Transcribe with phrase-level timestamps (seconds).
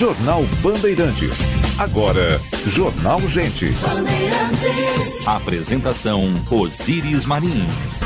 [0.00, 1.40] Jornal Bandeirantes.
[1.78, 3.66] Agora, Jornal Gente.
[3.86, 5.28] Bandeirantes.
[5.28, 8.00] Apresentação Osíris Marins.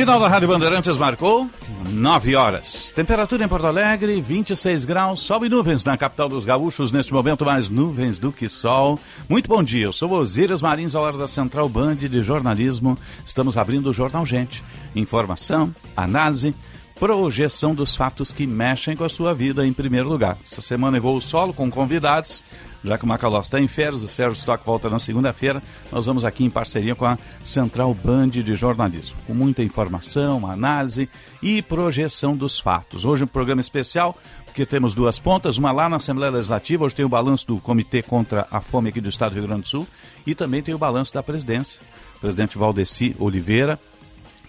[0.00, 1.46] Sinal da Rádio Bandeirantes marcou
[1.90, 2.90] 9 horas.
[2.90, 6.90] Temperatura em Porto Alegre, 26 graus, sol e nuvens na capital dos gaúchos.
[6.90, 8.98] Neste momento, mais nuvens do que sol.
[9.28, 12.96] Muito bom dia, eu sou Osíris Marins, ao lado da Central Band de Jornalismo.
[13.22, 14.64] Estamos abrindo o Jornal Gente.
[14.96, 16.54] Informação, análise,
[17.00, 20.36] projeção dos fatos que mexem com a sua vida em primeiro lugar.
[20.44, 22.44] Essa semana eu vou solo com convidados
[22.82, 26.24] já que o Macalós está em férias, o Sérgio Stock volta na segunda-feira, nós vamos
[26.24, 31.08] aqui em parceria com a Central Band de Jornalismo, com muita informação, análise
[31.42, 33.04] e projeção dos fatos.
[33.04, 37.04] Hoje um programa especial, porque temos duas pontas, uma lá na Assembleia Legislativa, hoje tem
[37.04, 39.86] o balanço do Comitê contra a Fome aqui do Estado do Rio Grande do Sul,
[40.26, 41.80] e também tem o balanço da presidência.
[42.16, 43.78] O presidente Valdeci Oliveira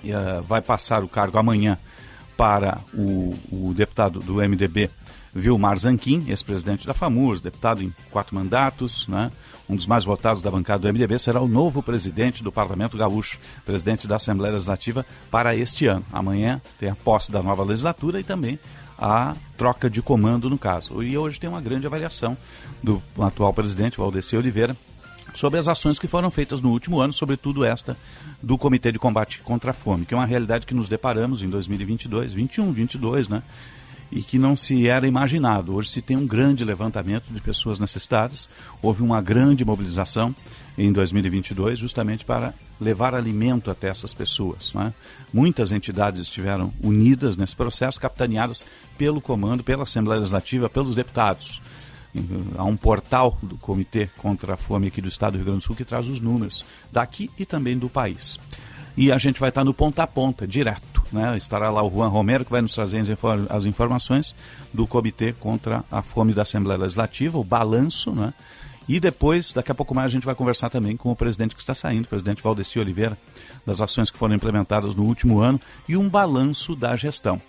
[0.05, 1.77] uh, vai passar o cargo amanhã
[2.41, 4.89] para o, o deputado do MDB,
[5.31, 9.31] Vilmar Zanquim, ex-presidente da FAMURS, deputado em quatro mandatos, né?
[9.69, 13.37] um dos mais votados da bancada do MDB, será o novo presidente do Parlamento Gaúcho,
[13.63, 16.03] presidente da Assembleia Legislativa para este ano.
[16.11, 18.57] Amanhã tem a posse da nova legislatura e também
[18.97, 21.03] a troca de comando no caso.
[21.03, 22.35] E hoje tem uma grande avaliação
[22.81, 24.75] do atual presidente, Valdeci Oliveira,
[25.33, 27.97] sobre as ações que foram feitas no último ano, sobretudo esta
[28.41, 31.49] do Comitê de Combate contra a Fome, que é uma realidade que nos deparamos em
[31.49, 33.43] 2022, 21, 22, né?
[34.11, 35.73] e que não se era imaginado.
[35.73, 38.49] Hoje se tem um grande levantamento de pessoas necessitadas,
[38.81, 40.35] houve uma grande mobilização
[40.77, 44.73] em 2022 justamente para levar alimento até essas pessoas.
[44.73, 44.93] Né?
[45.33, 48.65] Muitas entidades estiveram unidas nesse processo, capitaneadas
[48.97, 51.61] pelo comando, pela Assembleia Legislativa, pelos deputados.
[52.57, 55.63] Há um portal do Comitê contra a Fome aqui do Estado do Rio Grande do
[55.63, 58.39] Sul que traz os números daqui e também do país.
[58.97, 61.35] E a gente vai estar no ponta a ponta, direto né?
[61.35, 63.03] Estará lá o Juan Romero, que vai nos trazer
[63.49, 64.33] as informações
[64.73, 68.33] do Comitê contra a Fome da Assembleia Legislativa, o balanço, né?
[68.87, 71.61] E depois, daqui a pouco mais, a gente vai conversar também com o presidente que
[71.61, 73.17] está saindo, o presidente Valdeci Oliveira,
[73.65, 77.41] das ações que foram implementadas no último ano e um balanço da gestão.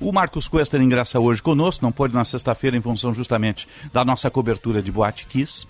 [0.00, 4.30] O Marcos Quester ingressa hoje conosco, não pôde na sexta-feira em função justamente da nossa
[4.30, 5.66] cobertura de Boate Kiss,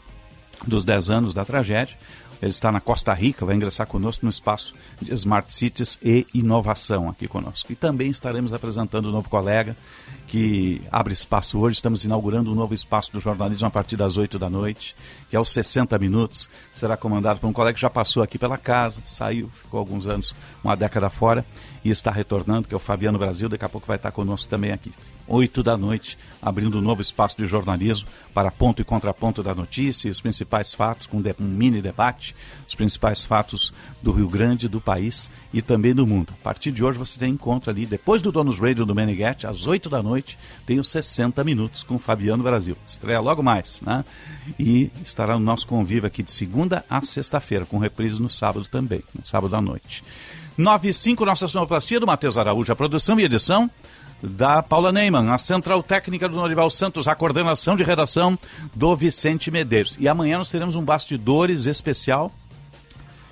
[0.67, 1.97] dos 10 anos da tragédia.
[2.41, 7.09] Ele está na Costa Rica, vai ingressar conosco no espaço de Smart Cities e inovação
[7.09, 7.73] aqui conosco.
[7.73, 9.77] E também estaremos apresentando um novo colega
[10.27, 11.77] que abre espaço hoje.
[11.77, 14.95] Estamos inaugurando um novo espaço do jornalismo a partir das 8 da noite,
[15.29, 16.49] que é os 60 minutos.
[16.75, 20.35] Será comandado por um colega que já passou aqui pela casa, saiu, ficou alguns anos,
[20.63, 21.45] uma década fora
[21.85, 23.49] e está retornando, que é o Fabiano Brasil.
[23.49, 24.93] Daqui a pouco vai estar conosco também aqui.
[25.29, 30.11] 8 da noite, abrindo um novo espaço de jornalismo para ponto e contraponto da notícia,
[30.11, 32.35] os principais fatos, com um mini debate,
[32.67, 33.73] os principais fatos
[34.03, 36.33] do Rio Grande, do país e também do mundo.
[36.41, 39.67] A partir de hoje você tem encontro ali, depois do Donos Radio do Meneghetti, às
[39.67, 42.77] 8 da noite, tem os 60 minutos com Fabiano Brasil.
[42.87, 44.05] Estreia logo mais, né?
[44.59, 49.03] E estará no nosso convívio aqui de segunda a sexta-feira, com reprise no sábado também,
[49.15, 50.05] no sábado à noite.
[50.57, 53.71] 95, nossa sonoplastia do Matheus Araújo, a produção e edição
[54.23, 58.39] da Paula Neyman, a central técnica do Norival Santos, a coordenação de redação
[58.75, 59.97] do Vicente Medeiros.
[59.99, 62.33] E amanhã nós teremos um bastidores especial.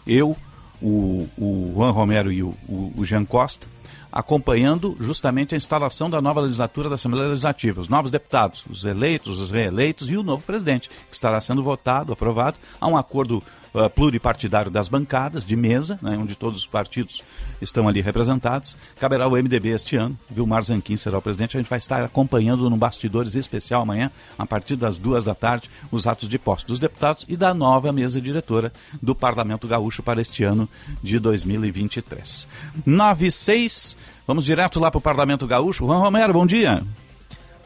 [0.07, 0.37] Eu,
[0.81, 3.67] o, o Juan Romero e o, o, o Jean Costa,
[4.13, 9.39] acompanhando justamente a instalação da nova legislatura da Assembleia Legislativa, os novos deputados, os eleitos,
[9.39, 12.57] os reeleitos e o novo presidente, que estará sendo votado, aprovado.
[12.81, 13.43] Há um acordo
[13.77, 17.23] uh, pluripartidário das bancadas, de mesa, né, onde todos os partidos
[17.61, 18.77] estão ali representados.
[18.99, 21.57] Caberá o MDB este ano, Vilmar Zanquim será o presidente.
[21.57, 25.71] A gente vai estar acompanhando no Bastidores especial amanhã, a partir das duas da tarde,
[25.93, 28.73] os atos de posse dos deputados e da nova mesa diretora
[29.03, 30.69] do Parlamento Gaúcho para este ano
[31.03, 32.49] de 2023.
[32.85, 33.97] 96,
[34.27, 35.85] vamos direto lá para o Parlamento Gaúcho.
[35.87, 36.83] Juan Romero, bom dia.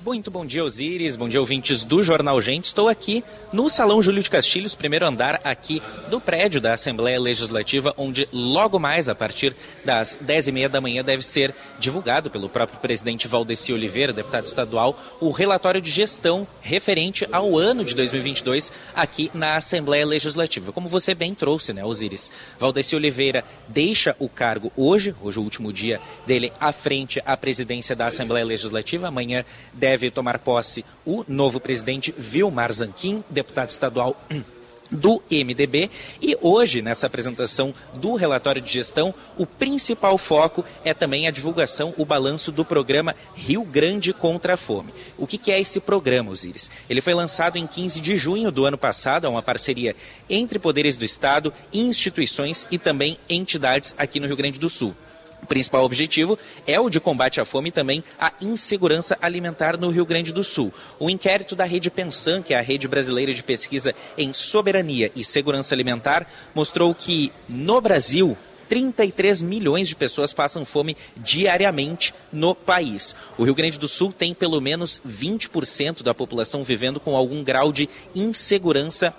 [0.02, 1.14] Muito bom dia, Osíris.
[1.14, 2.64] Bom dia, ouvintes do Jornal Gente.
[2.64, 7.92] Estou aqui no Salão Júlio de Castilhos, primeiro andar aqui do prédio da Assembleia Legislativa,
[7.98, 9.54] onde logo mais, a partir
[9.84, 15.30] das 10h30 da manhã, deve ser divulgado pelo próprio presidente Valdeci Oliveira, deputado estadual, o
[15.32, 20.72] relatório de gestão referente ao ano de 2022 aqui na Assembleia Legislativa.
[20.72, 22.32] Como você bem trouxe, né, Osíris?
[22.58, 27.36] Valdeci Oliveira deixa o cargo hoje, hoje é o último dia dele à frente à
[27.36, 29.08] presidência da Assembleia Legislativa.
[29.08, 29.44] Amanhã
[29.74, 34.16] deve deve tomar posse o novo presidente Vilmar Zanquim, deputado estadual
[34.88, 35.90] do MDB.
[36.22, 41.92] E hoje, nessa apresentação do relatório de gestão, o principal foco é também a divulgação,
[41.96, 44.94] o balanço do programa Rio Grande contra a Fome.
[45.18, 46.70] O que, é esse programa, Osiris?
[46.88, 49.96] Ele foi lançado em 15 de junho do ano passado, é uma parceria
[50.28, 54.94] entre poderes do Estado, instituições e também entidades aqui no Rio Grande do Sul.
[55.42, 59.90] O principal objetivo é o de combate à fome e também à insegurança alimentar no
[59.90, 60.72] Rio Grande do Sul.
[60.98, 65.24] O inquérito da Rede Pensan, que é a rede brasileira de pesquisa em soberania e
[65.24, 68.36] segurança alimentar, mostrou que no Brasil
[68.68, 73.16] 33 milhões de pessoas passam fome diariamente no país.
[73.36, 77.72] O Rio Grande do Sul tem pelo menos 20% da população vivendo com algum grau
[77.72, 79.12] de insegurança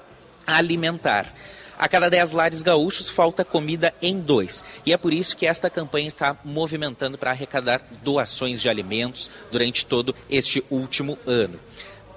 [0.47, 1.33] alimentar.
[1.81, 4.63] A cada 10 lares gaúchos falta comida em dois.
[4.85, 9.83] E é por isso que esta campanha está movimentando para arrecadar doações de alimentos durante
[9.83, 11.59] todo este último ano.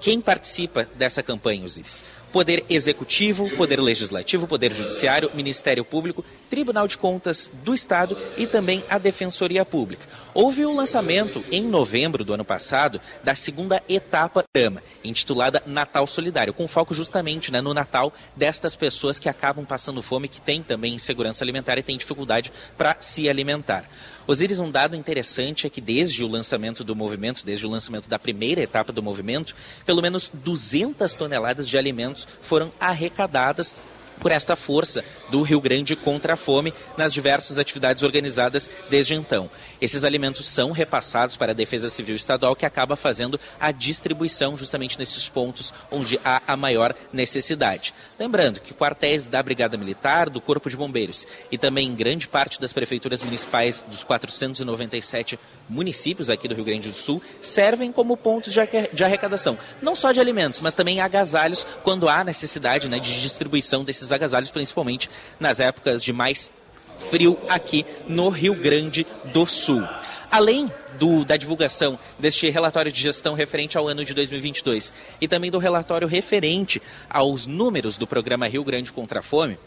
[0.05, 2.05] Quem participa dessa campanha, Osiris?
[2.31, 8.83] Poder Executivo, Poder Legislativo, Poder Judiciário, Ministério Público, Tribunal de Contas do Estado e também
[8.87, 10.05] a Defensoria Pública.
[10.31, 16.05] Houve o lançamento, em novembro do ano passado, da segunda etapa do programa, intitulada Natal
[16.05, 20.61] Solidário, com foco justamente né, no Natal destas pessoas que acabam passando fome, que têm
[20.61, 23.89] também insegurança alimentar e têm dificuldade para se alimentar.
[24.27, 28.17] Osiris, um dado interessante é que desde o lançamento do movimento, desde o lançamento da
[28.17, 29.55] primeira etapa do movimento,
[29.85, 33.77] pelo menos 200 toneladas de alimentos foram arrecadadas
[34.19, 39.49] por esta força do Rio Grande contra a fome nas diversas atividades organizadas desde então.
[39.81, 44.97] Esses alimentos são repassados para a Defesa Civil Estadual, que acaba fazendo a distribuição justamente
[44.97, 47.93] nesses pontos onde há a maior necessidade.
[48.19, 52.73] Lembrando que quartéis da Brigada Militar, do Corpo de Bombeiros e também grande parte das
[52.73, 59.03] prefeituras municipais dos 497 municípios aqui do Rio Grande do Sul servem como pontos de
[59.03, 64.11] arrecadação, não só de alimentos, mas também agasalhos quando há necessidade né, de distribuição desses
[64.11, 66.51] agasalhos, principalmente nas épocas de mais
[66.99, 69.83] frio aqui no Rio Grande do Sul.
[70.31, 75.51] Além do, da divulgação deste relatório de gestão referente ao ano de 2022 e também
[75.51, 79.57] do relatório referente aos números do programa Rio Grande contra a Fome,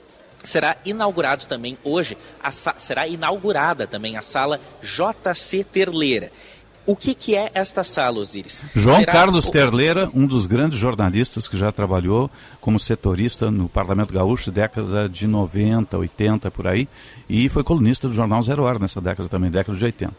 [0.42, 6.32] será inaugurado também hoje, a, será inaugurada também a sala JC Terleira.
[6.88, 8.64] O que, que é esta sala, Osiris?
[8.74, 9.50] João Será Carlos.
[9.50, 12.30] Terleira, um dos grandes jornalistas que já trabalhou
[12.62, 16.88] como setorista no Parlamento Gaúcho, década de 90, 80, por aí,
[17.28, 20.14] e foi colunista do jornal Zero Hora nessa década também, década de 80.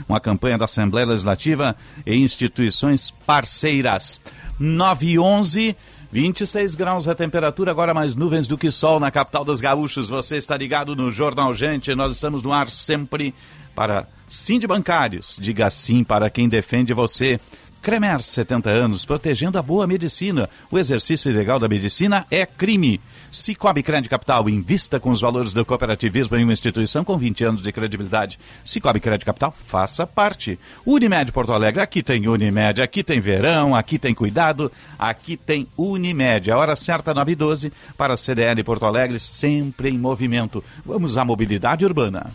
[0.07, 4.19] Uma campanha da Assembleia Legislativa e instituições parceiras.
[4.59, 5.75] 911
[6.11, 10.09] 26 graus a temperatura, agora mais nuvens do que sol na capital dos gaúchos.
[10.09, 13.33] Você está ligado no Jornal Gente, nós estamos no ar sempre
[13.73, 17.37] para Sim de bancários, diga sim para quem defende você.
[17.81, 20.49] Cremer, 70 anos, protegendo a boa medicina.
[20.71, 23.01] O exercício ilegal da medicina é crime.
[23.31, 27.61] Cicobi Crédito Capital, invista com os valores do cooperativismo em uma instituição com 20 anos
[27.61, 28.37] de credibilidade.
[28.63, 30.59] Cicobi Crédito Capital, faça parte.
[30.85, 34.69] Unimed Porto Alegre, aqui tem Unimed, aqui tem verão, aqui tem cuidado,
[34.99, 36.51] aqui tem Unimed.
[36.51, 40.61] A hora certa, 9 e 12, para a CDL Porto Alegre, sempre em movimento.
[40.85, 42.31] Vamos à mobilidade urbana.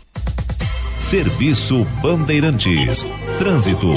[0.97, 3.07] Serviço Bandeirantes.
[3.39, 3.93] Trânsito.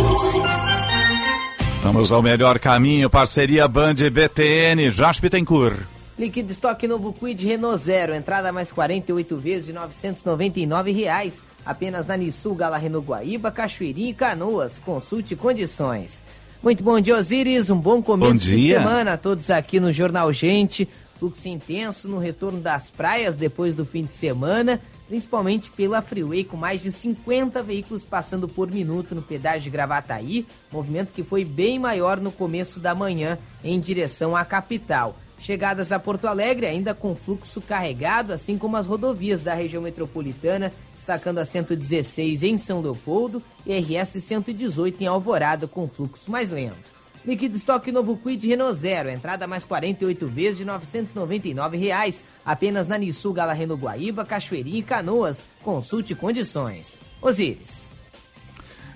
[1.81, 5.98] Vamos ao melhor caminho, parceria Band BTN, Jaspe Tencourt.
[6.19, 12.17] Líquido estoque novo Quid Renault Zero, entrada mais 48 vezes de 999 reais, apenas na
[12.17, 14.79] Nissul Gala Renault Guaíba, Cachoeirinha e Canoas.
[14.79, 16.21] Consulte condições.
[16.61, 20.33] Muito bom dia, Osiris, um bom começo bom de semana a todos aqui no Jornal
[20.33, 20.89] Gente.
[21.17, 26.55] Fluxo intenso no retorno das praias depois do fim de semana principalmente pela Freeway, com
[26.55, 31.79] mais de 50 veículos passando por minuto no pedágio de Gravataí, movimento que foi bem
[31.79, 35.15] maior no começo da manhã em direção à capital.
[35.39, 40.71] Chegadas a Porto Alegre ainda com fluxo carregado, assim como as rodovias da região metropolitana,
[40.93, 46.99] destacando a 116 em São Leopoldo e RS 118 em Alvorada com fluxo mais lento.
[47.25, 52.97] Liquid estoque novo Quid Renault Zero, entrada mais 48 vezes de 999 reais, apenas na
[52.97, 55.43] Nissu Gala Renault Guaíba, Cachoeirinha e Canoas.
[55.63, 56.99] Consulte condições.
[57.21, 57.89] Osíris.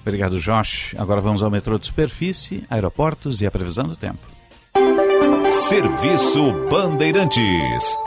[0.02, 0.94] Obrigado, Josh.
[0.98, 4.33] Agora vamos ao metrô de superfície, aeroportos e a previsão do tempo.
[5.74, 7.98] Serviço Bandeirantes.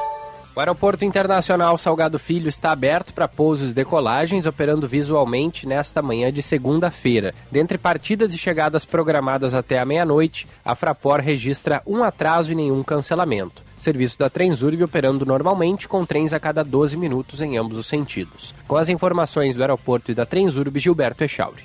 [0.54, 6.32] O Aeroporto Internacional Salgado Filho está aberto para pousos e decolagens, operando visualmente nesta manhã
[6.32, 7.34] de segunda-feira.
[7.50, 12.84] Dentre partidas e chegadas programadas até a meia-noite, a Fraport registra um atraso e nenhum
[12.84, 13.64] cancelamento.
[13.76, 18.54] Serviço da Transurb operando normalmente com trens a cada 12 minutos em ambos os sentidos.
[18.68, 21.64] Com as informações do aeroporto e da Transurb, Gilberto Echauri.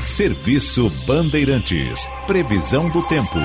[0.00, 2.08] Serviço Bandeirantes.
[2.28, 3.38] Previsão do tempo.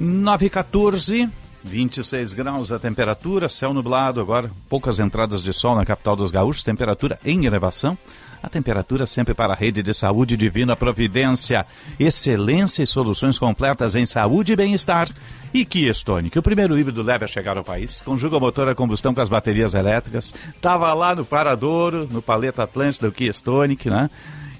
[0.00, 1.28] 914.
[1.62, 6.64] 26 graus a temperatura, céu nublado agora, poucas entradas de sol na capital dos gaúchos,
[6.64, 7.98] temperatura em elevação.
[8.42, 11.66] A temperatura sempre para a rede de saúde Divina Providência.
[11.98, 15.10] Excelência e soluções completas em saúde e bem-estar.
[15.52, 18.00] E Kia Stonic, o primeiro híbrido leve a chegar ao país.
[18.00, 20.34] Conjuga o motor a combustão com as baterias elétricas.
[20.56, 24.08] Estava lá no Paradouro, no Paleta Atlântico do Kia Stonic, né?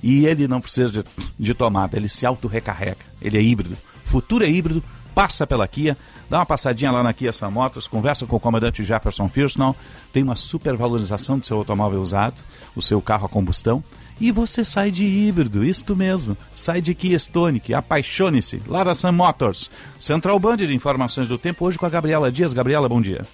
[0.03, 1.05] E ele não precisa de,
[1.39, 2.99] de tomada, ele se auto-recarrega.
[3.23, 3.79] Ele é híbrido.
[4.05, 4.85] Futuro é híbrido,
[5.21, 5.99] passa pela Kia,
[6.31, 9.77] dá uma passadinha lá na Kia Sam Motors, conversa com o comandante Jefferson Firsnall,
[10.15, 12.37] tem uma super valorização do seu automóvel usado,
[12.75, 13.85] o seu carro a combustão,
[14.19, 19.13] e você sai de híbrido, isto mesmo, sai de Kia Stonic, apaixone-se, lá da Sam
[19.13, 19.71] Motors.
[19.99, 22.55] Central Band de Informações do Tempo, hoje com a Gabriela Dias.
[22.55, 23.27] Gabriela, bom dia.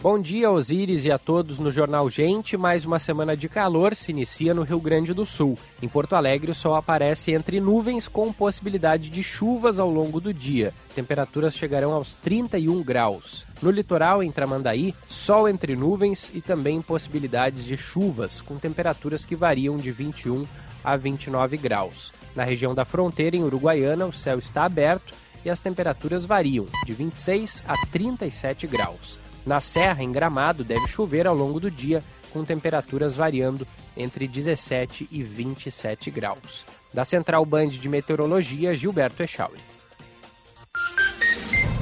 [0.00, 2.56] Bom dia, Osíris e a todos no Jornal Gente.
[2.56, 5.58] Mais uma semana de calor se inicia no Rio Grande do Sul.
[5.82, 10.32] Em Porto Alegre, o sol aparece entre nuvens com possibilidade de chuvas ao longo do
[10.32, 10.72] dia.
[10.94, 13.44] Temperaturas chegarão aos 31 graus.
[13.60, 19.34] No litoral, em Tramandaí, sol entre nuvens e também possibilidades de chuvas, com temperaturas que
[19.34, 20.46] variam de 21
[20.84, 22.12] a 29 graus.
[22.36, 25.12] Na região da fronteira, em Uruguaiana, o céu está aberto
[25.44, 29.18] e as temperaturas variam de 26 a 37 graus.
[29.48, 35.08] Na Serra, em Gramado, deve chover ao longo do dia, com temperaturas variando entre 17
[35.10, 36.66] e 27 graus.
[36.92, 39.58] Da Central Band de Meteorologia, Gilberto Echauri.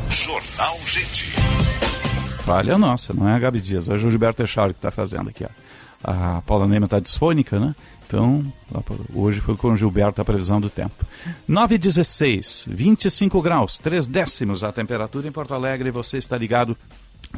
[0.09, 1.33] Jornal Gente.
[2.45, 3.89] Falha nossa, não é a Gabi Dias.
[3.89, 5.45] Hoje é o Gilberto Echauri que está fazendo aqui.
[5.45, 5.49] Ó.
[6.05, 7.75] A Paula Neima está disfônica, né?
[8.07, 8.47] Então,
[9.13, 11.05] hoje foi com o Gilberto a previsão do tempo.
[11.49, 15.91] 9 16, 25 graus, 3 décimos a temperatura em Porto Alegre.
[15.91, 16.77] Você está ligado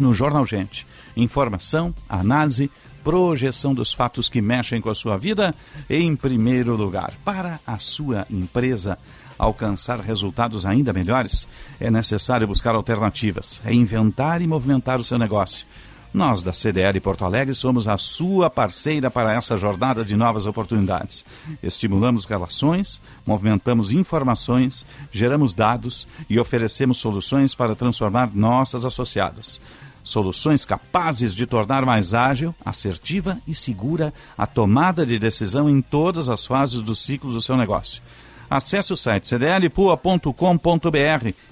[0.01, 0.87] no Jornal Gente.
[1.17, 2.71] Informação, análise,
[3.03, 5.55] projeção dos fatos que mexem com a sua vida
[5.89, 7.15] em primeiro lugar.
[7.25, 8.99] Para a sua empresa
[9.39, 11.47] alcançar resultados ainda melhores,
[11.79, 15.65] é necessário buscar alternativas, reinventar e movimentar o seu negócio.
[16.13, 21.25] Nós, da CDL Porto Alegre, somos a sua parceira para essa jornada de novas oportunidades.
[21.63, 29.61] Estimulamos relações, movimentamos informações, geramos dados e oferecemos soluções para transformar nossas associadas.
[30.09, 36.31] Soluções capazes de tornar mais ágil, assertiva e segura a tomada de decisão em todas
[36.31, 38.03] as fases do ciclo do seu negócio.
[38.49, 40.33] Acesse o site cdlpua.com.br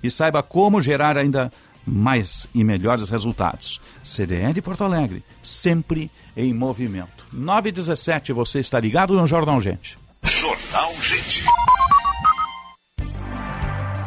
[0.03, 1.53] e saiba como gerar ainda
[1.87, 3.79] mais e melhores resultados.
[4.03, 7.27] CDL Porto Alegre, sempre em movimento.
[7.31, 9.99] 9 e 17, você está ligado no Jornal Gente.
[10.23, 11.45] Jornal Gente.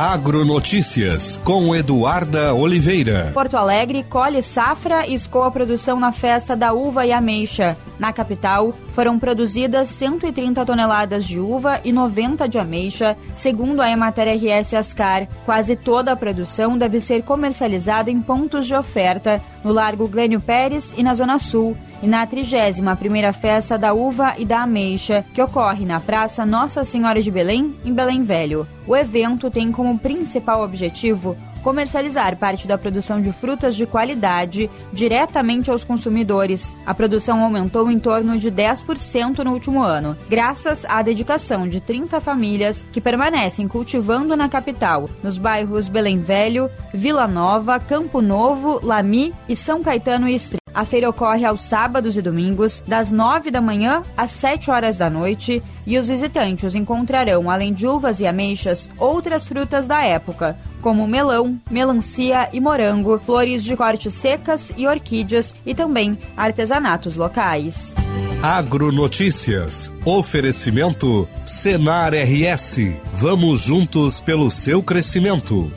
[0.00, 3.32] Agronotícias com Eduarda Oliveira.
[3.34, 7.76] Porto Alegre colhe safra e escoa produção na festa da uva e ameixa.
[7.98, 14.26] Na capital, foram produzidas 130 toneladas de uva e 90 de ameixa, segundo a Emater
[14.26, 15.28] RS Ascar.
[15.44, 20.96] Quase toda a produção deve ser comercializada em pontos de oferta no Largo Glênio Pérez
[20.98, 25.84] e na Zona Sul e na 31ª Festa da Uva e da Ameixa, que ocorre
[25.84, 28.66] na Praça Nossa Senhora de Belém, em Belém Velho.
[28.84, 35.70] O evento tem como principal objetivo comercializar parte da produção de frutas de qualidade diretamente
[35.70, 36.74] aos consumidores.
[36.86, 42.20] A produção aumentou em torno de 10% no último ano, graças à dedicação de 30
[42.20, 49.34] famílias que permanecem cultivando na capital, nos bairros Belém Velho, Vila Nova, Campo Novo, Lami
[49.48, 50.58] e São Caetano e Estri.
[50.74, 55.10] A feira ocorre aos sábados e domingos, das 9 da manhã às 7 horas da
[55.10, 61.06] noite, e os visitantes encontrarão, além de uvas e ameixas, outras frutas da época, como
[61.06, 67.94] melão, melancia e morango, flores de corte secas e orquídeas e também artesanatos locais.
[68.42, 69.92] Agronotícias.
[70.04, 72.78] Oferecimento Senar RS.
[73.14, 75.70] Vamos juntos pelo seu crescimento.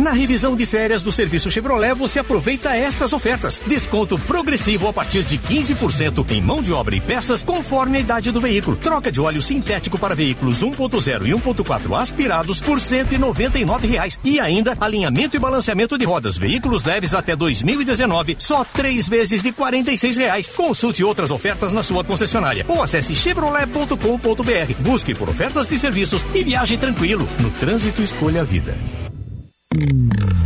[0.00, 3.60] Na revisão de férias do serviço Chevrolet, você aproveita estas ofertas.
[3.66, 8.32] Desconto progressivo a partir de 15% em mão de obra e peças, conforme a idade
[8.32, 8.78] do veículo.
[8.78, 14.18] Troca de óleo sintético para veículos 1.0 e 1.4 aspirados por 199 reais.
[14.24, 16.38] E ainda alinhamento e balanceamento de rodas.
[16.38, 20.46] Veículos leves até 2019, só três vezes de 46 reais.
[20.46, 24.74] Consulte outras ofertas na sua concessionária ou acesse chevrolet.com.br.
[24.78, 27.28] Busque por ofertas de serviços e viaje tranquilo.
[27.38, 28.74] No trânsito, escolha a vida.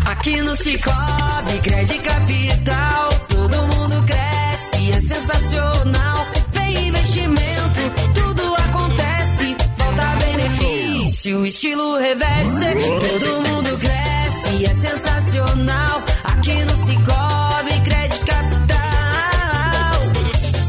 [0.04, 6.26] Aqui no Cicobi, crédito capital, todo mundo cresce, é sensacional.
[6.52, 7.80] Vem investimento,
[8.14, 16.02] tudo acontece, volta benefício, estilo reverse, todo mundo cresce, é sensacional.
[16.24, 18.74] Aqui no Cicobi, crédito capital.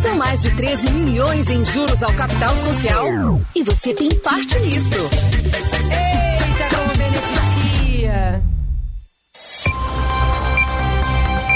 [0.02, 5.10] São mais de 13 milhões em juros ao capital social e você tem parte nisso.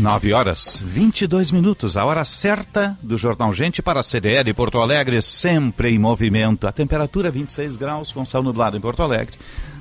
[0.00, 5.20] 9 horas 22 minutos, a hora certa do Jornal Gente para a CDL Porto Alegre,
[5.20, 6.66] sempre em movimento.
[6.66, 9.36] A temperatura 26 graus com céu nublado em Porto Alegre.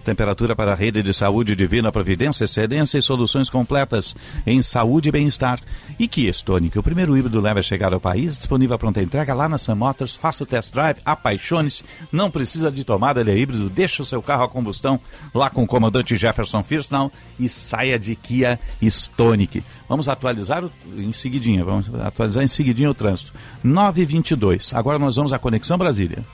[0.10, 5.12] Temperatura para a rede de saúde Divina Providência, excelência e soluções completas em saúde e
[5.12, 5.60] bem-estar.
[6.00, 9.36] E Kia Stonic, o primeiro híbrido leva a chegar ao país, disponível a pronta entrega
[9.36, 10.16] lá na Sun Motors.
[10.16, 14.20] Faça o test drive, apaixone-se, não precisa de tomada, ele é híbrido, deixa o seu
[14.20, 15.00] carro a combustão
[15.32, 19.64] lá com o comandante Jefferson Firsnall e saia de Kia Stonic.
[19.88, 23.32] Vamos atualizar o, em seguidinha, vamos atualizar em seguidinha o trânsito.
[23.64, 24.74] 922.
[24.74, 26.26] Agora nós vamos à Conexão Brasília.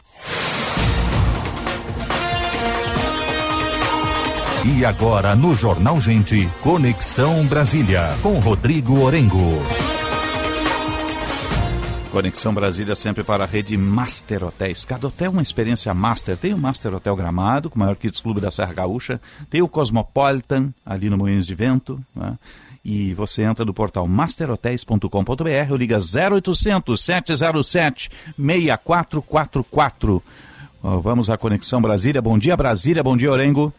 [4.67, 9.61] E agora no Jornal Gente, Conexão Brasília, com Rodrigo Orengo.
[12.11, 14.83] Conexão Brasília sempre para a rede Master Hotéis.
[14.83, 16.35] Cada hotel é uma experiência master.
[16.35, 19.21] Tem o Master Hotel Gramado, com o maior Kids Clube da Serra Gaúcha.
[19.51, 22.03] Tem o Cosmopolitan, ali no Moinhos de Vento.
[22.15, 22.35] Né?
[22.83, 30.23] E você entra no portal masterhotels.com.br ou liga 0800 707 6444.
[30.81, 32.19] Vamos à Conexão Brasília.
[32.19, 33.03] Bom dia, Brasília.
[33.03, 33.71] Bom dia, Orengo.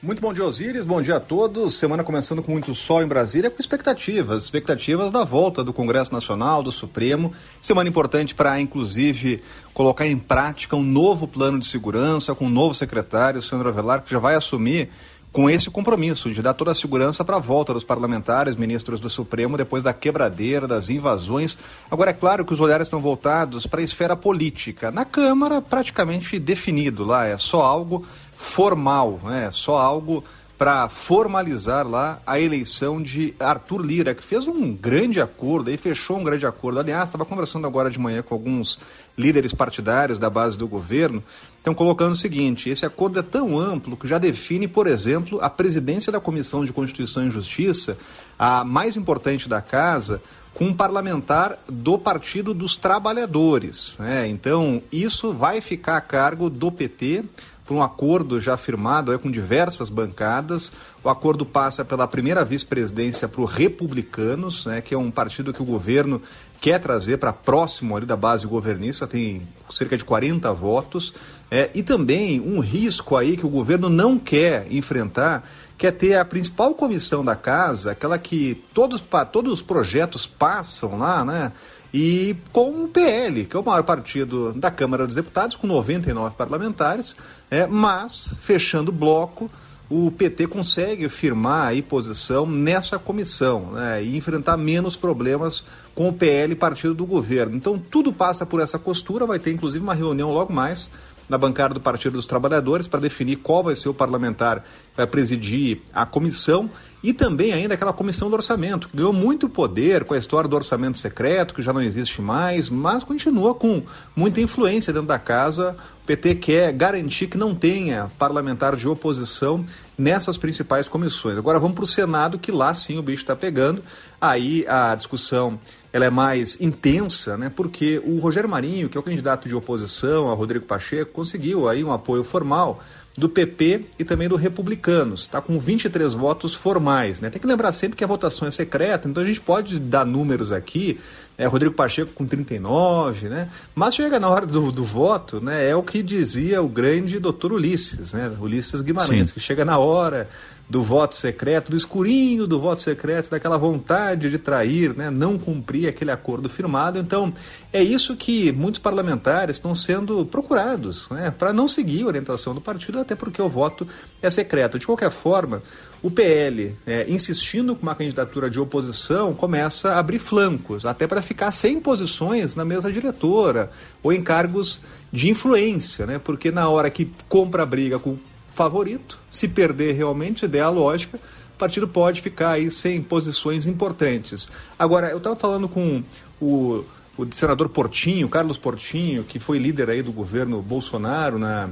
[0.00, 0.86] Muito bom dia, Osíris.
[0.86, 1.74] Bom dia a todos.
[1.74, 4.44] Semana começando com muito sol em Brasília, com expectativas.
[4.44, 7.32] Expectativas da volta do Congresso Nacional, do Supremo.
[7.60, 9.42] Semana importante para, inclusive,
[9.74, 14.04] colocar em prática um novo plano de segurança com um novo secretário, o Sandro Avelar,
[14.04, 14.88] que já vai assumir
[15.32, 19.10] com esse compromisso de dar toda a segurança para a volta dos parlamentares, ministros do
[19.10, 21.58] Supremo, depois da quebradeira, das invasões.
[21.90, 24.92] Agora, é claro que os olhares estão voltados para a esfera política.
[24.92, 28.06] Na Câmara, praticamente definido lá, é só algo
[28.38, 29.50] formal, né?
[29.50, 30.22] só algo
[30.56, 36.18] para formalizar lá a eleição de Arthur Lira, que fez um grande acordo, aí fechou
[36.18, 36.80] um grande acordo.
[36.80, 38.78] Aliás, estava conversando agora de manhã com alguns
[39.16, 41.22] líderes partidários da base do governo,
[41.58, 45.50] estão colocando o seguinte: esse acordo é tão amplo que já define, por exemplo, a
[45.50, 47.96] presidência da Comissão de Constituição e Justiça,
[48.36, 50.20] a mais importante da casa,
[50.54, 53.96] com um parlamentar do Partido dos Trabalhadores.
[53.98, 54.26] Né?
[54.28, 57.24] Então, isso vai ficar a cargo do PT
[57.68, 60.72] por um acordo já firmado é, com diversas bancadas.
[61.04, 65.60] O acordo passa pela primeira vice-presidência para os republicanos, né, que é um partido que
[65.60, 66.22] o governo
[66.62, 71.12] quer trazer para próximo ali da base governista, tem cerca de 40 votos.
[71.50, 76.24] É, e também um risco aí que o governo não quer enfrentar, quer ter a
[76.24, 81.52] principal comissão da casa, aquela que todos, todos os projetos passam lá, né?
[81.92, 86.36] e com o PL, que é o maior partido da Câmara dos Deputados, com 99
[86.36, 87.16] parlamentares,
[87.50, 89.50] é, mas, fechando o bloco,
[89.90, 96.12] o PT consegue firmar aí posição nessa comissão né, e enfrentar menos problemas com o
[96.12, 97.56] PL, partido do governo.
[97.56, 100.90] Então, tudo passa por essa costura, vai ter inclusive uma reunião logo mais
[101.28, 105.06] na bancada do Partido dos Trabalhadores para definir qual vai ser o parlamentar que vai
[105.06, 106.70] presidir a comissão
[107.02, 110.56] e também ainda aquela comissão do orçamento, que ganhou muito poder com a história do
[110.56, 113.82] orçamento secreto, que já não existe mais, mas continua com
[114.16, 115.76] muita influência dentro da casa.
[116.02, 119.64] O PT quer garantir que não tenha parlamentar de oposição
[119.96, 121.38] nessas principais comissões.
[121.38, 123.82] Agora vamos para o Senado, que lá sim o bicho está pegando.
[124.20, 125.58] Aí a discussão
[125.92, 127.50] ela é mais intensa, né?
[127.54, 131.82] Porque o Rogério Marinho, que é o candidato de oposição a Rodrigo Pacheco, conseguiu aí
[131.82, 132.82] um apoio formal
[133.18, 135.22] do PP e também do Republicanos.
[135.22, 137.20] Está com 23 votos formais.
[137.20, 137.28] Né?
[137.28, 140.52] Tem que lembrar sempre que a votação é secreta, então a gente pode dar números
[140.52, 141.00] aqui.
[141.36, 143.48] É, Rodrigo Pacheco com 39, né?
[143.72, 145.68] Mas chega na hora do, do voto, né?
[145.68, 148.32] É o que dizia o grande doutor Ulisses, né?
[148.40, 149.34] Ulisses Guimarães, Sim.
[149.34, 150.28] que chega na hora,
[150.68, 155.88] do voto secreto, do escurinho do voto secreto, daquela vontade de trair, né, não cumprir
[155.88, 156.98] aquele acordo firmado.
[156.98, 157.32] Então,
[157.72, 162.60] é isso que muitos parlamentares estão sendo procurados, né, para não seguir a orientação do
[162.60, 163.88] partido, até porque o voto
[164.20, 164.78] é secreto.
[164.78, 165.62] De qualquer forma,
[166.02, 171.22] o PL, é, insistindo com uma candidatura de oposição, começa a abrir flancos, até para
[171.22, 173.70] ficar sem posições na mesa diretora
[174.02, 176.18] ou em cargos de influência, né?
[176.18, 178.18] Porque na hora que compra a briga com
[178.58, 179.16] favorito.
[179.30, 181.16] Se perder realmente, se der a lógica,
[181.54, 184.50] o partido pode ficar aí sem posições importantes.
[184.76, 186.02] Agora, eu estava falando com
[186.40, 186.84] o,
[187.16, 191.70] o senador Portinho, Carlos Portinho, que foi líder aí do governo Bolsonaro na,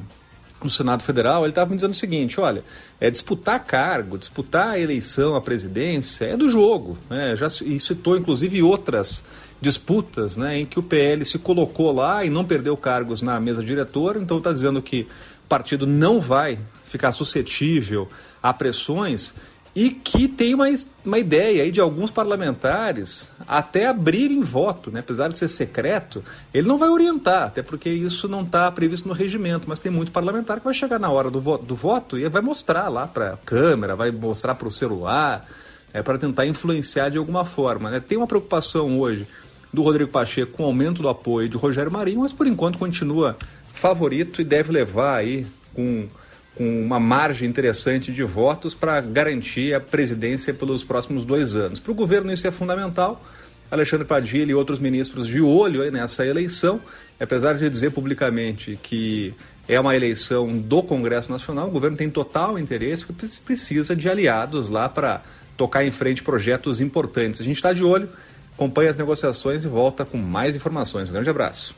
[0.63, 2.63] no Senado Federal, ele estava me dizendo o seguinte: olha,
[3.01, 6.97] é disputar cargo, disputar a eleição, a presidência, é do jogo.
[7.11, 7.35] Né?
[7.35, 9.25] Já e citou inclusive outras
[9.61, 13.63] disputas né, em que o PL se colocou lá e não perdeu cargos na mesa
[13.63, 15.07] diretora, então está dizendo que
[15.49, 18.09] partido não vai ficar suscetível
[18.43, 19.35] a pressões
[19.77, 20.65] e que tem uma,
[21.05, 25.01] uma ideia aí de alguns parlamentares até abrirem voto, né?
[25.01, 29.13] apesar de ser secreto, ele não vai orientar, até porque isso não está previsto no
[29.13, 32.27] regimento, mas tem muito parlamentar que vai chegar na hora do, vo do voto e
[32.27, 35.47] vai mostrar lá para a câmera, vai mostrar para o celular,
[35.93, 37.91] é, para tentar influenciar de alguma forma.
[37.91, 38.01] Né?
[38.01, 39.29] Tem uma preocupação hoje
[39.71, 43.37] do Rodrigo Pacheco com o aumento do apoio de Rogério Marinho, mas por enquanto continua
[43.77, 46.09] favorito e deve levar aí com,
[46.55, 51.79] com uma margem interessante de votos para garantir a presidência pelos próximos dois anos.
[51.79, 53.23] Para o governo isso é fundamental.
[53.71, 56.81] Alexandre Padilha e outros ministros de olho nessa eleição,
[57.19, 59.35] apesar de dizer publicamente que
[59.69, 64.69] é uma eleição do Congresso Nacional, o governo tem total interesse, porque precisa de aliados
[64.69, 65.23] lá para
[65.57, 67.41] tocar em frente projetos importantes.
[67.41, 68.09] A gente está de olho,
[68.55, 71.09] acompanha as negociações e volta com mais informações.
[71.09, 71.75] Um grande abraço.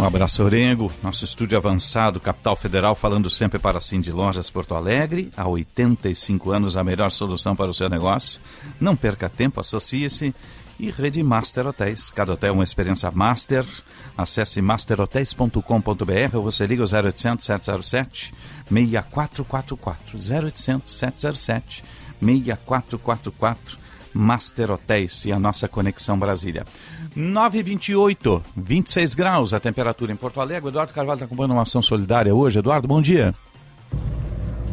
[0.00, 0.90] Um abraço, Orengo.
[1.02, 5.30] Nosso estúdio avançado, Capital Federal, falando sempre para Cindy Lojas Porto Alegre.
[5.36, 8.40] Há 85 anos, a melhor solução para o seu negócio.
[8.80, 10.34] Não perca tempo, associe-se.
[10.78, 12.10] E Rede Master Hotéis.
[12.10, 13.66] Cada hotel é uma experiência master.
[14.16, 18.32] Acesse masterhotels.com.br ou você liga o 0800 707
[18.70, 20.16] 6444.
[20.16, 21.84] 0800 707
[22.22, 23.78] 6444.
[24.14, 26.64] Master Hotéis e a nossa conexão Brasília.
[27.14, 30.68] 928, 26 graus a temperatura em Porto Alegre.
[30.68, 32.58] Eduardo Carvalho está acompanhando uma ação solidária hoje.
[32.58, 33.34] Eduardo, bom dia.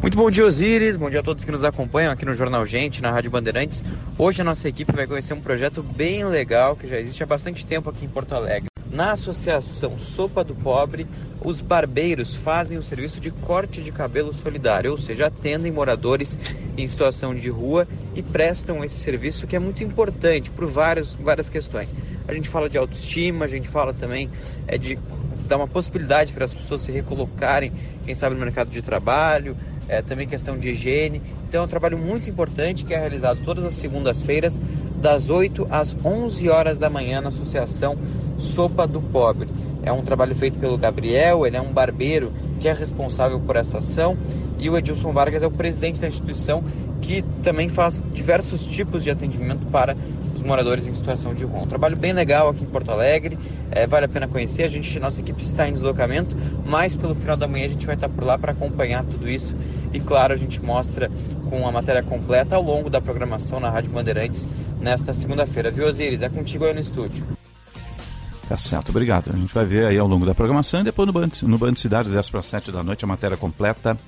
[0.00, 0.96] Muito bom dia, Osiris.
[0.96, 3.84] Bom dia a todos que nos acompanham aqui no Jornal Gente, na Rádio Bandeirantes.
[4.16, 7.66] Hoje a nossa equipe vai conhecer um projeto bem legal que já existe há bastante
[7.66, 8.68] tempo aqui em Porto Alegre.
[8.90, 11.06] Na associação Sopa do Pobre,
[11.44, 16.38] os barbeiros fazem o serviço de corte de cabelo solidário, ou seja, atendem moradores
[16.76, 21.50] em situação de rua e prestam esse serviço que é muito importante por várias, várias
[21.50, 21.94] questões.
[22.26, 24.30] A gente fala de autoestima, a gente fala também
[24.66, 24.98] é, de
[25.46, 27.72] dar uma possibilidade para as pessoas se recolocarem,
[28.06, 29.54] quem sabe, no mercado de trabalho,
[29.88, 31.22] é, também questão de higiene.
[31.48, 34.60] Então é um trabalho muito importante que é realizado todas as segundas-feiras,
[35.00, 37.96] das 8 às 11 horas da manhã na Associação
[38.38, 39.48] Sopa do Pobre.
[39.82, 43.78] É um trabalho feito pelo Gabriel, ele é um barbeiro que é responsável por essa
[43.78, 44.16] ação
[44.58, 46.64] e o Edilson Vargas é o presidente da instituição
[47.00, 49.96] que também faz diversos tipos de atendimento para
[50.48, 51.62] moradores em situação de rua.
[51.62, 53.38] Um trabalho bem legal aqui em Porto Alegre,
[53.70, 54.64] é, vale a pena conhecer.
[54.64, 56.34] A gente, nossa equipe está em deslocamento,
[56.66, 59.54] mas pelo final da manhã a gente vai estar por lá para acompanhar tudo isso
[59.92, 61.10] e, claro, a gente mostra
[61.48, 64.48] com a matéria completa ao longo da programação na Rádio Bandeirantes
[64.80, 65.70] nesta segunda-feira.
[65.70, 66.22] Viu, Osiris?
[66.22, 67.24] É contigo aí no estúdio.
[68.48, 69.30] Tá certo, obrigado.
[69.32, 71.76] A gente vai ver aí ao longo da programação e depois no Band, no Band
[71.76, 73.98] Cidade, 10 para 7 da noite, a matéria completa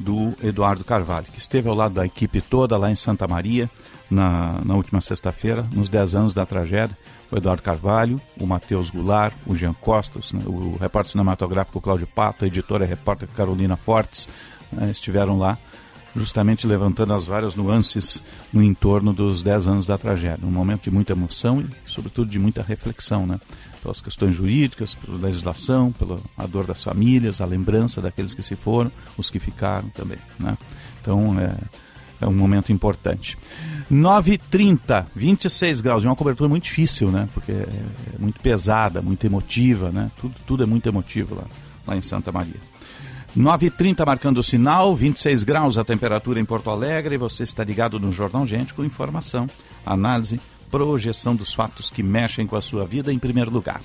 [0.00, 3.70] do Eduardo Carvalho, que esteve ao lado da equipe toda lá em Santa Maria
[4.10, 6.96] na, na última sexta-feira, nos 10 anos da tragédia.
[7.30, 12.44] O Eduardo Carvalho, o Matheus Goulart, o Jean Costas, né, o repórter cinematográfico Cláudio Pato,
[12.44, 14.28] a editora e repórter Carolina Fortes
[14.72, 15.56] né, estiveram lá
[16.14, 20.44] justamente levantando as várias nuances no entorno dos 10 anos da tragédia.
[20.46, 23.38] Um momento de muita emoção e, sobretudo, de muita reflexão, né?
[23.82, 28.92] Pelas questões jurídicas, pela legislação, pela dor das famílias, a lembrança daqueles que se foram,
[29.16, 30.58] os que ficaram também, né?
[31.00, 31.54] Então, é,
[32.20, 33.38] é um momento importante.
[33.90, 37.28] 9h30, 26 graus, e uma cobertura muito difícil, né?
[37.32, 40.10] Porque é, é muito pesada, muito emotiva, né?
[40.20, 41.44] Tudo, tudo é muito emotivo lá,
[41.86, 42.60] lá em Santa Maria.
[43.36, 47.16] 9h30 marcando o sinal, 26 graus a temperatura em Porto Alegre.
[47.16, 49.48] Você está ligado no Jornal Gente com informação,
[49.86, 50.40] análise,
[50.70, 53.80] projeção dos fatos que mexem com a sua vida em primeiro lugar.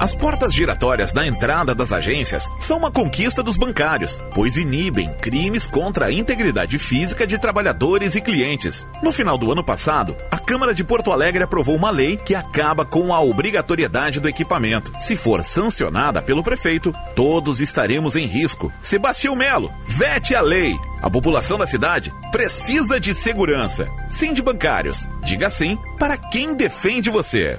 [0.00, 5.66] As portas giratórias na entrada das agências são uma conquista dos bancários, pois inibem crimes
[5.66, 8.86] contra a integridade física de trabalhadores e clientes.
[9.02, 12.82] No final do ano passado, a Câmara de Porto Alegre aprovou uma lei que acaba
[12.82, 14.90] com a obrigatoriedade do equipamento.
[14.98, 18.72] Se for sancionada pelo prefeito, todos estaremos em risco.
[18.80, 20.78] Sebastião Melo, vete a lei.
[21.02, 23.86] A população da cidade precisa de segurança.
[24.10, 25.06] Sim de bancários.
[25.22, 27.58] Diga sim para quem defende você.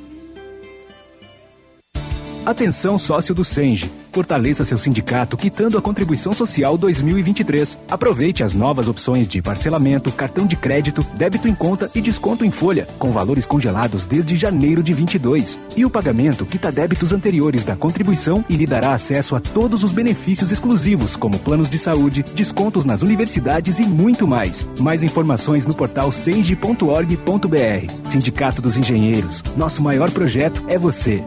[2.43, 3.91] Atenção sócio do Senge.
[4.11, 7.77] Fortaleça seu sindicato quitando a contribuição social 2023.
[7.89, 12.49] Aproveite as novas opções de parcelamento, cartão de crédito, débito em conta e desconto em
[12.49, 15.57] folha, com valores congelados desde janeiro de 22.
[15.77, 19.91] E o pagamento quita débitos anteriores da contribuição e lhe dará acesso a todos os
[19.91, 24.65] benefícios exclusivos, como planos de saúde, descontos nas universidades e muito mais.
[24.79, 28.09] Mais informações no portal senge.org.br.
[28.09, 29.43] Sindicato dos Engenheiros.
[29.55, 31.23] Nosso maior projeto é você.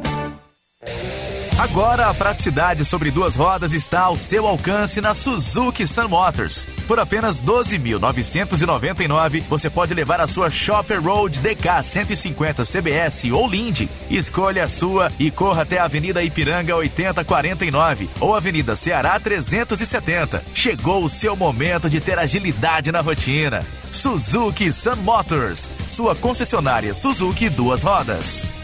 [1.59, 6.67] Agora a praticidade sobre duas rodas está ao seu alcance na Suzuki Sun Motors.
[6.87, 13.89] Por apenas 12.999, você pode levar a sua Shopper Road DK 150 CBS ou Lindy.
[14.11, 20.43] Escolha a sua e corra até a Avenida Ipiranga 8049 ou Avenida Ceará 370.
[20.53, 23.61] Chegou o seu momento de ter agilidade na rotina.
[23.91, 28.64] Suzuki Sun Motors, sua concessionária Suzuki duas rodas.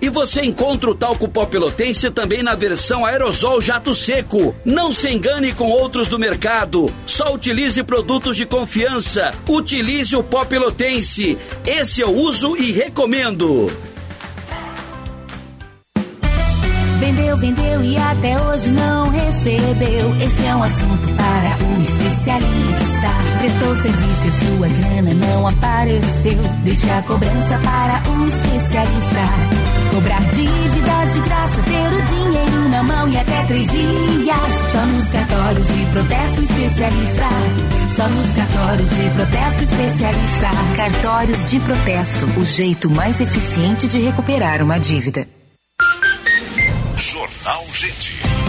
[0.00, 4.54] E você encontra o talco pó pelotense também na versão aerosol jato seco.
[4.64, 6.92] Não se engane com outros do mercado.
[7.06, 9.32] Só utilize produtos de confiança.
[9.48, 11.38] Utilize o pó pelotense.
[11.66, 13.70] Esse eu uso e recomendo.
[16.98, 20.16] Vendeu, vendeu e até hoje não recebeu.
[20.20, 23.35] Este é um assunto para o especialista.
[23.46, 26.36] Prestou serviço e sua grana não apareceu.
[26.64, 29.22] Deixe a cobrança para o especialista.
[29.94, 34.36] Cobrar dívidas de graça, ter o dinheiro na mão e até três dias.
[34.72, 37.28] Só nos cartórios de protesto especialista.
[37.94, 40.50] Só nos cartórios de protesto especialista.
[40.74, 45.24] Cartórios de protesto, o jeito mais eficiente de recuperar uma dívida.
[46.96, 48.45] Jornal Gente.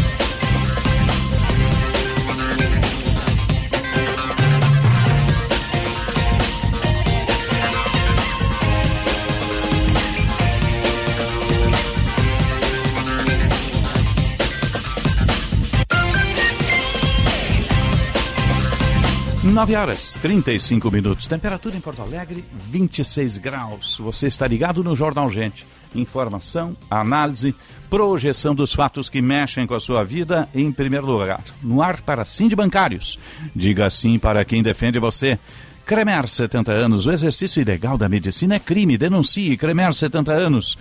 [19.58, 21.26] Nove horas 35 minutos.
[21.26, 23.98] Temperatura em Porto Alegre, 26 graus.
[23.98, 25.66] Você está ligado no Jornal Gente.
[25.96, 27.56] Informação, análise,
[27.90, 31.44] projeção dos fatos que mexem com a sua vida em primeiro lugar.
[31.64, 33.18] No ar para sim de bancários.
[33.56, 35.40] Diga sim para quem defende você.
[35.88, 37.08] Cremer 70 anos.
[37.08, 38.96] O exercício ilegal da medicina é crime.
[38.96, 40.78] Denuncie Cremer 70 anos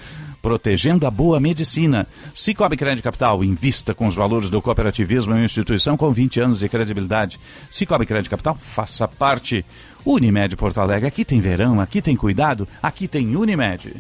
[0.47, 2.07] protegendo a boa medicina.
[2.33, 6.61] Cicobi Crédito Capital, invista com os valores do cooperativismo em uma instituição com 20 anos
[6.61, 7.41] de credibilidade.
[7.69, 9.65] Cicobi Crédito Capital, faça parte.
[10.05, 13.93] Unimed Porto Alegre, aqui tem verão, aqui tem cuidado, aqui tem Unimed.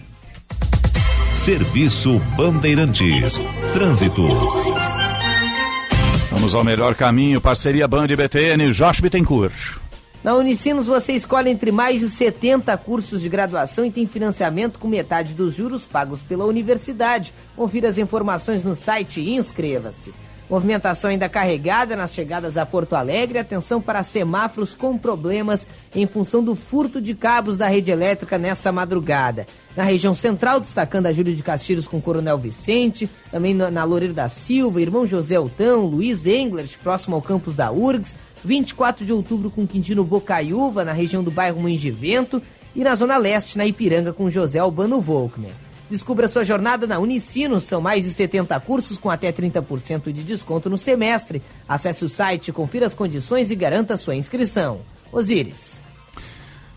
[1.33, 3.41] Serviço Bandeirantes.
[3.73, 4.23] Trânsito.
[6.31, 9.86] Vamos ao melhor caminho, parceria Band e BTN, Josh Bittencourt.
[10.27, 14.89] Na Unicinos você escolhe entre mais de 70 cursos de graduação e tem financiamento com
[14.89, 17.33] metade dos juros pagos pela universidade.
[17.55, 20.13] Confira as informações no site e inscreva-se.
[20.51, 23.39] Movimentação ainda carregada nas chegadas a Porto Alegre.
[23.39, 28.73] Atenção para semáforos com problemas em função do furto de cabos da rede elétrica nessa
[28.73, 29.47] madrugada.
[29.77, 34.29] Na região central, destacando a Júlio de Castilhos com Coronel Vicente, também na Loureiro da
[34.29, 39.67] Silva, Irmão José Altão, Luiz Englert, próximo ao campus da URGS, 24 de outubro com
[39.67, 42.41] Quintino Bocaiúva, na região do bairro Moinhos de Vento,
[42.75, 45.51] e na Zona Leste, na Ipiranga, com José Albano Volkner.
[45.91, 50.71] Descubra sua jornada na Unicinos, são mais de 70 cursos com até 30% de desconto
[50.71, 51.43] no semestre.
[51.69, 54.81] Acesse o site, confira as condições e garanta sua inscrição.
[55.13, 55.81] Osíris.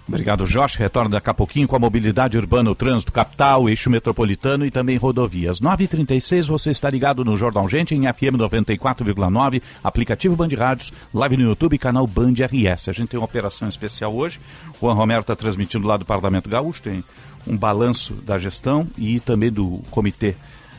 [0.10, 0.80] Obrigado, Jorge.
[0.80, 4.98] Retorna daqui a pouquinho com a mobilidade urbana, o trânsito capital, eixo metropolitano e também
[4.98, 5.62] rodovias.
[5.62, 11.44] 9h36, você está ligado no Jornal Gente em FM 94,9, aplicativo Band Rádios, live no
[11.44, 12.90] YouTube, canal Band RS.
[12.90, 14.40] A gente tem uma operação especial hoje.
[14.82, 17.04] O Juan Romero está transmitindo lá do Parlamento Gaúcho, tem
[17.46, 20.36] um balanço da gestão e também do comitê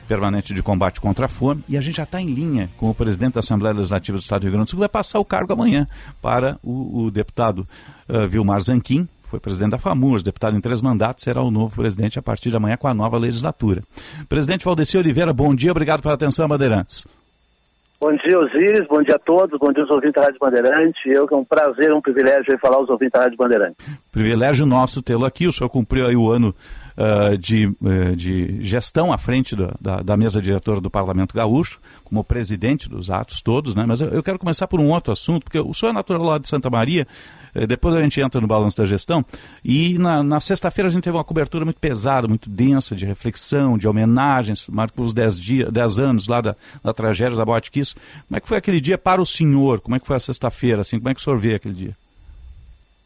[0.08, 2.94] permanente de combate contra a fome, e a gente já está em linha com o
[2.94, 5.24] presidente da Assembleia Legislativa do Estado do Rio Grande do Sul, que vai passar o
[5.24, 5.86] cargo amanhã
[6.20, 7.60] para o, o deputado
[8.08, 12.18] uh, Vilmar Zanquim, foi presidente da FAMURS, deputado em três mandatos, será o novo presidente
[12.18, 13.80] a partir de amanhã com a nova legislatura.
[14.28, 17.06] Presidente Valdeci Oliveira, bom dia, obrigado pela atenção, Bandeirantes.
[18.00, 20.98] Bom dia, Osiris, bom dia a todos, bom dia aos ouvintes da Rádio Bandeirante.
[21.06, 23.76] Eu que é um prazer, um privilégio falar aos ouvintes da Rádio Bandeirante.
[24.10, 26.54] Privilégio nosso tê-lo aqui, o senhor cumpriu aí o ano
[26.96, 31.78] uh, de, uh, de gestão à frente da, da, da, mesa diretora do Parlamento Gaúcho,
[32.02, 33.84] como presidente dos atos todos, né?
[33.86, 36.38] Mas eu, eu, quero começar por um outro assunto, porque o senhor é natural lá
[36.38, 37.06] de Santa Maria,
[37.66, 39.24] depois a gente entra no balanço da gestão,
[39.64, 43.76] e na, na sexta-feira a gente teve uma cobertura muito pesada, muito densa, de reflexão,
[43.76, 47.94] de homenagens, marcou os 10 dias, dez anos lá da, da tragédia da Boate Kiss.
[47.94, 49.80] Como é que foi aquele dia para o senhor?
[49.80, 50.82] Como é que foi a sexta-feira?
[50.82, 51.96] Assim, como é que o senhor vê aquele dia?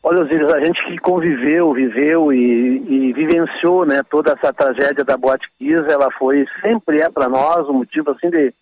[0.03, 5.17] Olha, Osiris, a gente que conviveu, viveu e, e, vivenciou né, toda essa tragédia da
[5.17, 8.53] Boate Kiss, ela foi, sempre é para nós um motivo assim de,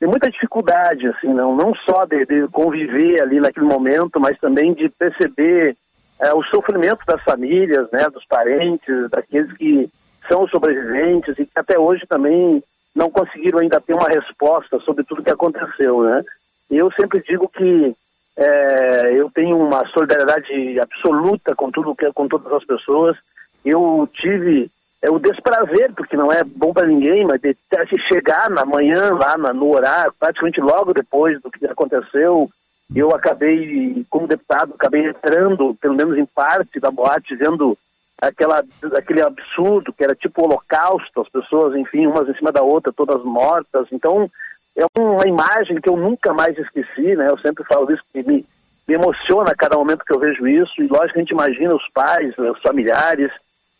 [0.00, 4.72] de muita dificuldade, assim, não, não só de, de, conviver ali naquele momento, mas também
[4.72, 5.76] de perceber
[6.20, 9.88] é, o sofrimento das famílias, né, dos parentes, daqueles que
[10.28, 12.62] são sobreviventes e que até hoje também
[12.94, 16.22] não conseguiram ainda ter uma resposta sobre tudo que aconteceu, né?
[16.70, 17.94] Eu sempre digo que
[18.36, 23.16] é, eu tenho uma solidariedade absoluta com tudo que com todas as pessoas.
[23.64, 24.70] Eu tive
[25.02, 29.14] é, o desprazer, porque não é bom para ninguém, mas de, de chegar na manhã
[29.14, 32.50] lá na, no horário, praticamente logo depois do que aconteceu,
[32.94, 37.76] eu acabei, como deputado, acabei entrando, pelo menos em parte da boate, vendo
[38.20, 38.64] aquela,
[38.96, 43.22] aquele absurdo que era tipo holocausto, as pessoas, enfim, umas em cima da outra, todas
[43.22, 43.86] mortas.
[43.92, 44.28] Então,
[44.76, 47.28] é uma imagem que eu nunca mais esqueci, né?
[47.28, 48.44] Eu sempre falo isso, que me,
[48.86, 51.88] me emociona a cada momento que eu vejo isso, e lógico a gente imagina os
[51.90, 53.30] pais, né, os familiares,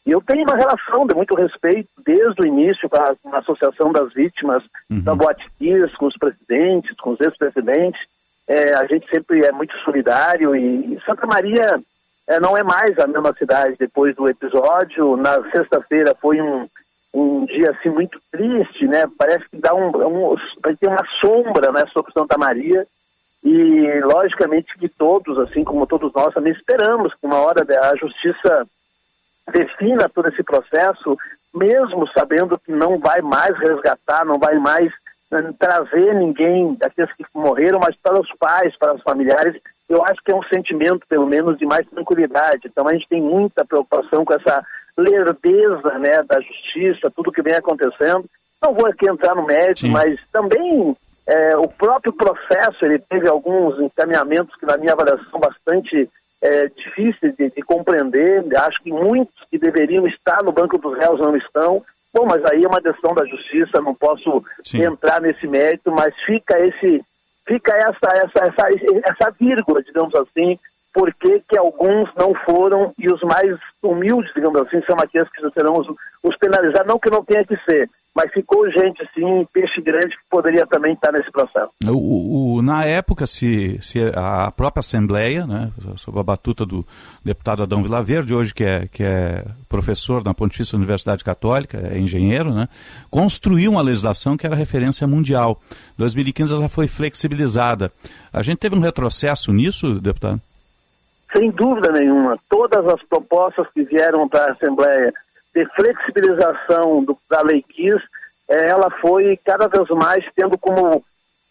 [0.09, 3.41] e eu tenho uma relação de muito respeito desde o início com a, com a
[3.41, 5.03] Associação das Vítimas uhum.
[5.03, 8.01] da Boatiquias, com os presidentes, com os ex-presidentes,
[8.49, 11.79] é, a gente sempre é muito solidário, e, e Santa Maria
[12.27, 16.67] é, não é mais a mesma cidade depois do episódio, na sexta-feira foi um
[17.13, 19.05] um dia assim muito triste, né?
[19.19, 20.37] Parece que dá um, um
[20.79, 22.87] ter uma sombra, né, sobre Santa Maria.
[23.43, 28.67] E logicamente que todos, assim como todos nós, também esperamos que uma hora a justiça
[29.53, 31.17] defina todo esse processo,
[31.55, 34.93] mesmo sabendo que não vai mais resgatar, não vai mais
[35.31, 40.23] né, trazer ninguém daqueles que morreram, mas para os pais, para os familiares, eu acho
[40.23, 42.67] que é um sentimento, pelo menos, de mais tranquilidade.
[42.67, 44.65] Então a gente tem muita preocupação com essa
[44.97, 48.25] lerdeza né, da justiça, tudo que vem acontecendo.
[48.61, 49.91] Não vou aqui entrar no mérito, Sim.
[49.91, 50.97] mas também
[51.27, 56.09] é, o próprio processo ele teve alguns encaminhamentos que, na minha avaliação, bastante
[56.43, 58.45] é, difíceis de, de, compreender.
[58.57, 61.83] Acho que muitos que deveriam estar no banco dos réus não estão.
[62.13, 64.85] Bom, mas aí é uma decisão da justiça, não posso Sim.
[64.85, 67.03] entrar nesse mérito, mas fica esse
[67.47, 68.69] fica essa, essa, essa,
[69.05, 70.59] essa vírgula, digamos assim,
[70.93, 75.51] por que, que alguns não foram e os mais humildes, digamos assim, são aqueles que
[75.53, 75.87] serão os,
[76.23, 80.29] os penalizados, não que não tenha que ser, mas ficou gente, sim, peixe grande que
[80.29, 81.71] poderia também estar nesse processo.
[81.87, 86.85] O, o, na época, se, se a própria Assembleia, né, sob a batuta do
[87.25, 92.53] deputado Adão Vilaverde, hoje que é, que é professor na Pontifícia Universidade Católica, é engenheiro,
[92.53, 92.69] né,
[93.11, 95.61] construiu uma legislação que era referência mundial.
[95.97, 97.93] 2015 ela foi flexibilizada.
[98.33, 100.41] A gente teve um retrocesso nisso, deputado?
[101.37, 105.13] Sem dúvida nenhuma, todas as propostas que vieram para a Assembleia
[105.59, 108.01] de flexibilização do, da Lei KIS,
[108.49, 111.03] eh, ela foi cada vez mais tendo como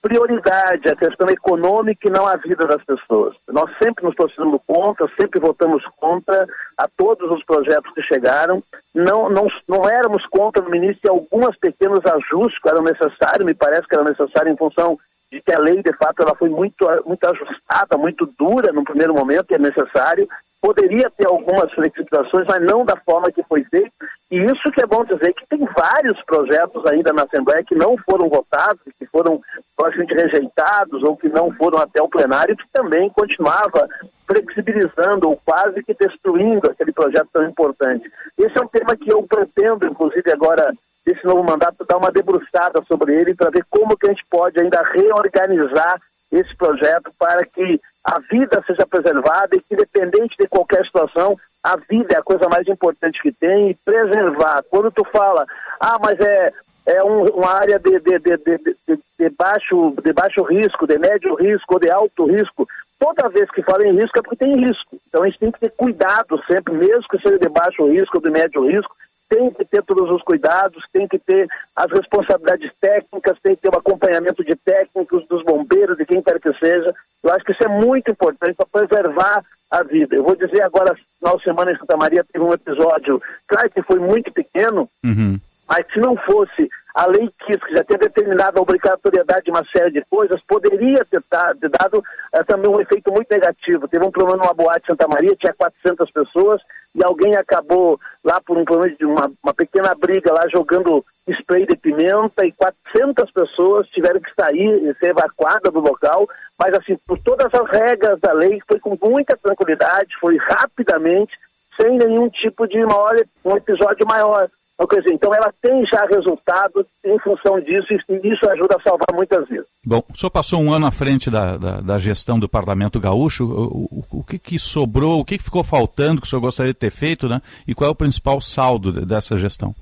[0.01, 3.35] prioridade a questão econômica e não a vida das pessoas.
[3.49, 6.47] Nós sempre nos posicionamos contra, sempre votamos contra
[6.77, 8.63] a todos os projetos que chegaram.
[8.95, 13.53] Não, não, não éramos contra no início e alguns pequenos ajustes que eram necessários, me
[13.53, 14.97] parece que era necessário em função
[15.29, 19.13] de que a lei, de fato, ela foi muito, muito ajustada, muito dura no primeiro
[19.13, 20.29] momento, e é necessário.
[20.61, 23.91] Poderia ter algumas flexibilizações, mas não da forma que foi feito.
[24.31, 27.95] E isso que é bom dizer que tem vários projetos ainda na Assembleia que não
[27.97, 29.39] foram votados, que foram
[29.75, 33.87] praticamente rejeitados ou que não foram até o plenário, que também continuava
[34.27, 38.11] flexibilizando ou quase que destruindo aquele projeto tão importante.
[38.37, 40.73] Esse é um tema que eu pretendo, inclusive, agora
[41.05, 44.59] desse novo mandato, dar uma debruçada sobre ele para ver como que a gente pode
[44.59, 46.01] ainda reorganizar
[46.31, 51.75] esse projeto para que a vida seja preservada e que, independente de qualquer situação, a
[51.89, 54.63] vida é a coisa mais importante que tem e preservar.
[54.69, 55.45] Quando tu fala,
[55.79, 56.53] ah, mas é,
[56.85, 61.35] é um, uma área de, de, de, de, de, baixo, de baixo risco, de médio
[61.35, 62.67] risco ou de alto risco,
[62.97, 64.97] toda vez que fala em risco é porque tem risco.
[65.09, 68.23] Então a gente tem que ter cuidado sempre, mesmo que seja de baixo risco ou
[68.23, 68.95] de médio risco,
[69.29, 73.69] tem que ter todos os cuidados, tem que ter as responsabilidades técnicas, tem que ter
[73.73, 76.93] o acompanhamento de técnicos, dos bombeiros, de quem quer que seja.
[77.23, 80.15] Eu acho que isso é muito importante para preservar a vida.
[80.15, 83.99] Eu vou dizer agora, na semana em Santa Maria teve um episódio, claro que foi
[83.99, 85.37] muito pequeno, Uhum.
[85.67, 89.63] mas se não fosse a lei Kiss, que já tinha determinado a obrigatoriedade de uma
[89.65, 92.03] série de coisas, poderia ter, dado
[92.33, 93.87] eh, também um efeito muito negativo.
[93.87, 96.59] Teve um problema numa boate em Santa Maria, tinha 400 pessoas,
[96.97, 101.67] e alguém acabou lá por um problema de uma, uma pequena briga lá jogando spray
[101.67, 106.27] de pimenta, e 400 pessoas tiveram que sair e ser evacuadas do local,
[106.57, 111.37] mas assim, por todas as regras da lei, foi com muita tranquilidade, foi rapidamente,
[111.79, 114.49] sem nenhum tipo de maior, um episódio maior.
[114.79, 119.47] Então, então ela tem já resultado em função disso e isso ajuda a salvar muitas
[119.47, 119.67] vidas.
[119.89, 123.45] Bom, o senhor passou um ano à frente da, da, da gestão do Parlamento Gaúcho.
[123.45, 126.77] O, o, o que, que sobrou, o que, ficou faltando que o senhor gostaria de
[126.77, 127.41] ter feito, né?
[127.65, 129.73] E qual é o principal saldo de- dessa gestão?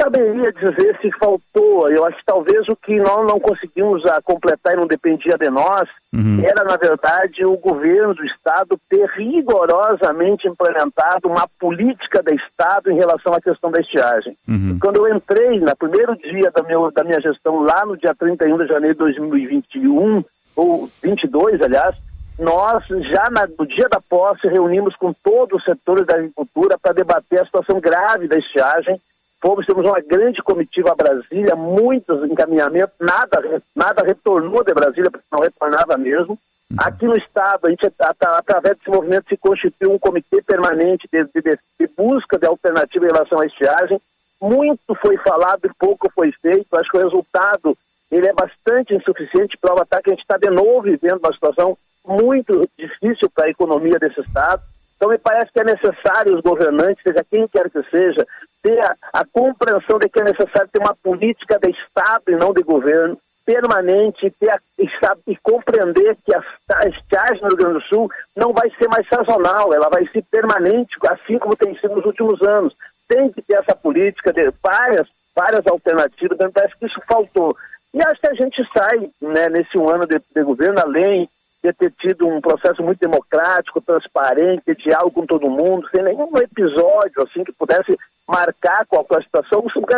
[0.00, 1.88] Saberia dizer se faltou.
[1.90, 5.50] Eu acho que talvez o que nós não conseguimos a completar e não dependia de
[5.50, 6.40] nós Uhum.
[6.42, 12.96] era, na verdade, o governo do Estado ter rigorosamente implementado uma política do Estado em
[12.96, 14.34] relação à questão da estiagem.
[14.48, 14.78] Uhum.
[14.80, 18.56] Quando eu entrei, no primeiro dia da, meu, da minha gestão, lá no dia 31
[18.58, 20.24] de janeiro de 2021,
[20.56, 21.94] ou 22, aliás,
[22.38, 26.92] nós já na- no dia da posse reunimos com todos os setores da agricultura para
[26.94, 29.00] debater a situação grave da estiagem.
[29.40, 35.26] Fomos, temos uma grande comitiva a Brasília, muitos encaminhamentos, nada, nada retornou de Brasília, porque
[35.30, 36.36] não retornava mesmo.
[36.76, 41.40] Aqui no Estado, a gente, através desse movimento, se constituiu um comitê permanente de, de-
[41.80, 43.98] de- busca de alternativa em relação à estiagem.
[44.40, 46.66] Muito foi falado e pouco foi feito.
[46.76, 47.76] Acho que o resultado
[48.10, 51.76] ele é bastante insuficiente, prova tá que a gente está de novo vivendo uma situação
[52.06, 54.62] muito difícil para a economia desse Estado.
[54.96, 58.26] Então, me parece que é necessário os governantes, seja quem quer que seja,
[58.62, 62.52] ter a, a compreensão de que é necessário ter uma política de Estado e não
[62.52, 66.42] de governo permanente ter a, e, sabe- e compreender que a,
[66.86, 70.94] estiagem no Rio Grande do Sul não vai ser mais sazonal, ela vai ser permanente,
[71.08, 72.74] assim como tem sido nos últimos anos.
[73.08, 77.56] Tem que ter essa política de várias, várias alternativas, então parece que isso faltou.
[77.94, 81.26] E acho que a gente sai, né, nesse um ano de, de governo, além
[81.62, 86.30] de ter tido um processo muito democrático, transparente, de diálogo com todo mundo, sem nenhum
[86.38, 87.96] episódio assim que pudesse
[88.26, 89.24] marcar qualquer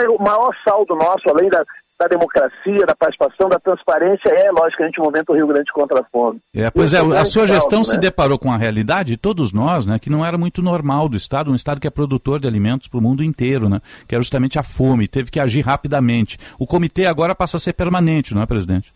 [0.04, 1.64] é o maior saldo nosso, além da,
[2.00, 6.40] da democracia, da participação, da transparência, é, logicamente, o momento Rio Grande contra a fome.
[6.54, 8.00] É, pois é, um a sua gestão saldo, se né?
[8.00, 11.54] deparou com a realidade, todos nós, né, que não era muito normal do Estado, um
[11.54, 14.62] Estado que é produtor de alimentos para o mundo inteiro, né, que era justamente a
[14.62, 16.38] fome, teve que agir rapidamente.
[16.58, 18.92] O comitê agora passa a ser permanente, não é, presidente?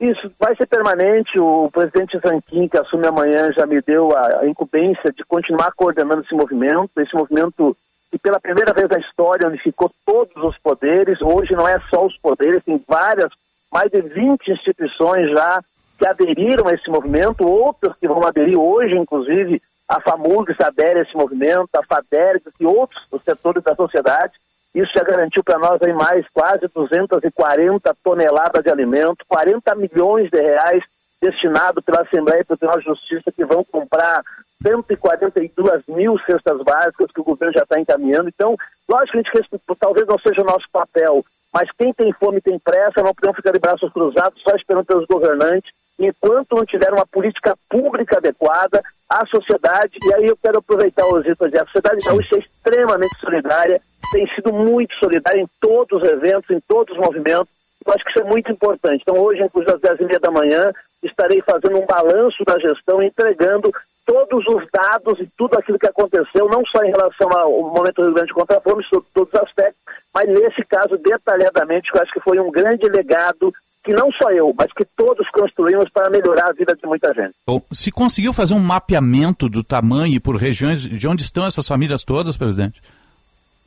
[0.00, 1.38] Isso vai ser permanente.
[1.40, 6.34] O presidente Zanquim, que assume amanhã, já me deu a, incumbência de continuar coordenando esse
[6.34, 6.90] movimento.
[6.98, 7.76] Esse movimento
[8.10, 11.20] que, pela primeira vez na história, unificou todos os poderes.
[11.20, 13.30] Hoje não é só os poderes, tem várias,
[13.72, 15.60] mais de 20 instituições já
[15.98, 21.02] que aderiram a esse movimento, outras que vão aderir hoje, inclusive a FAMURGS adere a
[21.02, 24.34] esse movimento, a FADERGS e outros setores da sociedade.
[24.74, 30.40] Isso já garantiu para nós aí mais quase 240 toneladas de alimento, 40 milhões de
[30.40, 30.82] reais
[31.20, 34.22] destinados pela Assembleia e pelo Tribunal de Justiça que vão comprar
[34.62, 38.28] 142 mil cestas básicas que o governo já está encaminhando.
[38.28, 38.56] Então,
[38.88, 39.48] logicamente que esse
[39.78, 43.52] talvez não seja o nosso papel, mas quem tem fome tem pressa, não podemos ficar
[43.52, 45.70] de braços cruzados só esperando pelos governantes.
[45.98, 51.20] Enquanto não tiver uma política pública adequada, a sociedade, e aí eu quero aproveitar o
[51.22, 53.80] Zito a sociedade gaúcha é extremamente solidária,
[54.12, 57.48] tem sido muito solidária em todos os eventos, em todos os movimentos.
[57.84, 59.02] Eu acho que isso é muito importante.
[59.02, 60.72] Então, hoje, inclusive às 10 e meia da manhã,
[61.02, 63.72] estarei fazendo um balanço da gestão, entregando
[64.08, 68.04] todos os dados e tudo aquilo que aconteceu, não só em relação ao momento do
[68.04, 69.78] Rio Grande contra a fome, sobre todos os aspectos,
[70.14, 73.52] mas nesse caso, detalhadamente, que eu acho que foi um grande legado
[73.84, 77.34] que não só eu, mas que todos construímos para melhorar a vida de muita gente.
[77.46, 81.68] Bom, se conseguiu fazer um mapeamento do tamanho e por regiões de onde estão essas
[81.68, 82.80] famílias todas, presidente?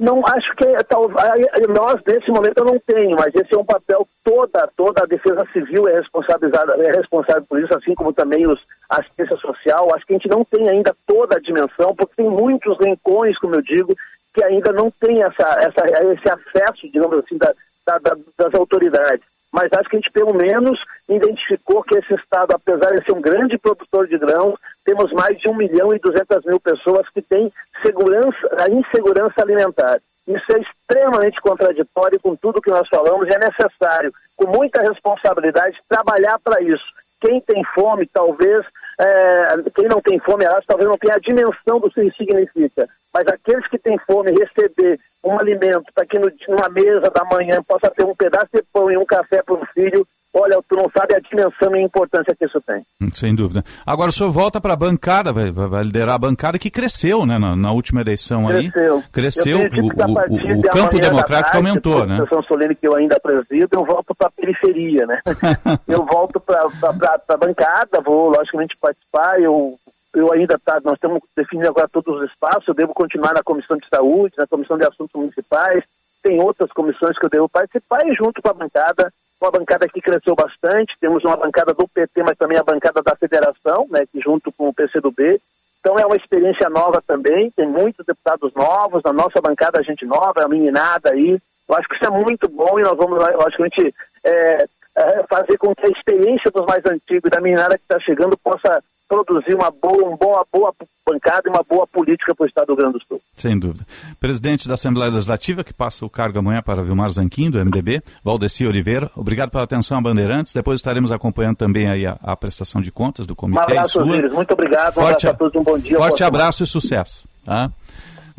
[0.01, 4.07] Não, acho que é, nós, nesse momento, eu não tenho, mas esse é um papel,
[4.23, 8.59] toda, toda a defesa civil é responsabilizada, é responsável por isso, assim como também os,
[8.89, 9.93] a assistência social.
[9.93, 13.53] Acho que a gente não tem ainda toda a dimensão, porque tem muitos rincões, como
[13.53, 13.95] eu digo,
[14.33, 17.53] que ainda não tem essa, essa, esse acesso, digamos assim, da,
[17.85, 19.21] da, das autoridades.
[19.51, 20.79] Mas acho que a gente, pelo menos,
[21.09, 25.49] identificou que esse Estado, apesar de ser um grande produtor de grãos, temos mais de
[25.49, 27.51] 1 milhão e 200 mil pessoas que têm
[27.85, 29.99] segurança, a insegurança alimentar.
[30.27, 35.77] Isso é extremamente contraditório com tudo que nós falamos e é necessário, com muita responsabilidade,
[35.89, 36.85] trabalhar para isso.
[37.19, 38.65] Quem tem fome, talvez
[38.99, 39.45] é,
[39.75, 42.87] quem não tem fome, elas talvez não tenha a dimensão do que isso significa.
[43.13, 47.61] Mas aqueles que têm fome, receber um alimento para que no, numa mesa da manhã
[47.67, 50.89] possa ter um pedaço de pão e um café para o filho, olha, tu não
[50.97, 52.81] sabe a dimensão e a importância que isso tem.
[53.01, 53.63] Hum, Sem dúvida.
[53.85, 57.37] Agora o senhor volta para a bancada, vai, vai- liderar a bancada que cresceu né,
[57.37, 58.95] na, na última eleição Cresceu.
[58.97, 59.03] aí.
[59.11, 59.57] Cresceu.
[59.59, 62.15] O, a o- o- campo democrático tarde, aumentou, né?
[62.17, 65.19] sessão solene que eu ainda presido, eu volto para a periferia, né?
[65.87, 69.75] eu volto para a bancada, vou logicamente participar, eu,
[70.13, 73.77] eu ainda tá, nós estamos definindo agora todos os espaços, eu devo continuar na comissão
[73.77, 75.83] de saúde, na comissão de assuntos municipais,
[76.21, 80.01] tem outras comissões que eu devo participar e junto com a bancada, uma bancada que
[80.01, 84.19] cresceu bastante, temos uma bancada do PT, mas também a bancada da federação, né, que
[84.19, 85.39] junto com o PCdoB,
[85.81, 90.05] então é uma experiência nova também, tem muitos deputados novos, na nossa bancada a gente
[90.05, 91.39] nova, a meninada aí.
[91.67, 93.93] Eu acho que isso é muito bom e nós vamos, logicamente,
[94.23, 98.37] é, é, fazer com que a experiência dos mais antigos da meninada que está chegando
[98.37, 100.73] possa produzir uma boa, uma boa, boa
[101.07, 103.21] bancada e uma boa política para o Estado do Rio Grande do Sul.
[103.35, 103.85] Sem dúvida.
[104.19, 108.65] Presidente da Assembleia Legislativa, que passa o cargo amanhã para Vilmar Zanquim, do MDB, Valdeci
[108.65, 110.53] Oliveira, obrigado pela atenção Bandeirantes.
[110.53, 114.01] Depois estaremos acompanhando também aí a, a prestação de contas do Um comitê e abraço.
[114.01, 115.97] Osíris, muito obrigado, um Forte, abraço a todos, um bom dia.
[115.97, 117.27] forte abraço e sucesso.
[117.43, 117.71] Tá?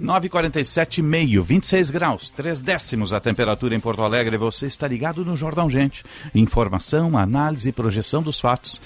[0.01, 4.37] 9,47,5, 26 graus, 3 décimos a temperatura em Porto Alegre.
[4.37, 6.05] Você está ligado no Jornal Gente.
[6.35, 8.81] Informação, análise e projeção dos fatos.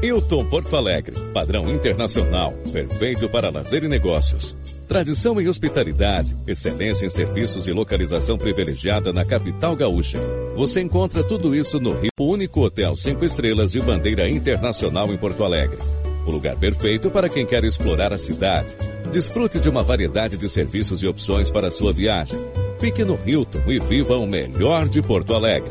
[0.00, 4.56] Hilton Porto Alegre, padrão internacional, perfeito para lazer e negócios.
[4.90, 10.18] Tradição em hospitalidade, excelência em serviços e localização privilegiada na capital gaúcha.
[10.56, 15.44] Você encontra tudo isso no Rio, único hotel cinco estrelas de bandeira internacional em Porto
[15.44, 15.78] Alegre.
[16.26, 18.74] O lugar perfeito para quem quer explorar a cidade.
[19.12, 22.36] Desfrute de uma variedade de serviços e opções para sua viagem.
[22.80, 25.70] Fique no Hilton e viva o melhor de Porto Alegre.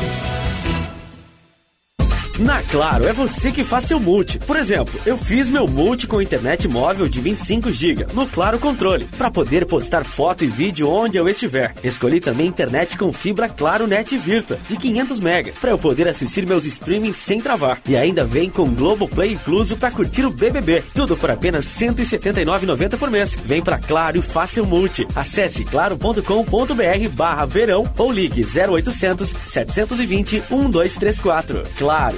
[2.39, 4.39] Na Claro, é você que faz seu multi.
[4.39, 9.05] Por exemplo, eu fiz meu multi com internet móvel de 25 GB no Claro Controle,
[9.17, 11.73] para poder postar foto e vídeo onde eu estiver.
[11.83, 16.45] Escolhi também internet com fibra Claro Net Virtua de 500 MB, para eu poder assistir
[16.45, 17.81] meus streamings sem travar.
[17.87, 20.83] E ainda vem com Globoplay incluso para curtir o BBB.
[20.93, 23.35] Tudo por apenas R$ 179,90 por mês.
[23.35, 25.07] Vem pra Claro e faça seu multi.
[25.15, 31.63] Acesse claro.com.br barra verão ou ligue 0800 720 1234.
[31.77, 32.17] Claro,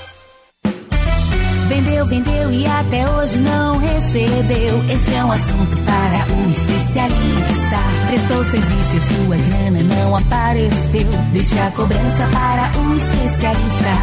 [1.71, 4.83] Vendeu, vendeu e até hoje não recebeu.
[4.89, 7.77] Este é um assunto para o especialista.
[8.09, 11.07] Prestou serviço e sua grana não apareceu.
[11.31, 13.93] Deixa a cobrança para o especialista.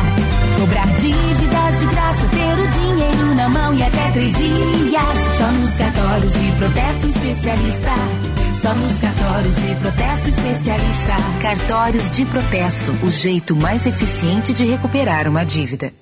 [0.58, 5.18] Cobrar dívidas de graça, ter o dinheiro na mão e até três dias.
[5.36, 7.92] Só nos cartórios de protesto especialista.
[8.62, 11.16] Só nos cartórios de protesto especialista.
[11.42, 15.92] Cartórios de protesto, o jeito mais eficiente de recuperar uma dívida.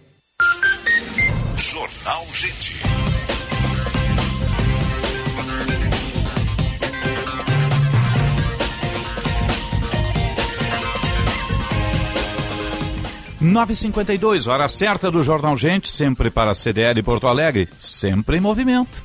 [1.56, 2.76] Jornal Gente.
[13.40, 18.36] Nove cinquenta e hora certa do Jornal Gente, sempre para a CDL Porto Alegre, sempre
[18.36, 19.02] em movimento.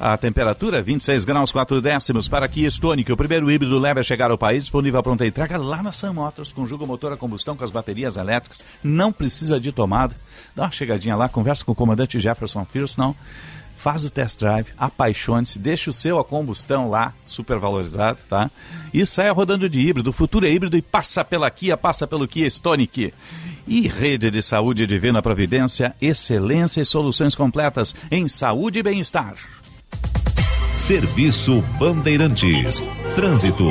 [0.00, 4.30] A temperatura 26 graus 4 décimos para Kia Stonic, o primeiro híbrido leve a chegar
[4.30, 7.54] ao país, disponível a pronta entrega lá na Sam Motors, conjuga o motor a combustão
[7.54, 10.16] com as baterias elétricas, não precisa de tomada.
[10.56, 13.14] Dá uma chegadinha lá, conversa com o comandante Jefferson Fierce, não.
[13.76, 18.50] Faz o test drive, apaixone-se, deixa o seu a combustão lá, super valorizado, tá?
[18.94, 20.08] E saia rodando de híbrido.
[20.08, 23.12] O futuro é híbrido e passa pela Kia, passa pelo Kia Stonic.
[23.68, 29.59] E Rede de Saúde Divina Providência, excelência e soluções completas em saúde e bem-estar.
[30.74, 32.82] Serviço Bandeirantes.
[33.14, 33.64] Trânsito.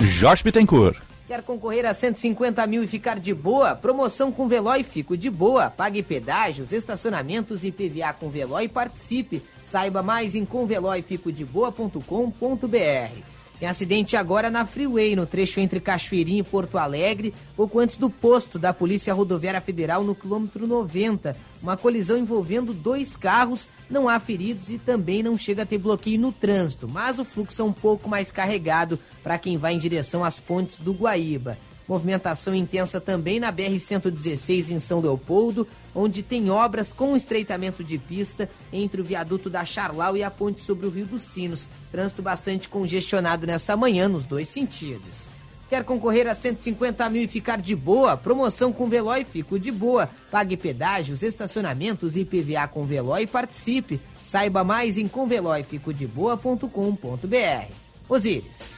[0.00, 0.98] Jorge Bittencourt.
[1.26, 3.74] Quer concorrer a 150 mil e ficar de boa?
[3.74, 5.68] Promoção com Veloy Fico de boa.
[5.68, 9.42] Pague pedágios, estacionamentos e PVA com Veloy e participe.
[9.64, 13.35] Saiba mais em conveloyficodeboa.com.br.
[13.58, 18.10] Tem acidente agora na Freeway, no trecho entre Cachoeirinha e Porto Alegre, pouco antes do
[18.10, 21.34] posto da Polícia Rodoviária Federal no quilômetro 90.
[21.62, 26.20] Uma colisão envolvendo dois carros, não há feridos e também não chega a ter bloqueio
[26.20, 30.22] no trânsito, mas o fluxo é um pouco mais carregado para quem vai em direção
[30.22, 31.56] às pontes do Guaíba.
[31.88, 38.50] Movimentação intensa também na BR-116 em São Leopoldo, onde tem obras com estreitamento de pista
[38.72, 41.68] entre o viaduto da Charlau e a ponte sobre o Rio dos Sinos.
[41.92, 45.28] Trânsito bastante congestionado nessa manhã nos dois sentidos.
[45.68, 48.16] Quer concorrer a 150 mil e ficar de boa?
[48.16, 50.08] Promoção com Veloy Fico de boa.
[50.30, 54.00] Pague pedágios, estacionamentos e IPVA com Veloy e participe.
[54.22, 57.72] Saiba mais em conveloyficodeboa.com.br.
[58.08, 58.75] Osíris.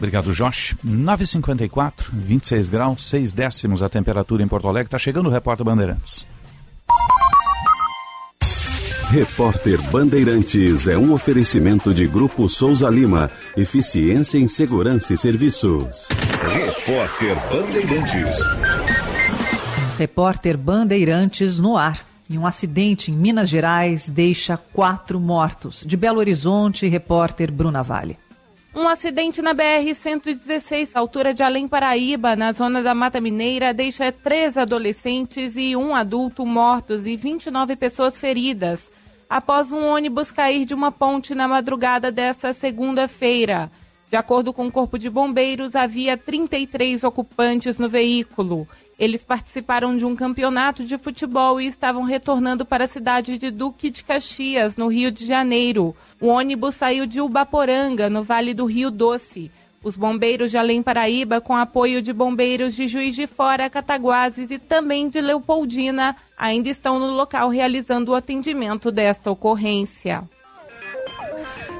[0.00, 0.74] Obrigado, Josh.
[0.82, 4.86] 9h54, 26 graus, 6 décimos a temperatura em Porto Alegre.
[4.86, 6.26] Está chegando o repórter Bandeirantes.
[9.10, 13.30] Repórter Bandeirantes é um oferecimento de Grupo Souza Lima.
[13.54, 16.08] Eficiência em Segurança e Serviços.
[16.50, 18.38] Repórter Bandeirantes.
[19.98, 22.06] Repórter Bandeirantes no ar.
[22.30, 25.84] E um acidente em Minas Gerais deixa quatro mortos.
[25.86, 28.16] De Belo Horizonte, repórter Bruna Vale.
[28.72, 34.56] Um acidente na BR-116, altura de Além Paraíba, na zona da Mata Mineira, deixa três
[34.56, 38.88] adolescentes e um adulto mortos e 29 pessoas feridas,
[39.28, 43.72] após um ônibus cair de uma ponte na madrugada desta segunda-feira.
[44.08, 48.68] De acordo com o Corpo de Bombeiros, havia 33 ocupantes no veículo.
[49.00, 53.88] Eles participaram de um campeonato de futebol e estavam retornando para a cidade de Duque
[53.88, 55.96] de Caxias, no Rio de Janeiro.
[56.20, 59.50] O ônibus saiu de Ubaporanga, no Vale do Rio Doce.
[59.82, 64.58] Os bombeiros de Além Paraíba, com apoio de bombeiros de Juiz de Fora, Cataguases e
[64.58, 70.22] também de Leopoldina, ainda estão no local realizando o atendimento desta ocorrência.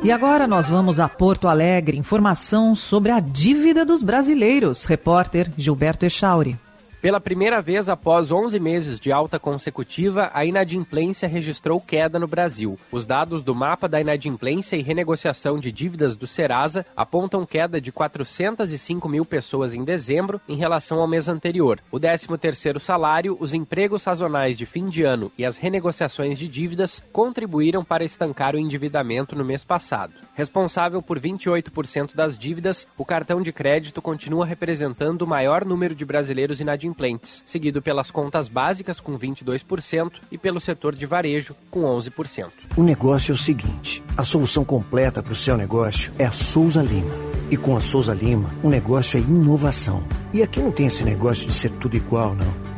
[0.02, 1.98] E agora nós vamos a Porto Alegre.
[1.98, 4.86] Informação sobre a dívida dos brasileiros.
[4.86, 6.56] Repórter Gilberto Echauri.
[7.01, 12.76] Pela primeira vez após 11 meses de alta consecutiva, a inadimplência registrou queda no Brasil.
[12.92, 17.90] Os dados do mapa da inadimplência e renegociação de dívidas do Serasa apontam queda de
[17.90, 21.80] 405 mil pessoas em dezembro em relação ao mês anterior.
[21.90, 27.03] O 13º salário, os empregos sazonais de fim de ano e as renegociações de dívidas
[27.11, 30.12] contribuíram para estancar o endividamento no mês passado.
[30.41, 36.03] Responsável por 28% das dívidas, o cartão de crédito continua representando o maior número de
[36.03, 42.53] brasileiros inadimplentes, seguido pelas contas básicas com 22% e pelo setor de varejo com 11%.
[42.74, 46.80] O negócio é o seguinte: a solução completa para o seu negócio é a Souza
[46.80, 47.14] Lima.
[47.51, 50.03] E com a Souza Lima, o negócio é inovação.
[50.32, 52.69] E aqui não tem esse negócio de ser tudo igual, não.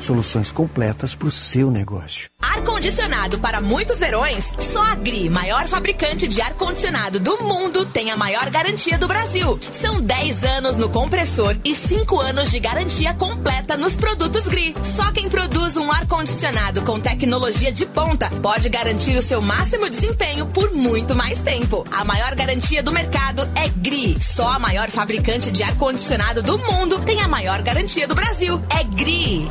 [0.00, 2.30] Soluções completas para o seu negócio.
[2.40, 4.50] Ar-condicionado para muitos verões?
[4.72, 9.60] Só a Gri, maior fabricante de ar-condicionado do mundo, tem a maior garantia do Brasil.
[9.80, 14.74] São 10 anos no compressor e 5 anos de garantia completa nos produtos Gri.
[14.82, 20.46] Só quem produz um ar-condicionado com tecnologia de ponta pode garantir o seu máximo desempenho
[20.46, 21.86] por muito mais tempo.
[21.90, 24.16] A maior garantia do mercado é Gri.
[24.20, 28.60] Só a maior fabricante de ar-condicionado do mundo tem a maior garantia do Brasil.
[28.70, 29.50] É Gri.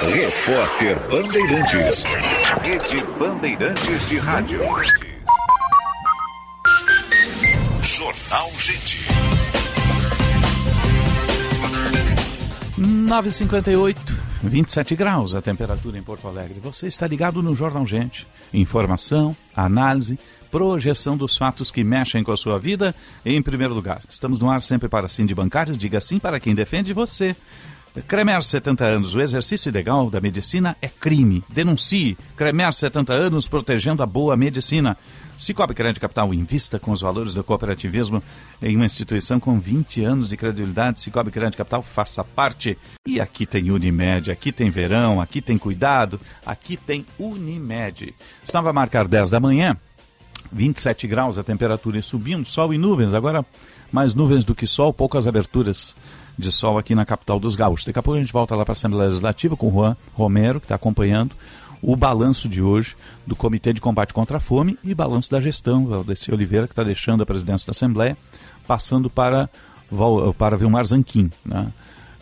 [0.00, 2.04] Repórter Bandeirantes.
[2.62, 4.60] Rede Bandeirantes de Rádio.
[7.82, 9.08] Jornal Gente.
[12.78, 16.60] 958, 27 graus a temperatura em Porto Alegre.
[16.62, 18.24] Você está ligado no Jornal Gente.
[18.54, 20.16] Informação, análise,
[20.48, 22.94] projeção dos fatos que mexem com a sua vida
[23.26, 24.00] em primeiro lugar.
[24.08, 25.76] Estamos no ar sempre para sim de bancários.
[25.76, 27.34] Diga sim para quem defende você.
[28.06, 31.42] Cremer 70 anos, o exercício ilegal da medicina é crime.
[31.48, 32.16] Denuncie.
[32.36, 34.96] Cremer 70 anos protegendo a boa medicina.
[35.38, 38.22] Cicobi Crédito Capital invista com os valores do cooperativismo
[38.60, 41.00] em uma instituição com 20 anos de credibilidade.
[41.00, 42.76] Cicobi Crédito Capital faça parte.
[43.06, 48.14] E aqui tem Unimed, aqui tem verão, aqui tem cuidado, aqui tem Unimed.
[48.44, 49.76] Estava a marcar 10 da manhã,
[50.52, 53.14] 27 graus a temperatura e subindo, sol e nuvens.
[53.14, 53.44] Agora
[53.90, 55.94] mais nuvens do que sol, poucas aberturas
[56.38, 57.84] de sol aqui na capital dos gaúchos.
[57.84, 60.60] Daqui a pouco a gente volta lá para a Assembleia Legislativa com o Juan Romero,
[60.60, 61.34] que está acompanhando
[61.82, 65.86] o balanço de hoje do Comitê de Combate contra a Fome e balanço da gestão,
[65.86, 68.16] Valdeci Oliveira, que está deixando a presidência da Assembleia,
[68.66, 69.48] passando para,
[70.36, 71.72] para Vilmar Zanquim, né?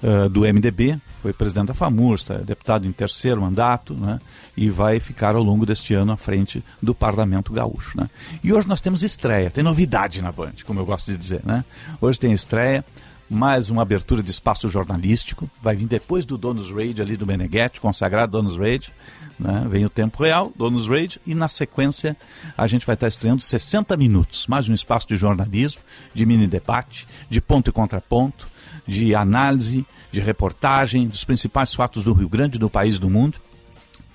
[0.03, 4.21] Uh, do MDB, foi presidente da FAMUR, está deputado em terceiro mandato, né?
[4.55, 7.99] e vai ficar ao longo deste ano à frente do Parlamento Gaúcho.
[7.99, 8.09] Né?
[8.45, 11.41] E hoje nós temos estreia, tem novidade na Band, como eu gosto de dizer.
[11.45, 11.64] Né?
[11.99, 12.85] Hoje tem estreia
[13.29, 15.49] mais uma abertura de espaço jornalístico.
[15.61, 18.93] Vai vir depois do Donos Raid ali do Meneghetti, consagrado Donos Raid.
[19.39, 19.66] Né?
[19.68, 22.16] Vem o Tempo Real, Donos Raid, e na sequência
[22.57, 24.47] a gente vai estar estreando 60 minutos.
[24.47, 25.83] Mais um espaço de jornalismo,
[26.14, 28.49] de mini debate, de ponto e contraponto,
[28.87, 33.39] de análise, de reportagem dos principais fatos do Rio Grande, do país e do mundo.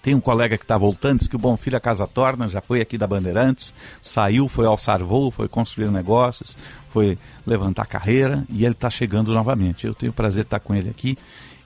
[0.01, 2.59] Tem um colega que está voltando, diz que o Bom Filho a casa torna, já
[2.59, 6.57] foi aqui da Bandeirantes, saiu, foi alçar voo, foi construir negócios,
[6.89, 9.85] foi levantar carreira e ele está chegando novamente.
[9.85, 11.17] Eu tenho o prazer de estar com ele aqui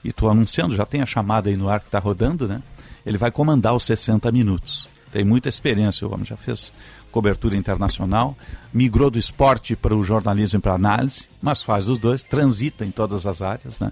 [0.04, 2.62] e estou anunciando, já tem a chamada aí no ar que está rodando, né?
[3.06, 4.88] Ele vai comandar os 60 minutos.
[5.10, 6.72] Tem muita experiência, o homem já fez
[7.10, 8.36] cobertura internacional,
[8.76, 12.84] migrou do esporte para o jornalismo e para a análise, mas faz os dois, transita
[12.84, 13.78] em todas as áreas.
[13.78, 13.90] Né?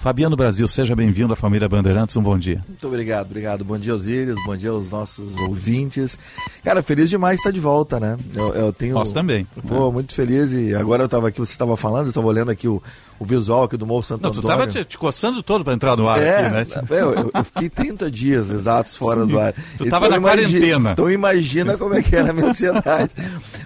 [0.00, 2.64] Fabiano Brasil, seja bem-vindo à família Bandeirantes, um bom dia.
[2.66, 3.64] Muito obrigado, obrigado.
[3.64, 6.18] Bom dia, Osíris, bom dia aos nossos ouvintes.
[6.64, 8.16] Cara, feliz demais estar de volta, né?
[8.34, 8.94] Eu, eu tenho...
[8.94, 9.46] Nós também.
[9.68, 12.66] Pô, muito feliz e agora eu estava aqui, você estava falando, eu estava olhando aqui
[12.66, 12.82] o,
[13.20, 14.48] o visual aqui do Morro Santo Não, Antônio.
[14.48, 16.66] tu estava te, te, coçando todo para entrar no ar é, aqui, né?
[16.90, 19.54] É, eu, eu, fiquei 30 dias exatos fora Sim, do ar.
[19.78, 20.92] Tu estava na quarentena.
[20.92, 23.12] Então imagina como é que era a minha ansiedade.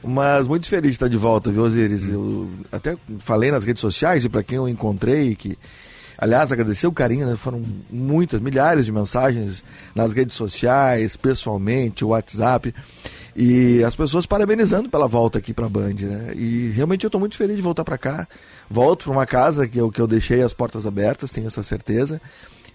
[0.04, 2.08] Mas muito feliz de estar de volta, viu, Osiris?
[2.08, 5.58] Eu até falei nas redes sociais e para quem eu encontrei que
[6.20, 7.36] Aliás, agradecer o carinho, né?
[7.36, 9.62] foram muitas, milhares de mensagens
[9.94, 12.74] nas redes sociais, pessoalmente, WhatsApp.
[13.36, 16.32] E as pessoas parabenizando pela volta aqui para a Band, né?
[16.34, 18.26] E realmente eu estou muito feliz de voltar para cá.
[18.68, 22.20] Volto para uma casa que eu, que eu deixei as portas abertas, tenho essa certeza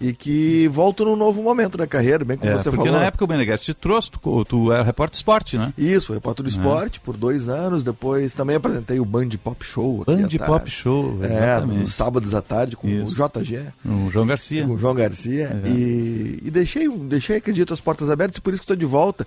[0.00, 2.86] e que volto num novo momento da carreira, bem como é, você porque falou.
[2.86, 5.72] Porque na época o Meneghetti te trouxe, tu, tu era repórter esporte, né?
[5.78, 10.04] Isso, repórter do esporte por dois anos, depois também apresentei o Band Pop Show.
[10.06, 11.78] Band Pop Show, exatamente.
[11.78, 13.12] É, nos sábados à tarde com Isso.
[13.12, 13.60] o JG.
[13.84, 14.66] O João Garcia.
[14.66, 15.60] Com o João Garcia.
[15.64, 15.68] É.
[15.68, 19.26] E, e, deixei, deixei, acredito, as portas abertas e por isso que estou de volta.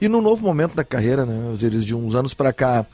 [0.00, 2.84] E num novo momento da carreira, né, de uns anos para cá,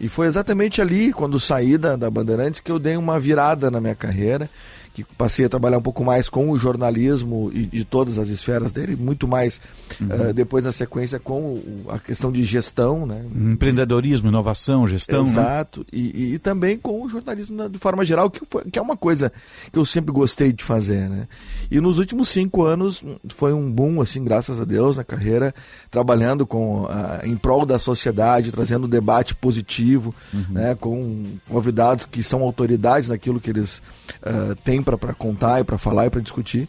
[0.00, 3.80] E foi exatamente ali, quando saí da, da Bandeirantes, que eu dei uma virada na
[3.80, 4.50] minha carreira
[4.94, 8.72] que passei a trabalhar um pouco mais com o jornalismo e de todas as esferas
[8.72, 9.60] dele, muito mais
[10.00, 10.30] uhum.
[10.30, 13.24] uh, depois na sequência com a questão de gestão, né?
[13.34, 15.24] Empreendedorismo, inovação, gestão.
[15.24, 15.30] Né?
[15.30, 15.80] Exato.
[15.80, 15.86] Né?
[15.92, 19.32] E, e, também com o jornalismo de forma geral, que, foi, que é uma coisa
[19.72, 21.26] que eu sempre gostei de fazer, né?
[21.72, 25.54] E nos últimos cinco anos foi um boom, assim, graças a Deus, na carreira,
[25.90, 26.88] trabalhando com uh,
[27.24, 30.44] em prol da sociedade, trazendo debate positivo, uhum.
[30.50, 30.74] né?
[30.74, 33.80] Com convidados que são autoridades naquilo que eles
[34.18, 36.68] uh, têm para contar e para falar e para discutir.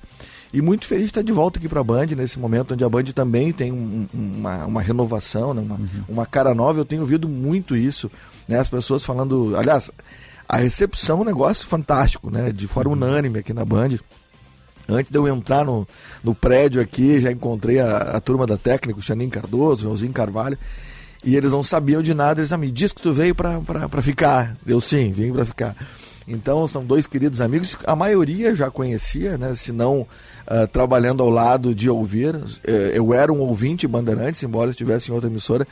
[0.54, 2.90] E muito feliz de estar de volta aqui para a Band, nesse momento onde a
[2.90, 5.62] Band também tem um, uma, uma renovação, né?
[5.62, 6.04] uma, uhum.
[6.08, 6.80] uma cara nova.
[6.80, 8.10] Eu tenho ouvido muito isso,
[8.48, 8.58] né?
[8.58, 9.54] as pessoas falando.
[9.58, 9.92] Aliás,
[10.48, 12.54] a recepção é um negócio fantástico, né?
[12.54, 12.98] de forma uhum.
[12.98, 13.98] unânime aqui na Band.
[14.88, 15.86] Antes de eu entrar no,
[16.24, 20.12] no prédio aqui, já encontrei a, a turma da técnica, o Xanin Cardoso, o Joãozinho
[20.12, 20.58] Carvalho,
[21.24, 22.42] e eles não sabiam de nada.
[22.42, 24.58] Eles me diz que tu veio para ficar.
[24.68, 25.76] Eu sim, vim para ficar.
[26.28, 29.54] Então são dois queridos amigos, a maioria já conhecia, né?
[29.56, 32.36] Se não uh, trabalhando ao lado de ouvir.
[32.36, 32.52] Uh,
[32.94, 35.68] eu era um ouvinte Bandeirantes, embora estivesse em outra emissora,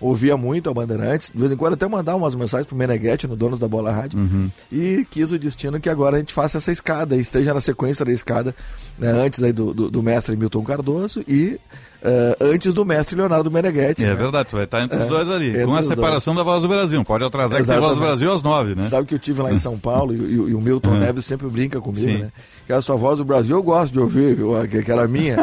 [0.00, 1.30] ouvia muito a Bandeirantes.
[1.32, 4.18] De vez em quando até mandava umas mensagens pro Meneghetti, no Donos da Bola Rádio.
[4.18, 4.50] Uhum.
[4.70, 8.12] E quis o destino que agora a gente faça essa escada, esteja na sequência da
[8.12, 8.54] escada,
[8.98, 9.10] né?
[9.10, 11.58] antes aí do, do, do mestre Milton Cardoso e
[12.02, 14.04] Uh, antes do mestre Leonardo Meneghetti.
[14.04, 14.14] É né?
[14.14, 15.64] verdade, vai estar entre os é, dois ali.
[15.64, 16.46] Com a separação dois.
[16.46, 17.04] da Voz do Brasil.
[17.04, 17.66] Pode atrasar Exatamente.
[17.66, 18.82] que tem Voz do Brasil às nove, né?
[18.82, 20.98] Sabe que eu tive lá em São Paulo e, e, e o Milton uhum.
[20.98, 22.18] Neves sempre brinca comigo, Sim.
[22.18, 22.28] né?
[22.66, 24.52] Que a sua voz do Brasil eu gosto de ouvir, viu?
[24.56, 25.36] Era minha.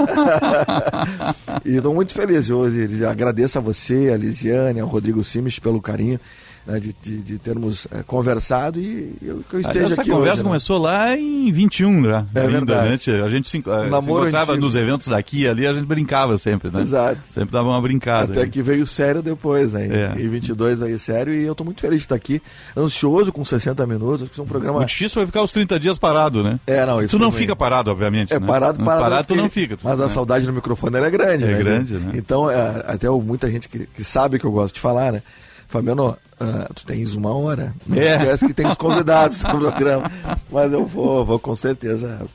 [1.66, 3.06] e estou muito feliz hoje.
[3.06, 6.20] Agradeço a você, a Lisiane, ao Rodrigo Simes pelo carinho
[6.66, 10.34] né, de, de, de, termos é, conversado e eu, que eu esteja Essa aqui conversa
[10.34, 10.50] hoje, né?
[10.50, 12.26] começou lá em 21, já.
[12.34, 12.88] É ainda, verdade.
[12.88, 13.22] Né?
[13.22, 16.72] A gente se, a, se encontrava nos eventos daqui e ali, a gente brincava sempre,
[16.72, 16.82] né?
[16.82, 17.20] Exato.
[17.24, 18.32] Sempre dava uma brincada.
[18.32, 18.50] Até aí.
[18.50, 20.14] que veio sério depois, né?
[20.16, 20.22] É.
[20.22, 22.42] Em 22 veio sério e eu estou muito feliz de estar aqui,
[22.78, 24.80] ansioso com 60 minutos, acho que é um programa...
[24.80, 26.60] O difícil vai ficar os 30 dias parado, né?
[26.66, 28.48] É, não, isso Tu não fica parado, obviamente, É, né?
[28.48, 29.04] parado, parado.
[29.04, 29.78] Parado tu não fica.
[29.84, 30.10] mas a né?
[30.10, 31.58] saudade no microfone é grande, é né?
[31.58, 32.12] grande, né?
[32.16, 35.24] Então, é, até muita gente que, que sabe que eu gosto de falar, né?
[35.68, 37.74] Fabiano, uh, tu tens uma hora.
[37.86, 38.16] Não é.
[38.16, 40.12] esquece que tem os convidados no programa.
[40.52, 42.26] Mas eu vou, vou com certeza.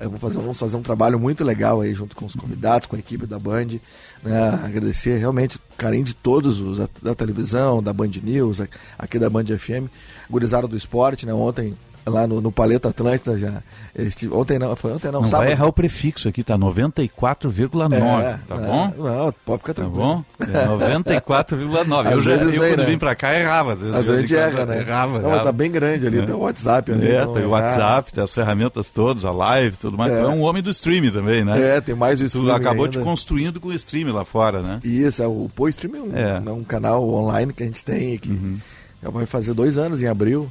[0.00, 2.96] Eu vou fazer, vamos fazer um trabalho muito legal aí junto com os convidados, com
[2.96, 3.78] a equipe da Band.
[4.22, 4.60] Né?
[4.64, 8.60] Agradecer realmente o carinho de todos os da televisão, da Band News,
[8.98, 9.88] aqui da Band FM,
[10.30, 11.32] gurizada do esporte, né?
[11.32, 11.76] Ontem
[12.08, 13.62] lá no, no Paleta Atlântida já.
[13.94, 15.46] Estive, ontem não, foi ontem não, não sábado.
[15.46, 18.94] Vai errar o prefixo aqui, tá 94,9, é, tá é, bom?
[18.96, 20.24] Não, pode ficar tranquilo.
[20.38, 20.58] Tá bom?
[20.58, 22.12] É 94,9.
[22.12, 22.84] eu já, eu quando né?
[22.84, 23.72] vim pra cá errava.
[23.72, 24.78] Às vezes, às vezes a gente erra, né?
[24.80, 25.44] Errava, não, errava.
[25.44, 26.22] tá bem grande ali, é.
[26.22, 27.08] tem o WhatsApp ali.
[27.08, 30.12] É, tem o WhatsApp, tem as ferramentas todas, a live, tudo mais.
[30.12, 30.20] É.
[30.20, 31.76] Tu é um homem do stream também, né?
[31.76, 32.46] É, tem mais o stream.
[32.46, 32.98] Tu acabou ainda.
[32.98, 34.80] te construindo com o stream lá fora, né?
[34.84, 36.42] Isso, é, o Pô Stream é um, é.
[36.46, 38.58] é um canal online que a gente tem que uhum.
[39.02, 40.50] vai fazer dois anos em abril.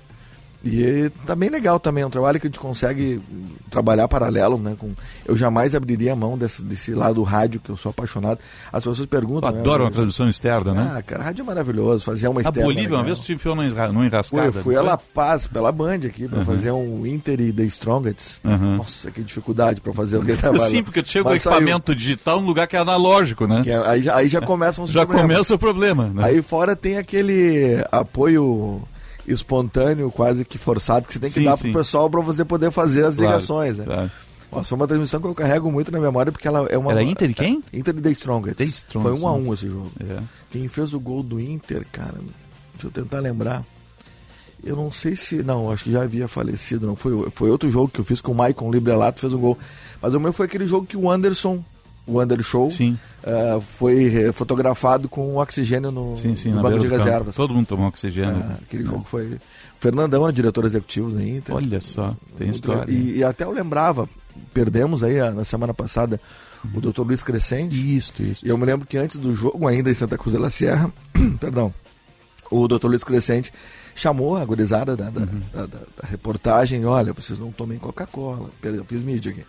[0.64, 3.22] E tá bem legal também, é um trabalho que a gente consegue
[3.70, 4.76] trabalhar paralelo, né?
[4.78, 4.92] Com,
[5.26, 8.40] eu jamais abriria a mão desse, desse lado rádio, que eu sou apaixonado.
[8.72, 9.52] As pessoas perguntam.
[9.52, 10.96] Eu adoro né, uma transmissão externa, né?
[10.98, 12.62] Ah, cara, rádio é maravilhoso, fazer uma a externa.
[12.62, 13.00] A Bolívia, legal.
[13.00, 14.52] uma vez tu enfiou numa enrascada.
[14.52, 16.46] Fui, fui a La Paz, pela Band aqui, para uhum.
[16.46, 18.40] fazer um Inter e The Strongest.
[18.44, 18.78] Uhum.
[18.78, 20.70] Nossa, que dificuldade para fazer aquele trabalho.
[20.70, 21.98] Sim, porque tu chega com equipamento saiu.
[21.98, 23.62] digital num lugar que é analógico, né?
[23.66, 25.32] É, aí, já, aí já começam os já problemas.
[25.32, 26.08] começa o problema.
[26.08, 26.24] Né?
[26.26, 28.82] Aí fora tem aquele apoio
[29.28, 31.72] espontâneo, quase que forçado, que você tem que sim, dar sim.
[31.72, 33.78] pro pessoal para você poder fazer as claro, ligações.
[33.80, 33.86] Né?
[33.86, 34.12] Claro.
[34.52, 36.92] Nossa, foi uma transmissão que eu carrego muito na memória, porque ela é uma.
[36.92, 37.62] Era Inter de quem?
[37.74, 38.56] Inter de The Strongest.
[38.56, 39.12] The Strongest.
[39.12, 39.92] Foi um a um esse jogo.
[40.00, 40.24] É.
[40.50, 42.16] Quem fez o gol do Inter, cara,
[42.74, 43.64] deixa eu tentar lembrar.
[44.64, 45.44] Eu não sei se.
[45.44, 46.88] Não, acho que já havia falecido.
[46.88, 49.58] Não foi, foi outro jogo que eu fiz com o Maicon Librelato, fez um gol.
[50.02, 51.64] Mas o meu foi aquele jogo que o Anderson
[52.08, 57.36] o Under Show, uh, foi fotografado com oxigênio no, sim, sim, no banco de reservas.
[57.36, 58.36] Todo mundo tomou oxigênio.
[58.36, 59.38] Uh, aquele jogo foi.
[59.80, 61.54] Fernandão era diretor executivo da Inter.
[61.54, 62.90] Olha só, tem história.
[62.92, 64.10] E, e, até eu lembrava,
[64.54, 66.20] perdemos aí na semana passada
[66.74, 67.02] o Dr.
[67.02, 67.76] Luiz Crescente.
[67.98, 68.46] Isso, isso.
[68.46, 70.92] E eu me lembro que antes do jogo, ainda em Santa Cruz de la Sierra,
[71.40, 71.74] perdão,
[72.50, 72.88] o Dr.
[72.88, 73.52] Luiz Crescente
[73.94, 75.42] chamou a gurizada da, da, uhum.
[75.52, 78.50] da, da, da reportagem, olha, vocês não tomem Coca-Cola,
[78.88, 79.44] fiz mídia aqui.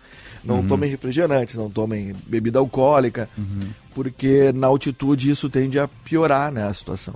[0.45, 0.67] Não uhum.
[0.67, 3.69] tomem refrigerantes, não tomem bebida alcoólica, uhum.
[3.95, 7.15] porque na altitude isso tende a piorar né, a situação.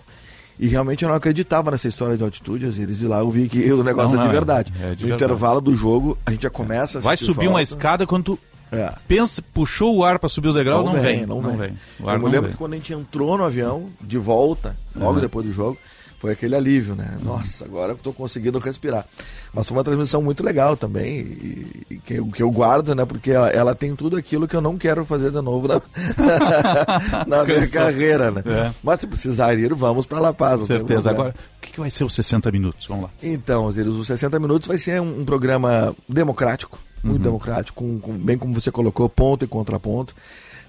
[0.59, 3.73] E realmente eu não acreditava nessa história de altitude, eles e lá eu vi que
[3.73, 4.73] o negócio não, é de verdade.
[4.81, 5.14] É, é de no verdade.
[5.14, 8.39] intervalo do jogo, a gente já começa a Vai subir uma escada quando tu
[8.70, 8.93] É.
[9.09, 11.73] Pensa, puxou o ar para subir os degraus, não, vem, não, vem.
[12.01, 12.53] O ar Eu me não lembro vem.
[12.53, 15.20] que quando a gente entrou no avião, de volta, logo Uhum.
[15.20, 15.77] depois do jogo,
[16.23, 17.18] foi aquele alívio, né?
[17.20, 19.05] Nossa, agora tô conseguindo respirar.
[19.53, 23.05] Mas foi uma transmissão muito legal também, e, e que, eu- que eu guardo, né?
[23.05, 25.83] Porque ela, ela tem tudo aquilo que eu não quero fazer de novo na,
[27.27, 28.43] na minha carreira, né?
[28.47, 28.73] É.
[28.83, 30.59] Mas se precisar ir, vamos para La Paz.
[30.61, 31.11] tem Certeza.
[31.11, 32.87] Agora, o que, que vai ser os 60 minutos?
[32.87, 33.11] Vamos lá.
[33.23, 37.23] Então, Osiris, os 60 minutos vai ser um, um programa democrático, muito Uhum.
[37.25, 40.14] democrático, com, com- bem como você colocou, ponto e contraponto,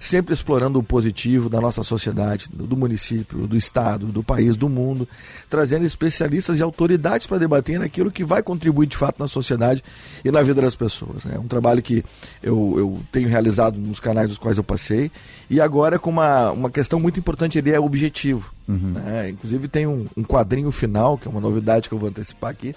[0.04, 5.08] sempre explorando o positivo da nossa sociedade, do, município, do estado, do país, do mundo,
[5.48, 9.82] trazendo especialistas e autoridades para debater naquilo que vai contribuir de fato na sociedade
[10.22, 11.24] e na vida das pessoas.
[11.24, 12.04] É um trabalho que
[12.42, 15.10] eu, eu tenho realizado nos canais dos quais eu passei
[15.48, 18.52] e agora com uma, uma questão muito importante, ele é objetivo.
[18.92, 19.30] né?
[19.30, 22.74] Inclusive tem um, um quadrinho final, que é uma novidade que eu vou antecipar aqui,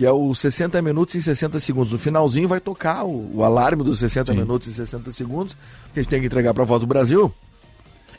[0.00, 1.92] que é o 60 minutos em 60 segundos.
[1.92, 4.38] No finalzinho vai tocar o, o alarme dos 60 Sim.
[4.38, 5.54] minutos em 60 segundos,
[5.92, 7.30] que a gente tem que entregar para a Voz do Brasil.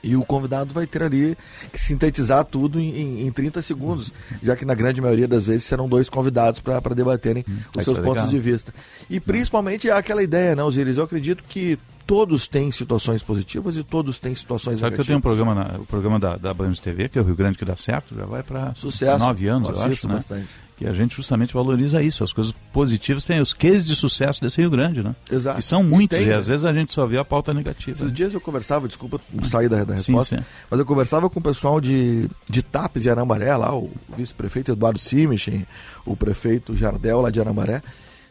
[0.03, 1.35] E o convidado vai ter ali
[1.73, 4.13] que sintetizar tudo em, em, em 30 segundos,
[4.43, 7.95] já que na grande maioria das vezes serão dois convidados para debaterem os vai seus
[7.97, 8.29] ser pontos legal.
[8.29, 8.71] de vista.
[9.09, 10.97] E principalmente aquela ideia, né, Osiris?
[10.97, 15.07] Eu acredito que todos têm situações positivas e todos têm situações Sabe que eu negativas.
[15.07, 17.57] tenho um programa, na- o programa da, da Band TV, que é o Rio Grande
[17.57, 19.17] que dá certo, já vai para Sucesso.
[19.17, 20.13] nove anos, Eu eu, acho, né?
[20.15, 20.47] bastante.
[20.81, 24.59] Que a gente justamente valoriza isso, as coisas positivas, tem os cases de sucesso desse
[24.59, 25.15] Rio Grande, né?
[25.31, 25.59] Exato.
[25.59, 26.53] E são muitos, E e, tem, às né?
[26.53, 27.95] vezes a gente só vê a pauta negativa.
[27.95, 30.43] Esses dias eu conversava, desculpa sair da, da Sim, resposta, sim.
[30.71, 34.97] mas eu conversava com o pessoal de, de Tapes e Arambaré, lá, o vice-prefeito Eduardo
[34.97, 35.67] Simichin,
[36.03, 37.83] o prefeito Jardel lá de Arambaré.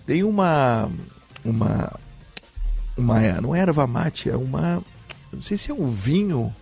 [0.05, 0.91] Tem uma.
[1.45, 1.93] uma.
[2.99, 4.83] uma não é erva mate, é uma.
[5.33, 6.53] Não sei se é um vinho.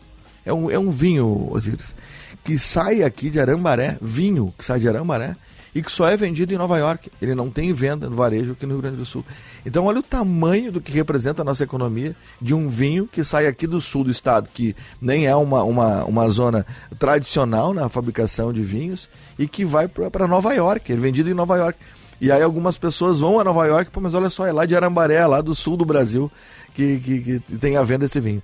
[0.45, 1.95] É um, é um vinho, Osiris,
[2.45, 5.35] que sai aqui de Arambaré, vinho que sai de Arambaré,
[5.75, 7.11] e que só é vendido em Nova York.
[7.21, 9.25] Ele não tem venda no varejo aqui no Rio Grande do Sul.
[9.65, 13.47] Então, olha o tamanho do que representa a nossa economia de um vinho que sai
[13.47, 16.67] aqui do sul do estado, que nem é uma, uma, uma zona
[16.99, 19.09] tradicional na fabricação de vinhos,
[19.39, 20.91] e que vai para Nova York.
[20.91, 21.79] Ele é vendido em Nova York.
[22.21, 25.25] E aí algumas pessoas vão a Nova York, mas olha só, é lá de Arambaré,
[25.25, 26.31] lá do sul do Brasil,
[26.79, 28.41] que, que, que tem a venda esse vinho.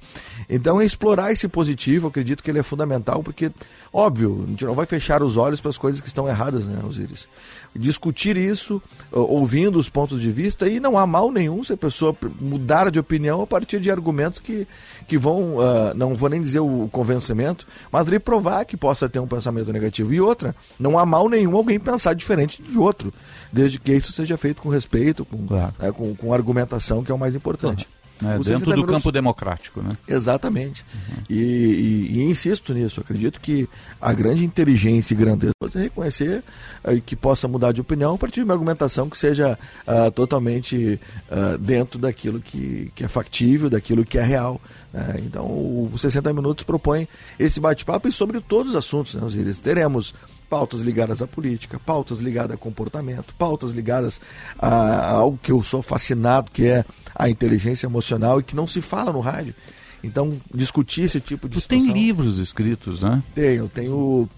[0.51, 3.53] Então, explorar esse positivo, acredito que ele é fundamental, porque,
[3.93, 6.83] óbvio, a gente não vai fechar os olhos para as coisas que estão erradas, né,
[6.85, 7.29] Osiris?
[7.77, 8.83] Discutir isso,
[9.13, 12.99] ouvindo os pontos de vista, e não há mal nenhum se a pessoa mudar de
[12.99, 14.67] opinião a partir de argumentos que,
[15.07, 19.21] que vão, ah, não vou nem dizer o convencimento, mas lhe provar que possa ter
[19.21, 20.13] um pensamento negativo.
[20.13, 23.15] E outra, não há mal nenhum alguém pensar diferente de outro,
[23.53, 27.19] desde que isso seja feito com respeito, com, né, com, com argumentação, que é o
[27.19, 27.89] mais importante.
[27.91, 29.91] É, Os dentro 60 do minutos- campo democrático, né?
[30.07, 30.85] Exatamente.
[31.29, 33.01] E, e- e insisto nisso.
[33.01, 33.69] Acredito que
[34.01, 36.43] a grande inteligência e grandeza é reconhecer
[36.85, 41.01] eh, que possa mudar de opinião a partir de uma argumentação que seja ah, totalmente
[41.31, 44.61] ah, dentro daquilo que, que é factível, daquilo que é real.
[44.93, 45.17] né?
[45.19, 47.09] Então, o 60 Minutos propõe
[47.39, 49.59] esse bate-papo e sobre todos os assuntos, né, Osiris?
[49.59, 50.15] Teremos
[50.49, 54.21] pautas ligadas à política, pautas ligadas a comportamento, pautas ligadas
[54.59, 56.85] a, algo que eu sou fascinado, que é
[57.15, 59.55] a inteligência emocional e que não se fala no rádio.
[60.03, 63.23] Então, discutir esse tipo de Tu tem situação- livros escritos, né?
[63.35, 64.29] Tenho, tenho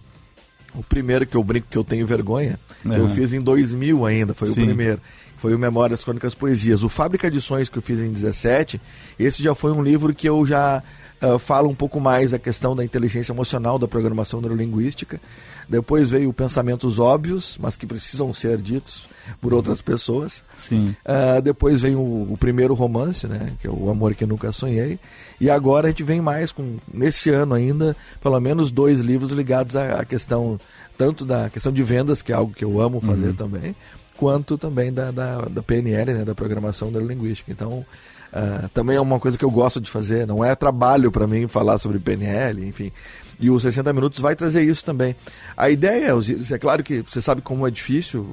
[0.75, 3.15] o, primeiro que eu brinco que eu tenho vergonha, que eu Uhum.
[3.15, 4.63] fiz em 2000 ainda, foi Sim.
[4.63, 5.01] o primeiro.
[5.39, 6.83] Foi o Memórias Crônicas Poesias.
[6.83, 8.81] O Fábrica de Sonhos que eu fiz em 17,
[9.19, 10.83] esse já foi um livro que eu já
[11.21, 15.21] ah, falo um pouco mais a questão da inteligência emocional, da programação neurolinguística.
[15.69, 19.09] Depois veio Pensamentos Óbvios, mas que precisam ser ditos
[19.41, 20.45] por outras pessoas.
[20.57, 20.95] Sim.
[21.05, 24.99] Ah, depois vem o, o primeiro romance, né, que é o Amor que Nunca Sonhei.
[25.41, 29.75] E agora a gente vem mais com, nesse ano ainda, pelo menos dois livros ligados
[29.75, 30.61] à, à questão,
[30.97, 33.35] tanto da questão de vendas, que é algo que eu amo fazer Uhum.
[33.35, 33.77] também,
[34.17, 37.51] quanto também da, da, da PNL, né, da Programação Neurolinguística.
[37.51, 37.85] Então,
[38.33, 41.49] ah, também é uma coisa que eu gosto de fazer, não é trabalho para mim
[41.49, 42.93] falar sobre PNL, enfim.
[43.39, 45.15] E o 60 Minutos vai trazer isso também.
[45.57, 46.13] A ideia,
[46.51, 48.27] é claro que você sabe como é difícil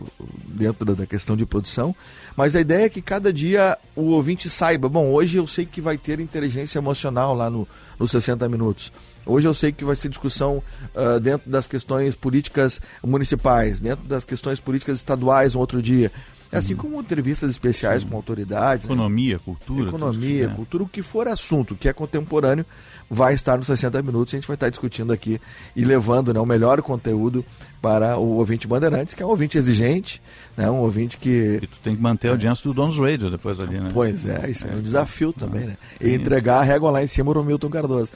[0.48, 1.94] dentro da, questão de produção,
[2.38, 5.82] mas a ideia é que cada dia o ouvinte saiba, bom, hoje eu sei que
[5.82, 7.68] vai ter inteligência emocional lá no,
[7.99, 8.91] no 60 Minutos.
[9.26, 10.61] Hoje eu sei que vai ser discussão
[10.95, 16.11] ah, dentro das questões políticas municipais, dentro das questões políticas estaduais um outro dia.
[16.54, 18.88] É assim como entrevistas especiais com autoridades.
[18.88, 18.94] né?
[18.94, 19.88] Economia, cultura.
[19.88, 20.54] Economia, né?
[20.56, 22.66] cultura, o que for assunto que é contemporâneo,
[23.10, 24.34] vai estar nos 60 minutos.
[24.34, 25.40] A gente vai estar discutindo aqui
[25.76, 27.44] e levando né, o melhor conteúdo
[27.82, 30.22] para o ouvinte Bandeirantes, que é um ouvinte exigente,
[30.56, 31.60] né, um ouvinte que.
[31.62, 33.90] E tu tem que manter a audiência do Donos Radio depois ali, né?
[33.94, 35.78] Pois é, isso é um desafio também, né?
[36.00, 36.16] E Isso.
[36.16, 38.12] entregar a régua lá em cima do Milton Cardoso.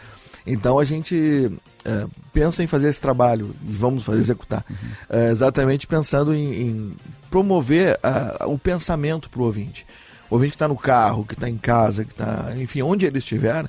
[0.46, 1.52] Então a gente
[1.84, 4.64] é, pensa em fazer esse trabalho e vamos fazer, executar.
[5.10, 6.96] É, exatamente pensando em, em
[7.30, 9.86] promover ah, o pensamento para o ouvinte.
[10.30, 13.66] ouvinte que está no carro, que está em casa, que está, enfim, onde ele estiver,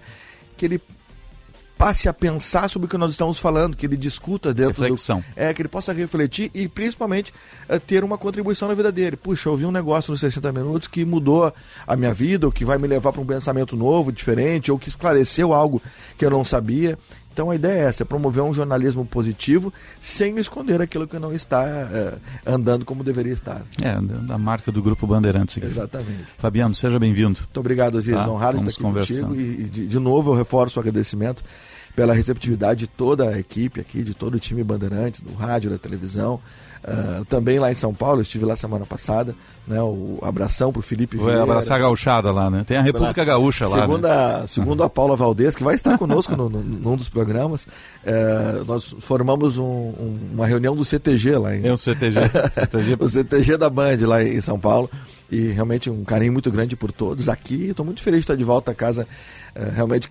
[0.56, 0.80] que ele
[1.78, 5.20] passe a pensar sobre o que nós estamos falando, que ele discuta dentro Reflexão.
[5.20, 5.24] do...
[5.36, 7.32] É, que ele possa refletir e principalmente
[7.68, 9.16] eh, ter uma contribuição na vida dele.
[9.16, 11.52] Puxa, eu vi um negócio nos 60 minutos que mudou
[11.86, 14.89] a minha vida, ou que vai me levar para um pensamento novo, diferente, ou que
[14.89, 15.80] esclareceu algo
[16.18, 16.98] que eu não sabia.
[17.39, 21.32] Então a ideia é essa, é promover um jornalismo positivo sem esconder aquilo que não
[21.32, 23.62] está eh, andando como deveria estar.
[23.81, 23.97] É,
[24.27, 25.56] da marca do Grupo Bandeirantes.
[25.56, 25.66] Aqui.
[25.66, 26.24] Exatamente.
[26.36, 27.39] Fabiano, seja bem-vindo.
[27.39, 28.19] Muito obrigado, Osiris.
[28.19, 29.36] Tá, Honrado estar aqui contigo.
[29.36, 31.44] E, e de, de novo eu reforço o agradecimento
[31.94, 35.78] pela receptividade de toda a equipe aqui, de todo o time Bandeirantes, do rádio, da
[35.78, 36.40] televisão.
[36.84, 39.34] Ah, também lá em São Paulo, estive lá semana passada,
[39.66, 39.80] né?
[39.82, 41.42] O abração pro Felipe Vai Vieira.
[41.42, 42.64] abraçar a gauchada lá, né?
[42.66, 43.80] Tem a República Gaúcha lá.
[43.80, 44.10] Segundo, né?
[44.14, 47.66] a, segundo a Paula Valdez, que vai estar conosco no, no- num dos programas,
[48.06, 51.66] eh, nós formamos um- um- uma reunião do CTG lá em.
[51.66, 52.20] É o CTG.
[52.55, 52.96] CTG.
[53.00, 54.88] o CTG da Band lá em São Paulo.
[55.30, 57.66] E realmente um carinho muito grande por todos aqui.
[57.68, 59.06] Estou muito feliz de estar de volta à casa,
[59.74, 60.10] realmente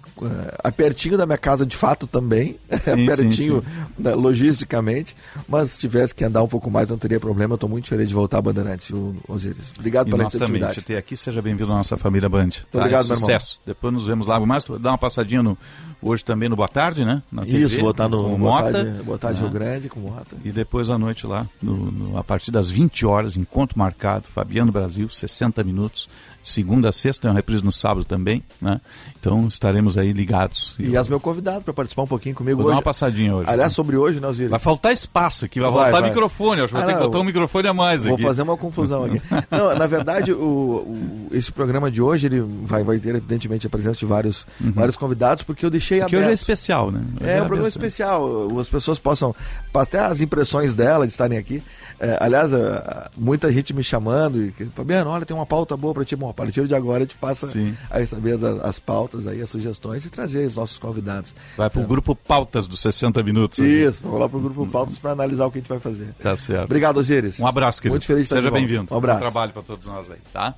[0.63, 5.15] eh, pertinho da minha casa de fato também, Sim, pertinho sim, né, logisticamente.
[5.47, 7.55] Mas se tivesse que andar um pouco mais, não teria problema.
[7.55, 9.71] Estou muito feliz de voltar a Bandeirantes, viu, Osiris?
[9.77, 10.81] Obrigado E pela receptividade.
[10.81, 12.49] ter aqui, seja bem-vindo à nossa família Band.
[12.71, 12.79] Tá?
[12.79, 13.17] obrigado, É meu irmão.
[13.17, 13.59] Sucesso.
[13.65, 14.63] Depois nos vemos mais.
[14.63, 15.57] Tu Dá uma passadinha no,
[16.01, 17.21] hoje também no Boa Tarde, né?
[17.31, 18.71] Na TV, Isso, vou estar no, com Boa Mota.
[18.71, 19.47] Tarde, Boa Tarde né?
[19.47, 20.35] Rio Grande com o Mota.
[20.43, 24.71] E depois à noite lá, no- no- a partir das 20 horas, encontro marcado, Fabiano
[24.71, 26.07] Brasil, 60 minutos,
[26.49, 28.79] segunda a sexta, tem uma reprise no sábado também, né?
[29.19, 30.75] Então estaremos aí ligados.
[30.79, 32.71] E as meu convidado para participar um pouquinho comigo Vou hoje.
[32.73, 33.49] dar uma passadinha hoje.
[33.49, 34.49] Aliás, sobre hoje, né, Osiris?
[34.51, 36.09] Vai faltar espaço aqui, vai, Vai, faltar vai.
[36.09, 38.23] microfone, acho que Ah, vou ter que não, botar um microfone a mais Vou aqui.
[38.23, 39.21] fazer uma confusão aqui.
[39.51, 43.69] Não, na verdade, o, o- esse programa de hoje ele vai, vai ter, evidentemente, a
[43.69, 44.71] presença de vários, Uhum.
[44.71, 46.25] vários convidados, porque eu deixei Porque aberto.
[46.27, 46.99] hoje é especial, né?
[47.19, 47.67] Hoje É um programa aberto.
[47.75, 48.59] especial.
[48.59, 49.35] As pessoas possam.
[49.73, 51.61] Até as impressões dela de estarem aqui.
[51.99, 56.05] É, aliás, é, muita gente me chamando e Fabiano, olha, tem uma pauta boa para
[56.05, 56.15] ti.
[56.15, 57.47] Bom, a partir de agora a gente passa
[57.89, 61.33] a saber as, as pautas aí, as sugestões e trazer os nossos convidados.
[61.55, 63.59] Vai pro grupo Pautas dos 60 minutos.
[63.59, 66.13] Isso, vamos lá pro grupo Pautas para analisar o que a gente vai fazer.
[66.19, 66.65] Tá certo.
[66.65, 67.39] Obrigado, Osiris.
[67.39, 67.93] Um abraço, querido.
[67.93, 68.93] Muito feliz de Seja bem-vindo.
[68.93, 69.19] Um abraço.
[69.19, 70.53] Bom trabalho para todos nós aí, tá?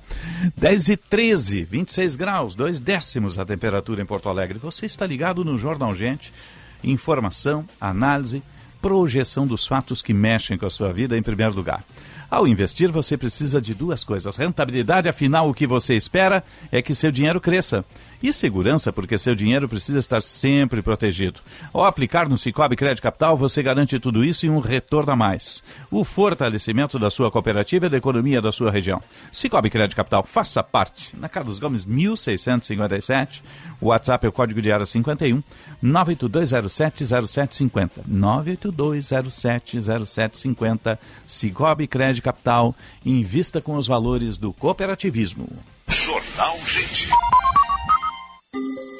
[0.56, 4.58] 10 e 13, 26 graus, dois décimos a temperatura em Porto Alegre.
[4.58, 6.32] Você está ligado no Jornal Gente.
[6.82, 8.42] Informação, análise,
[8.80, 11.84] projeção dos fatos que mexem com a sua vida em primeiro lugar.
[12.30, 14.36] Ao investir, você precisa de duas coisas.
[14.36, 17.84] Rentabilidade, afinal, o que você espera é que seu dinheiro cresça.
[18.22, 21.40] E segurança, porque seu dinheiro precisa estar sempre protegido.
[21.72, 25.64] Ao aplicar no Cicobi Crédito Capital, você garante tudo isso e um retorno a mais.
[25.90, 29.02] O fortalecimento da sua cooperativa e da economia da sua região.
[29.32, 31.16] Cicobi Crédito Capital, faça parte.
[31.16, 33.42] Na Carlos Gomes, 1657.
[33.80, 35.42] O WhatsApp é o código de área 51
[35.82, 37.90] 982070750.
[38.06, 40.98] 982070750.
[41.26, 42.76] Cicobi Crédito Capital.
[43.04, 45.48] Invista com os valores do cooperativismo.
[45.88, 47.08] Jornal Gente.
[48.52, 48.99] Música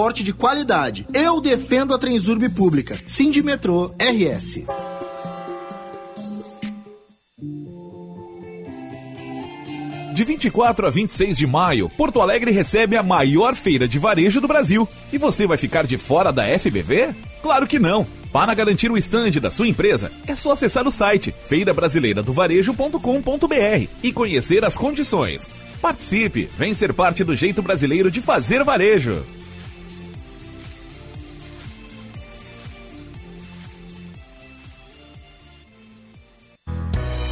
[0.09, 1.05] de qualidade.
[1.13, 2.97] Eu defendo a Transurb pública.
[3.07, 4.63] Sindimetrô RS.
[10.13, 14.47] De 24 a 26 de maio, Porto Alegre recebe a maior feira de varejo do
[14.47, 14.85] Brasil.
[15.13, 17.15] E você vai ficar de fora da FBV?
[17.41, 18.05] Claro que não!
[18.31, 24.63] Para garantir o estande da sua empresa, é só acessar o site feirabrasileiradovarejo.com.br e conhecer
[24.63, 25.51] as condições.
[25.81, 29.23] Participe, vem ser parte do jeito brasileiro de fazer varejo.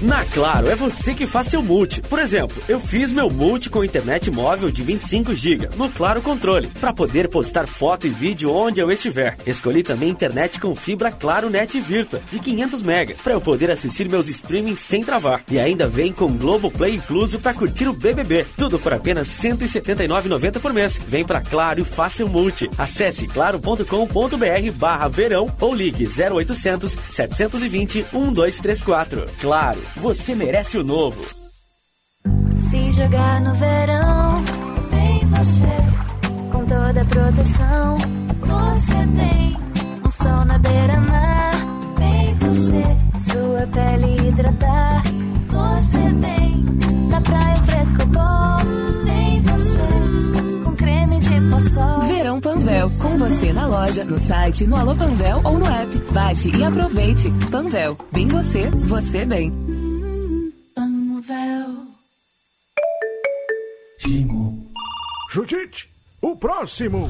[0.00, 2.00] Na Claro, é você que faz seu multi.
[2.00, 6.68] Por exemplo, eu fiz meu multi com internet móvel de 25 GB no Claro Controle,
[6.80, 9.36] para poder postar foto e vídeo onde eu estiver.
[9.44, 14.08] Escolhi também internet com fibra Claro Net Virtua de 500 MB, para eu poder assistir
[14.08, 15.42] meus streamings sem travar.
[15.50, 18.46] E ainda vem com Globoplay incluso para curtir o BBB.
[18.56, 20.98] Tudo por apenas R$ 179,90 por mês.
[21.06, 22.70] Vem pra Claro e faça o multi.
[22.78, 23.84] Acesse claro.com.br
[24.76, 29.24] barra verão ou ligue 0800 720 1234.
[29.40, 31.20] Claro, você merece o novo.
[32.56, 34.44] Se jogar no verão,
[34.90, 36.50] bem você.
[36.52, 37.96] Com toda a proteção,
[38.40, 39.56] você bem.
[40.04, 41.50] Um sol na beira-mar,
[41.98, 42.84] bem você.
[43.20, 45.02] Sua pele hidratar,
[45.48, 46.64] você bem.
[47.08, 49.29] Na praia fresco bom, bem
[52.08, 55.96] Verão Panvel, com você na loja, no site, no Alô Panvel ou no app.
[56.12, 57.30] Baixe e aproveite.
[57.50, 59.52] Panvel, bem você, você bem.
[60.74, 61.90] Panvel.
[65.30, 65.88] Judite,
[66.20, 67.08] o próximo.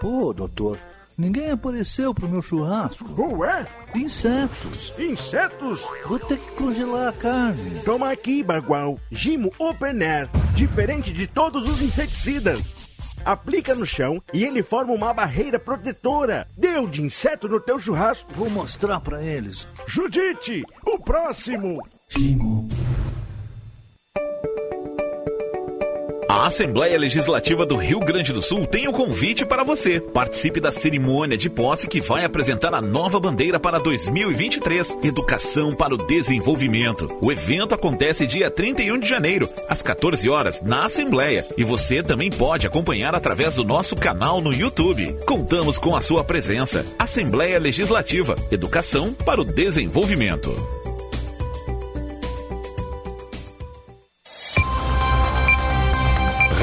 [0.00, 0.78] Pô, doutor,
[1.16, 3.04] ninguém apareceu pro meu churrasco.
[3.36, 3.66] Ué?
[3.94, 4.92] Insetos.
[4.98, 5.84] Insetos?
[6.06, 7.80] Vou ter que congelar a carne.
[7.84, 8.98] Toma aqui, Bagual.
[9.10, 10.28] Gimo Open Air.
[10.54, 12.60] Diferente de todos os inseticidas.
[13.24, 16.46] Aplica no chão e ele forma uma barreira protetora.
[16.56, 18.32] Deu de inseto no teu churrasco.
[18.34, 19.66] Vou mostrar pra eles.
[19.86, 21.80] Judite, o próximo.
[26.34, 30.00] A Assembleia Legislativa do Rio Grande do Sul tem um convite para você.
[30.00, 35.94] Participe da cerimônia de posse que vai apresentar a nova bandeira para 2023, Educação para
[35.94, 37.06] o Desenvolvimento.
[37.22, 41.46] O evento acontece dia 31 de janeiro, às 14 horas, na Assembleia.
[41.56, 45.16] E você também pode acompanhar através do nosso canal no YouTube.
[45.24, 46.84] Contamos com a sua presença.
[46.98, 50.83] Assembleia Legislativa, Educação para o Desenvolvimento.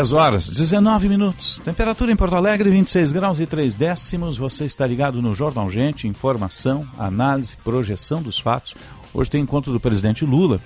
[0.00, 1.60] Dez horas, 19 minutos.
[1.62, 4.38] Temperatura em Porto Alegre, 26 graus e 3 décimos.
[4.38, 8.74] Você está ligado no Jornal Gente, informação, análise, projeção dos fatos.
[9.12, 10.58] Hoje tem encontro do presidente Lula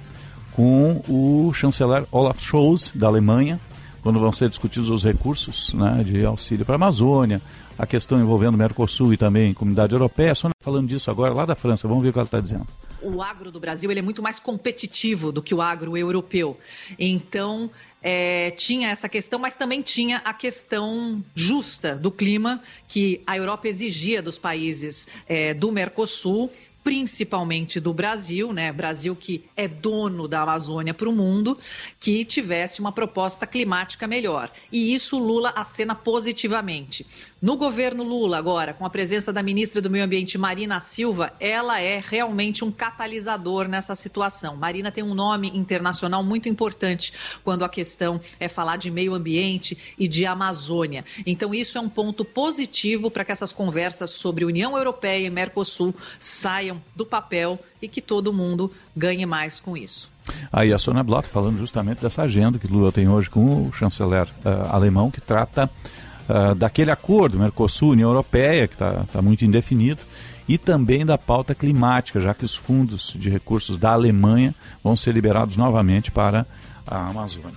[0.53, 3.59] com o chanceler Olaf Scholz, da Alemanha,
[4.05, 7.43] quando vão ser discutidos os recursos né, de auxílio para a Amazônia,
[7.77, 10.33] a questão envolvendo o Mercosul e também Comunidade Europeia.
[10.37, 12.69] Só falando disso agora lá da França, vamos ver o que ela está dizendo.
[13.03, 16.57] o agro do Brasil ele é muito mais competitivo do que o agro europeu.
[16.99, 17.69] Então,
[18.07, 23.67] é, tinha essa questão, mas também tinha a questão justa do clima que a Europa
[23.67, 26.53] exigia dos países é, do Mercosul.
[26.85, 28.71] Principalmente do Brasil, né?
[28.71, 31.59] Brasil que é dono da Amazônia para o mundo,
[31.99, 34.53] que tivesse uma proposta climática melhor.
[34.71, 37.07] E isso Lula acena positivamente.
[37.45, 41.79] No governo Lula, agora, com a presença da ministra do Meio Ambiente, Marina Silva, ela
[41.79, 44.57] é realmente um catalisador nessa situação.
[44.57, 47.13] Marina tem um nome internacional muito importante
[47.45, 51.05] quando a questão é falar de meio ambiente e de Amazônia.
[51.27, 55.95] Então, isso é um ponto positivo para que essas conversas sobre União Europeia e Mercosul
[56.19, 60.11] saiam do papel e que todo mundo ganhe mais com isso.
[60.51, 64.27] Aí a Sônia Blott falando justamente dessa agenda que Lula tem hoje com o chanceler
[64.43, 65.71] uh, alemão, que trata
[66.29, 70.01] uh, daquele acordo Mercosul-União Europeia, que está tá muito indefinido,
[70.49, 75.13] e também da pauta climática, já que os fundos de recursos da Alemanha vão ser
[75.13, 76.47] liberados novamente para
[76.87, 77.57] a Amazônia.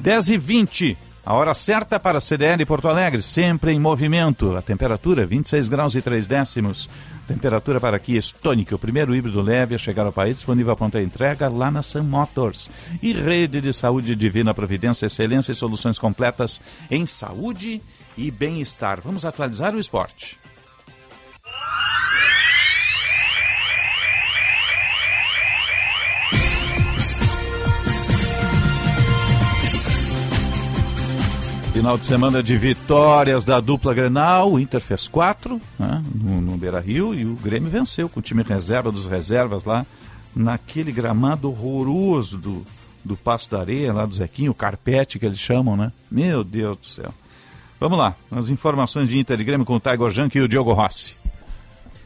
[0.00, 4.54] 10 e 20 a hora certa para a CDL Porto Alegre, sempre em movimento.
[4.54, 6.86] A temperatura 26 graus e 3 décimos.
[7.26, 11.00] Temperatura para aqui Stonic, o primeiro híbrido leve a chegar ao país, disponível a pronta
[11.00, 12.68] entrega lá na Sun Motors.
[13.02, 16.60] E Rede de Saúde Divina Providência, excelência e soluções completas
[16.90, 17.82] em saúde e
[18.30, 19.00] bem-estar.
[19.00, 20.38] Vamos atualizar o esporte.
[31.74, 36.56] Final de semana de vitórias da dupla Grenal, o Inter fez quatro né, no, no
[36.56, 39.84] Beira Rio e o Grêmio venceu com o time reserva dos reservas lá
[40.34, 42.66] naquele gramado horroroso do,
[43.04, 45.92] do Passo da Areia, lá do Zequinho, o carpete que eles chamam, né?
[46.08, 47.12] Meu Deus do céu.
[47.80, 50.72] Vamos lá, as informações de Inter e Grêmio com o Tiger Junk e o Diogo
[50.72, 51.16] Rossi.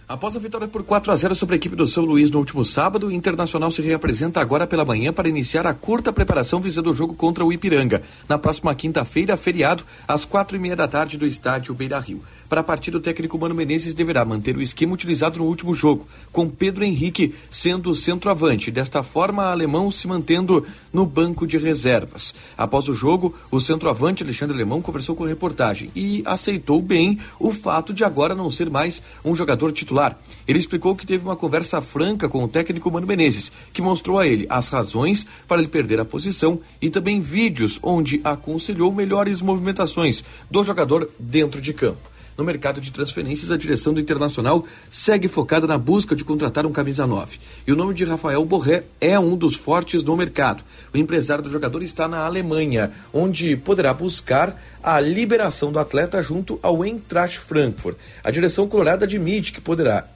[0.08, 2.64] Após a vitória por 4 a 0 sobre a equipe do São Luís no último
[2.64, 6.94] sábado, o Internacional se reapresenta agora pela manhã para iniciar a curta preparação visando o
[6.94, 11.26] jogo contra o Ipiranga, na próxima quinta-feira, feriado, às quatro e meia da tarde do
[11.26, 12.22] estádio Beira Rio.
[12.48, 16.08] Para a partida, o técnico Mano Menezes deverá manter o esquema utilizado no último jogo,
[16.32, 18.70] com Pedro Henrique sendo centroavante.
[18.70, 22.34] Desta forma, o alemão se mantendo no banco de reservas.
[22.56, 27.52] Após o jogo, o centroavante Alexandre Alemão conversou com a reportagem e aceitou bem o
[27.52, 30.18] fato de agora não ser mais um jogador titular.
[30.46, 34.26] Ele explicou que teve uma conversa franca com o técnico Mano Menezes, que mostrou a
[34.26, 40.24] ele as razões para ele perder a posição e também vídeos onde aconselhou melhores movimentações
[40.50, 42.07] do jogador dentro de campo.
[42.38, 46.70] No mercado de transferências, a direção do Internacional segue focada na busca de contratar um
[46.70, 47.36] camisa 9.
[47.66, 50.62] E o nome de Rafael Borré é um dos fortes no mercado.
[50.94, 56.60] O empresário do jogador está na Alemanha, onde poderá buscar a liberação do atleta junto
[56.62, 57.96] ao Eintracht Frankfurt.
[58.22, 60.06] A direção colorada admite que poderá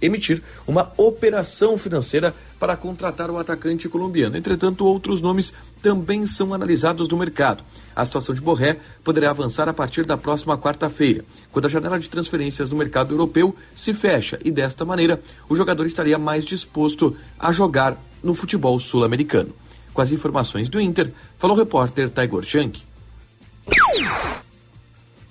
[0.00, 4.36] emitir uma operação financeira para contratar o atacante colombiano.
[4.36, 5.52] Entretanto, outros nomes
[5.82, 7.64] também são analisados no mercado.
[7.94, 12.10] A situação de Borré poderá avançar a partir da próxima quarta-feira, quando a janela de
[12.10, 17.52] transferências no mercado europeu se fecha e desta maneira o jogador estaria mais disposto a
[17.52, 19.54] jogar no futebol sul-americano.
[19.92, 22.82] Com as informações do Inter, falou o repórter Taigor Shank.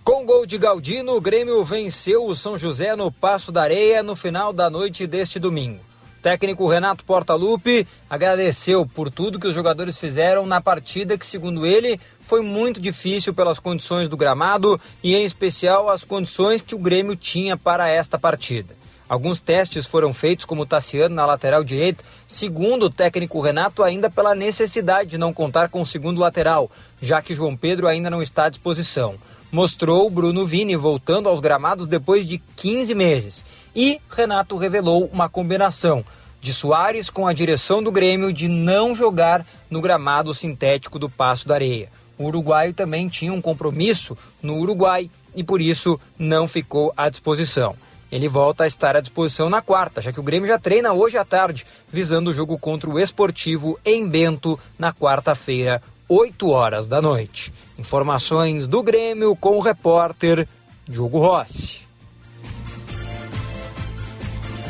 [0.03, 4.15] Com gol de Galdino, o Grêmio venceu o São José no Passo da Areia no
[4.15, 5.79] final da noite deste domingo.
[6.19, 11.65] O técnico Renato Portaluppi agradeceu por tudo que os jogadores fizeram na partida que, segundo
[11.65, 16.79] ele, foi muito difícil pelas condições do gramado e, em especial, as condições que o
[16.79, 18.75] Grêmio tinha para esta partida.
[19.07, 24.09] Alguns testes foram feitos, como o Tassiano na lateral direita, segundo o técnico Renato, ainda
[24.09, 26.71] pela necessidade de não contar com o segundo lateral,
[27.01, 29.17] já que João Pedro ainda não está à disposição
[29.53, 33.45] mostrou Bruno Vini voltando aos gramados depois de 15 meses.
[33.75, 36.03] E Renato revelou uma combinação
[36.41, 41.47] de Soares com a direção do Grêmio de não jogar no gramado sintético do Passo
[41.47, 41.89] da Areia.
[42.17, 47.75] O uruguaio também tinha um compromisso no Uruguai e por isso não ficou à disposição.
[48.11, 51.17] Ele volta a estar à disposição na quarta, já que o Grêmio já treina hoje
[51.17, 57.01] à tarde, visando o jogo contra o Esportivo em Bento na quarta-feira, 8 horas da
[57.01, 57.51] noite.
[57.77, 60.47] Informações do Grêmio com o repórter
[60.87, 61.81] Diogo Rossi.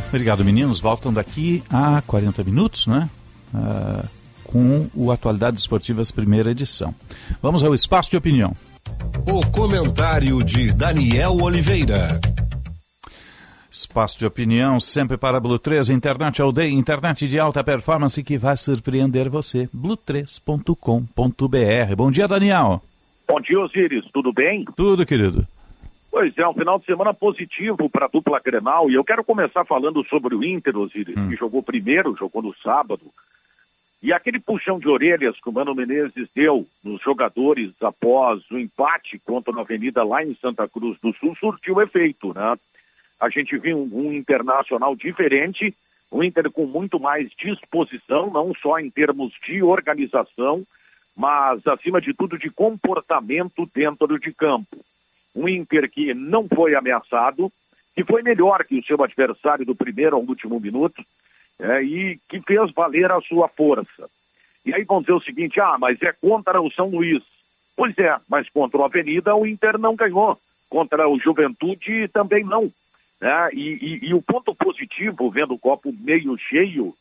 [0.07, 0.79] Obrigado, meninos.
[0.79, 3.09] Voltam daqui a 40 minutos, né?
[3.53, 4.07] Uh,
[4.53, 6.93] com o Atualidades Esportivas, primeira edição.
[7.41, 8.53] Vamos ao espaço de opinião.
[9.27, 12.19] O comentário de Daniel Oliveira.
[13.71, 18.55] Espaço de opinião sempre para Blue 3, internet aldeia, internet de alta performance que vai
[18.55, 19.67] surpreender você.
[19.75, 21.95] blue3.com.br.
[21.97, 22.79] Bom dia, Daniel.
[23.27, 24.05] Bom dia, Osiris.
[24.13, 24.65] Tudo bem?
[24.77, 25.47] Tudo, querido.
[26.11, 28.91] Pois é, um final de semana positivo para a dupla Grenal.
[28.91, 31.29] E eu quero começar falando sobre o Inter, Osiris, hum.
[31.29, 33.01] que jogou primeiro, jogou no sábado.
[34.03, 39.17] E aquele puxão de orelhas que o Mano Menezes deu nos jogadores após o empate
[39.19, 42.57] contra a Avenida lá em Santa Cruz do Sul surtiu efeito, né?
[43.17, 45.73] A gente viu um, um internacional diferente,
[46.11, 50.65] um Inter com muito mais disposição, não só em termos de organização,
[51.15, 54.83] mas acima de tudo de comportamento dentro de campo.
[55.33, 57.49] Um Inter que não foi ameaçado,
[57.95, 61.01] que foi melhor que o seu adversário do primeiro ao último minuto
[61.59, 64.09] é, e que fez valer a sua força.
[64.65, 67.23] E aí vão dizer o seguinte: ah, mas é contra o São Luís.
[67.75, 70.39] Pois é, mas contra o Avenida o Inter não ganhou,
[70.69, 72.71] contra o Juventude também não.
[73.19, 73.49] Né?
[73.53, 76.93] E, e, e o ponto positivo, vendo o copo meio cheio,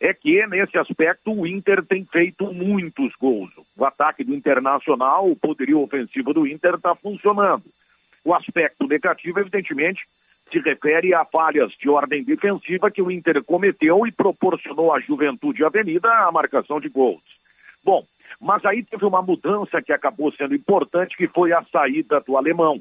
[0.00, 3.50] é que nesse aspecto o Inter tem feito muitos gols.
[3.76, 7.64] O ataque do Internacional, o poderio ofensivo do Inter está funcionando.
[8.24, 10.02] O aspecto negativo, evidentemente,
[10.50, 15.64] se refere a falhas de ordem defensiva que o Inter cometeu e proporcionou à Juventude
[15.64, 17.22] Avenida a marcação de gols.
[17.84, 18.04] Bom,
[18.40, 22.80] mas aí teve uma mudança que acabou sendo importante, que foi a saída do alemão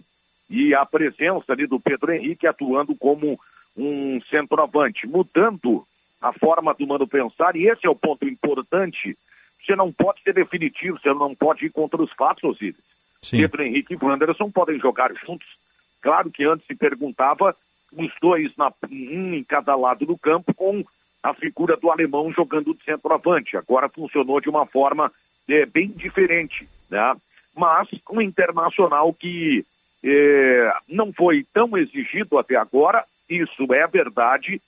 [0.49, 3.39] e a presença ali do Pedro Henrique atuando como
[3.75, 5.85] um centroavante, mudando
[6.21, 9.15] a forma do mano pensar, e esse é o ponto importante.
[9.63, 12.75] Você não pode ser definitivo, você não pode ir contra os fatos, Osiris.
[13.29, 15.47] Pedro Henrique e Wanderson podem jogar juntos.
[16.01, 17.55] Claro que antes se perguntava
[17.91, 20.83] os dois, na, um em cada lado do campo, com
[21.23, 23.57] a figura do alemão jogando de centroavante.
[23.57, 25.11] Agora funcionou de uma forma
[25.47, 27.15] é, bem diferente, né?
[27.55, 29.65] mas um internacional que
[30.03, 34.61] eh, não foi tão exigido até agora, isso é verdade,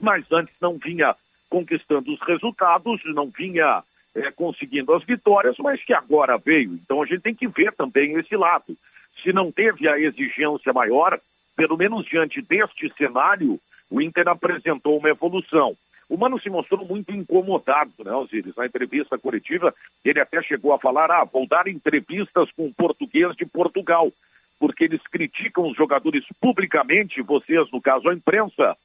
[0.00, 1.14] mas antes não vinha
[1.48, 3.82] conquistando os resultados, não vinha
[4.16, 6.74] eh, conseguindo as vitórias, mas que agora veio.
[6.74, 8.76] Então a gente tem que ver também esse lado.
[9.22, 11.18] Se não teve a exigência maior,
[11.56, 15.76] pelo menos diante deste cenário, o Inter apresentou uma evolução.
[16.08, 18.56] O Mano se mostrou muito incomodado, né, Osiris?
[18.56, 23.36] Na entrevista coletiva, ele até chegou a falar: ah, vou dar entrevistas com o português
[23.36, 24.10] de Portugal,
[24.58, 28.76] porque eles criticam os jogadores publicamente, vocês, no caso a imprensa,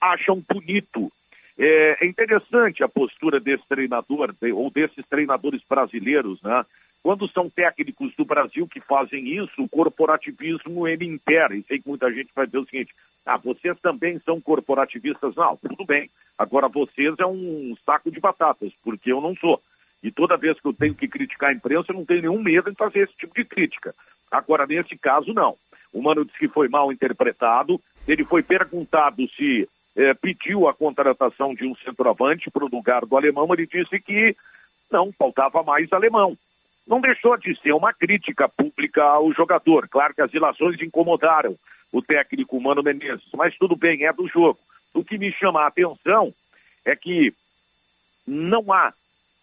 [0.00, 1.12] acham bonito.
[1.58, 6.64] É, é interessante a postura desse treinador, ou desses treinadores brasileiros, né?
[7.02, 11.56] Quando são técnicos do Brasil que fazem isso, o corporativismo ele impera.
[11.56, 12.94] E sei que muita gente vai dizer o seguinte:
[13.24, 15.34] ah, vocês também são corporativistas.
[15.34, 16.10] Não, tudo bem.
[16.38, 19.60] Agora vocês é um saco de batatas, porque eu não sou.
[20.02, 22.70] E toda vez que eu tenho que criticar a imprensa, eu não tenho nenhum medo
[22.70, 23.94] em fazer esse tipo de crítica.
[24.30, 25.56] Agora, nesse caso, não.
[25.92, 27.80] O Mano disse que foi mal interpretado.
[28.06, 33.16] Ele foi perguntado se eh, pediu a contratação de um centroavante para o lugar do
[33.16, 33.48] alemão.
[33.52, 34.36] Ele disse que
[34.90, 36.36] não, faltava mais alemão
[36.86, 39.88] não deixou de ser uma crítica pública ao jogador.
[39.88, 41.56] Claro que as ilações incomodaram
[41.92, 44.58] o técnico Mano Menezes, mas tudo bem, é do jogo.
[44.94, 46.32] O que me chama a atenção
[46.84, 47.32] é que
[48.26, 48.92] não há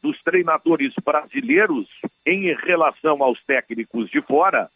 [0.01, 1.87] dos treinadores brasileiros
[2.25, 4.69] em relação aos técnicos de fora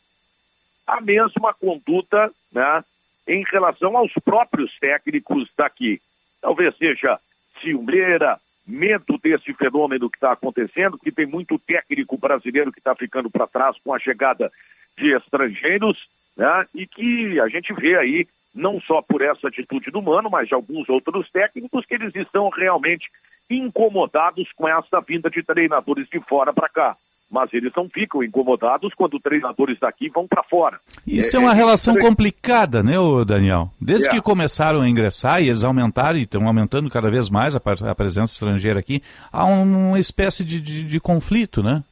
[0.85, 2.83] a mesma conduta né,
[3.27, 6.01] em relação aos próprios técnicos daqui.
[6.41, 7.19] Talvez seja
[7.61, 8.39] ciumeira,
[8.71, 13.47] medo desse fenômeno que está acontecendo, que tem muito técnico brasileiro que está ficando para
[13.47, 14.51] trás com a chegada
[14.97, 15.97] de estrangeiros,
[16.37, 16.65] né?
[16.73, 20.53] E que a gente vê aí, não só por essa atitude do Mano, mas de
[20.53, 23.09] alguns outros técnicos, que eles estão realmente
[23.49, 26.97] incomodados com essa vinda de treinadores de fora para cá
[27.31, 30.79] mas eles não ficam incomodados quando treinadores daqui vão para fora.
[31.07, 32.93] Isso é, é uma é relação complicada, né,
[33.25, 33.69] Daniel?
[33.79, 34.09] Desde é.
[34.11, 37.95] que começaram a ingressar e eles aumentaram e estão aumentando cada vez mais a, a
[37.95, 39.01] presença estrangeira aqui,
[39.31, 41.83] há uma espécie de, de, de, conflito, né?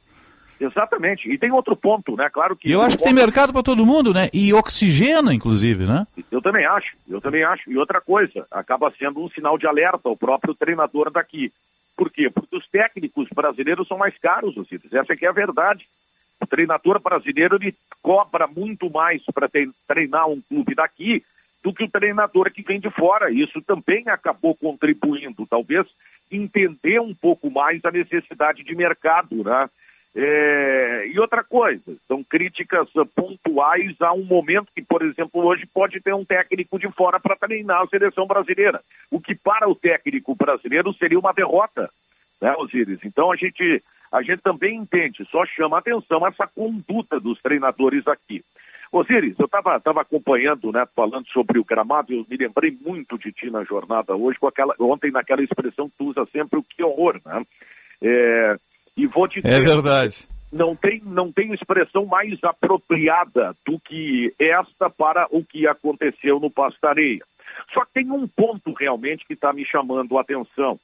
[0.60, 1.32] Exatamente.
[1.32, 2.28] E tem outro ponto, né?
[2.30, 2.70] Claro que.
[2.70, 3.14] Eu acho que ponto...
[3.14, 4.28] tem mercado para todo mundo, né?
[4.30, 6.06] E oxigena, inclusive, né?
[6.30, 7.70] Eu também acho, eu também acho.
[7.70, 11.50] E outra coisa, acaba sendo um sinal de alerta o próprio treinador daqui.
[12.00, 12.30] Por quê?
[12.30, 14.90] Porque os técnicos brasileiros são mais caros, Osiris.
[14.90, 15.86] Essa aqui é a verdade.
[16.40, 19.50] O treinador brasileiro ele cobra muito mais para
[19.86, 21.22] treinar um clube daqui
[21.62, 23.30] do que o treinador que vem de fora.
[23.30, 25.86] Isso também acabou contribuindo, talvez
[26.32, 29.68] entender um pouco mais a necessidade de mercado, né?
[30.14, 31.06] É...
[31.06, 36.12] e outra coisa, são críticas pontuais a um momento que, por exemplo, hoje pode ter
[36.12, 38.80] um técnico de fora para treinar a seleção brasileira.
[39.10, 41.88] O que para o técnico brasileiro seria uma derrota,
[42.40, 42.98] né, Osiris?
[43.04, 48.44] Então a gente, a gente também entende, só chama atenção essa conduta dos treinadores aqui.
[48.92, 53.30] Osiris, eu estava tava acompanhando, né, falando sobre o gramado, eu me lembrei muito de
[53.30, 56.82] ti na jornada hoje, com aquela, ontem naquela expressão que tu usa sempre, o que
[56.82, 57.46] horror, né?
[58.02, 58.56] É,
[59.00, 60.28] e vou te dizer, É verdade.
[60.52, 66.50] Não tem, não tem expressão mais apropriada do que esta para o que aconteceu no
[66.50, 67.24] Pastareia.
[67.72, 70.78] Só que tem um ponto realmente que está me chamando a atenção.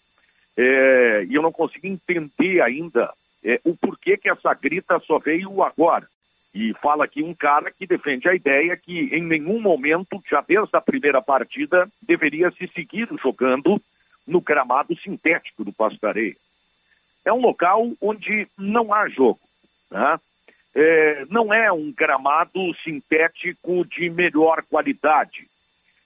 [0.56, 3.12] É, e eu não consigo entender ainda
[3.44, 6.06] é, o porquê que essa grita só veio agora.
[6.54, 10.74] E fala aqui um cara que defende a ideia que em nenhum momento, já desde
[10.74, 13.78] a primeira partida, deveria se seguir jogando
[14.26, 16.36] no gramado sintético do Pastareia
[17.26, 19.40] é um local onde não há jogo.
[19.90, 20.18] Né?
[20.74, 25.48] É, não é um gramado sintético de melhor qualidade.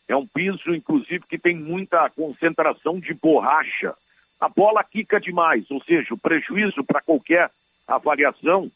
[0.08, 3.94] É um piso, inclusive, que tem muita concentração de borracha.
[4.40, 7.50] A bola quica demais, ou seja, o prejuízo para qualquer
[7.86, 8.70] avaliação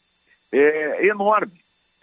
[0.51, 1.59] é enorme.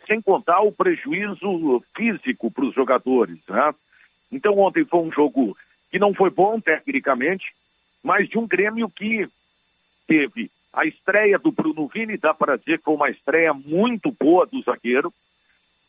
[0.07, 3.39] Sem contar o prejuízo físico para os jogadores.
[3.49, 3.75] Né?
[4.33, 5.57] Então, ontem foi um jogo
[5.91, 7.45] que não foi bom tecnicamente,
[8.03, 9.29] mas de um Grêmio que
[10.07, 14.47] teve a estreia do Bruno Vini, dá para dizer que foi uma estreia muito boa
[14.47, 15.13] do zagueiro.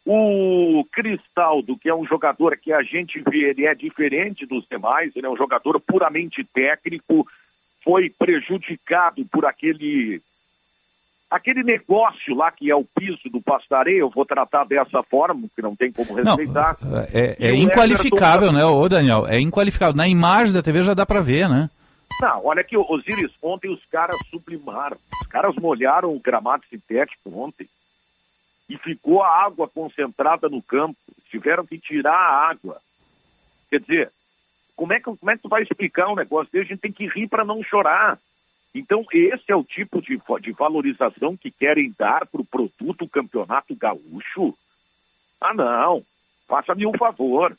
[0.06, 5.15] O Cristaldo, que é um jogador que a gente vê, ele é diferente dos demais,
[5.15, 7.26] ele é um jogador puramente técnico,
[7.81, 10.22] foi prejudicado por aquele
[11.34, 15.64] aquele negócio lá que é o piso do pastareio, eu vou tratar dessa forma, que
[15.64, 16.77] não tem como respeitar.
[16.80, 18.57] Não, é, é inqualificável, Everton...
[18.57, 19.26] né, ô Daniel?
[19.27, 19.95] É inqualificável.
[19.95, 21.72] Na imagem da TV já dá para ver, né?
[22.22, 24.98] Não, olha aqui, Osiris, ontem os caras sublimaram.
[25.22, 27.68] Os caras molharam o gramado sintético ontem.
[28.69, 30.98] E ficou a água concentrada no campo.
[31.30, 32.81] Tiveram que tirar a água.
[33.69, 34.11] Quer dizer,
[34.76, 36.65] como é que, como é que tu vai explicar um negócio desse?
[36.65, 38.18] A gente tem que rir para não chorar.
[38.73, 43.76] Então, esse é o tipo de, de valorização que querem dar para o produto Campeonato
[43.76, 44.57] Gaúcho?
[45.40, 46.03] Ah, não.
[46.48, 47.56] Faça-me um favor.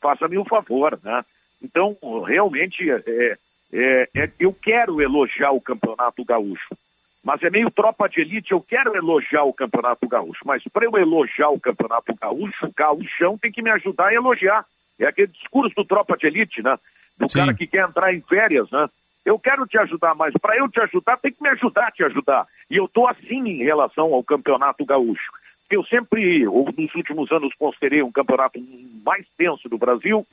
[0.00, 1.24] Faça-me um favor, né?
[1.62, 1.96] Então,
[2.26, 3.38] realmente, é,
[3.72, 6.76] é, é- eu quero elogiar o Campeonato Gaúcho.
[7.22, 10.40] Mas é meio tropa de elite, eu quero elogiar o Campeonato Gaúcho.
[10.44, 14.64] Mas para eu elogiar o Campeonato Gaúcho, o gauchão tem que me ajudar a elogiar.
[14.98, 16.76] É aquele discurso do tropa de elite, né?
[17.18, 18.88] Do cara que quer entrar em férias, né?
[19.24, 22.02] Eu quero te ajudar, mas para eu te ajudar, tem que me ajudar a te
[22.04, 22.46] ajudar.
[22.70, 25.30] E eu estou assim em relação ao Campeonato Gaúcho.
[25.68, 28.58] Eu sempre, ou nos últimos anos, considerei um campeonato
[29.04, 30.26] mais tenso do Brasil.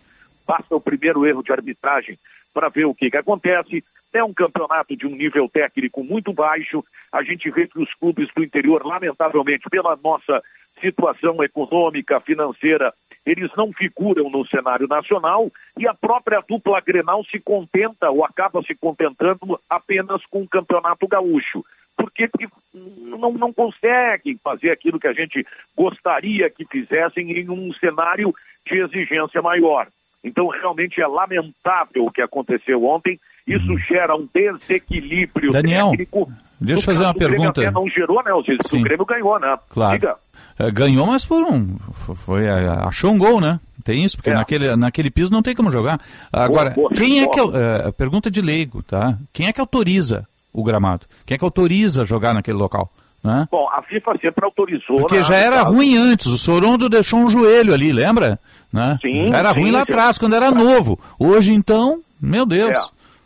[0.47, 2.17] Basta o primeiro erro de arbitragem
[2.55, 3.83] para ver o que, que acontece.
[4.13, 6.83] É um campeonato de um nível técnico muito baixo.
[7.11, 10.41] A gente vê que os clubes do interior, lamentavelmente, pela nossa
[10.79, 12.93] situação econômica, financeira,
[13.25, 18.61] eles não figuram no cenário nacional e a própria dupla Grenal se contenta ou acaba
[18.63, 21.65] se contentando apenas com o Campeonato Gaúcho.
[21.97, 22.29] Porque
[22.73, 25.45] não, não conseguem fazer aquilo que a gente
[25.75, 28.33] gostaria que fizessem em um cenário
[28.65, 29.87] de exigência maior.
[30.25, 33.19] Então, realmente é lamentável o que aconteceu ontem.
[33.47, 36.31] Isso gera um desequilíbrio Daniel, técnico.
[36.59, 37.61] deixa eu fazer uma Grêmio pergunta.
[37.61, 38.33] Até não gerou, né.
[38.33, 39.55] O Grêmio ganhou, né?
[39.69, 39.99] Claro.
[39.99, 40.15] Diga.
[40.57, 41.77] É, Ganhou, mas por um.
[41.93, 43.59] Foi, é, achou um gol, né?
[43.83, 45.99] Tem isso, porque naquele, naquele piso não tem como jogar.
[46.33, 47.51] Agora, boa, quem é boa.
[47.51, 47.57] que.
[47.57, 49.15] é, pergunta de leigo, tá?
[49.31, 51.05] Quem é que autoriza o gramado?
[51.23, 52.89] Quem é que autoriza jogar naquele local?
[53.23, 53.47] Né?
[53.51, 54.97] Bom, a FIFA sempre autorizou.
[54.97, 55.73] Porque né, já era caso.
[55.73, 56.27] ruim antes.
[56.27, 58.39] O Sorondo deixou um joelho ali, lembra?
[58.75, 58.97] Né?
[59.01, 60.99] Sim, era sim, ruim lá atrás, quando era novo.
[61.17, 62.77] Hoje, então, meu Deus.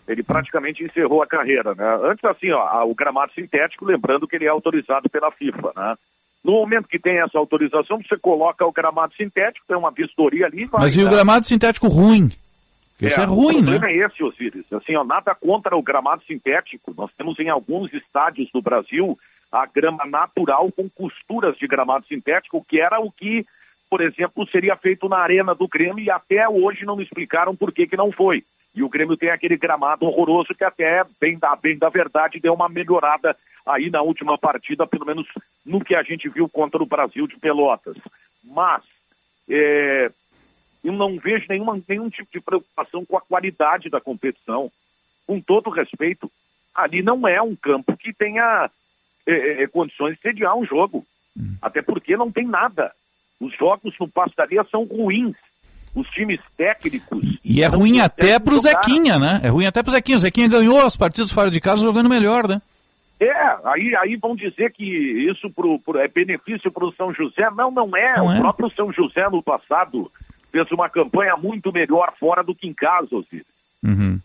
[0.07, 1.99] É, ele praticamente encerrou a carreira, né?
[2.03, 5.95] Antes, assim, ó, o gramado sintético, lembrando que ele é autorizado pela FIFA, né?
[6.43, 10.65] No momento que tem essa autorização, você coloca o gramado sintético, tem uma vistoria ali
[10.65, 10.81] vai.
[10.81, 11.11] Mas e o né?
[11.11, 12.31] gramado sintético ruim?
[13.01, 13.71] Esse é, ruim, o né?
[13.71, 14.71] problema é esse, Osiris.
[14.71, 16.93] Assim, ó, nada contra o gramado sintético.
[16.97, 19.17] Nós temos em alguns estádios do Brasil
[19.51, 23.45] a grama natural com costuras de gramado sintético, que era o que,
[23.89, 27.71] por exemplo, seria feito na arena do Grêmio e até hoje não me explicaram por
[27.71, 28.43] que, que não foi.
[28.75, 32.53] E o Grêmio tem aquele gramado horroroso que até, bem da, bem da verdade, deu
[32.53, 33.35] uma melhorada
[33.65, 35.27] aí na última partida, pelo menos
[35.65, 37.97] no que a gente viu contra o Brasil de Pelotas.
[38.43, 38.83] Mas,
[39.49, 40.11] é,
[40.83, 44.71] eu não vejo nenhuma, nenhum tipo de preocupação com a qualidade da competição.
[45.25, 46.31] Com todo respeito,
[46.73, 48.69] ali não é um campo que tenha
[49.27, 51.05] eh, eh, condições de sediar um jogo.
[51.61, 52.91] Até porque não tem nada.
[53.39, 55.35] Os jogos no Pastaria são ruins.
[55.95, 57.39] Os times técnicos.
[57.43, 58.59] E é ruim até pro.
[58.59, 59.41] Zequinha, né?
[59.43, 60.17] É ruim até pro Zequinha.
[60.17, 62.61] O Zequinha ganhou as partidas fora de casa jogando melhor, né?
[63.19, 63.33] É,
[63.65, 67.49] aí, aí vão dizer que isso pro, pro- é benefício para o São José.
[67.51, 68.15] Não, não é.
[68.15, 68.39] Não o é.
[68.39, 70.11] próprio São José no passado
[70.51, 73.45] fez uma campanha muito melhor fora do que em casa, Osiris.
[73.83, 74.19] Uhum.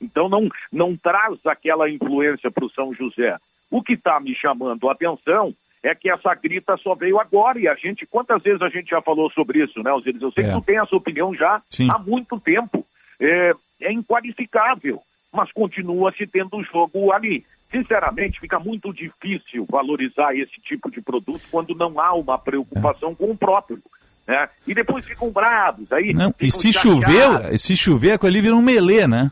[0.00, 3.36] Então não, não traz aquela influência para o São José.
[3.70, 5.54] O que está me chamando a atenção
[5.84, 9.00] é que essa grita só veio agora e a gente, quantas vezes a gente já
[9.02, 10.20] falou sobre isso, né, Osiris?
[10.22, 10.46] Eu sei É.
[10.48, 11.88] que tu tem essa opinião já Sim.
[11.90, 12.84] há muito tempo.
[13.20, 13.52] É,
[13.82, 15.00] é inqualificável,
[15.32, 17.44] mas continua se tendo o jogo ali.
[17.70, 23.30] Sinceramente, fica muito difícil valorizar esse tipo de produto quando não há uma preocupação com
[23.30, 23.78] o próprio.
[24.26, 24.48] Né?
[24.66, 25.90] E depois ficam bravos.
[25.92, 29.30] Aí Não, e se chover, se chover, aquilo ali vira um melê, né?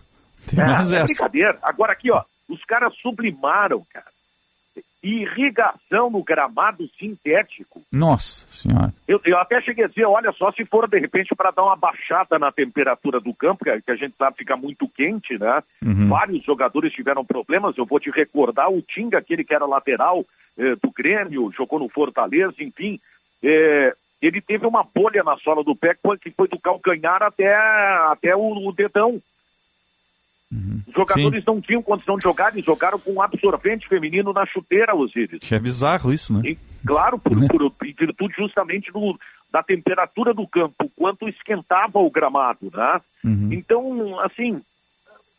[0.48, 1.06] Tem É, mais é essa.
[1.06, 1.58] brincadeira.
[1.62, 4.06] Agora aqui, ó, os caras sublimaram, cara.
[5.02, 7.82] Irrigação no gramado sintético.
[7.90, 8.92] Nossa senhora.
[9.08, 11.76] Eu, eu até cheguei a dizer, olha só, se for de repente para dar uma
[11.76, 15.62] baixada na temperatura do campo, que, a gente sabe fica muito quente, né?
[15.84, 16.08] Uhum.
[16.08, 17.76] Vários jogadores tiveram problemas.
[17.76, 20.24] Eu vou te recordar o Tinga, aquele que era lateral
[20.56, 23.00] eh, do Grêmio, jogou no Fortaleza, enfim.
[23.42, 27.20] eh, ele teve uma bolha na sola do pé que foi, que foi do calcanhar
[27.24, 29.20] até, até o, o dedão.
[30.86, 34.94] Os jogadores não tinham condição de jogar, eles jogaram com um absorvente feminino na chuteira,
[34.94, 35.38] Osiris.
[35.40, 36.42] Que é bizarro isso, né?
[36.50, 39.18] E, claro, por, por- em virtude justamente do,
[39.50, 43.00] da temperatura do campo, quanto esquentava o gramado, né?
[43.24, 43.48] Uhum.
[43.52, 44.60] Então, assim,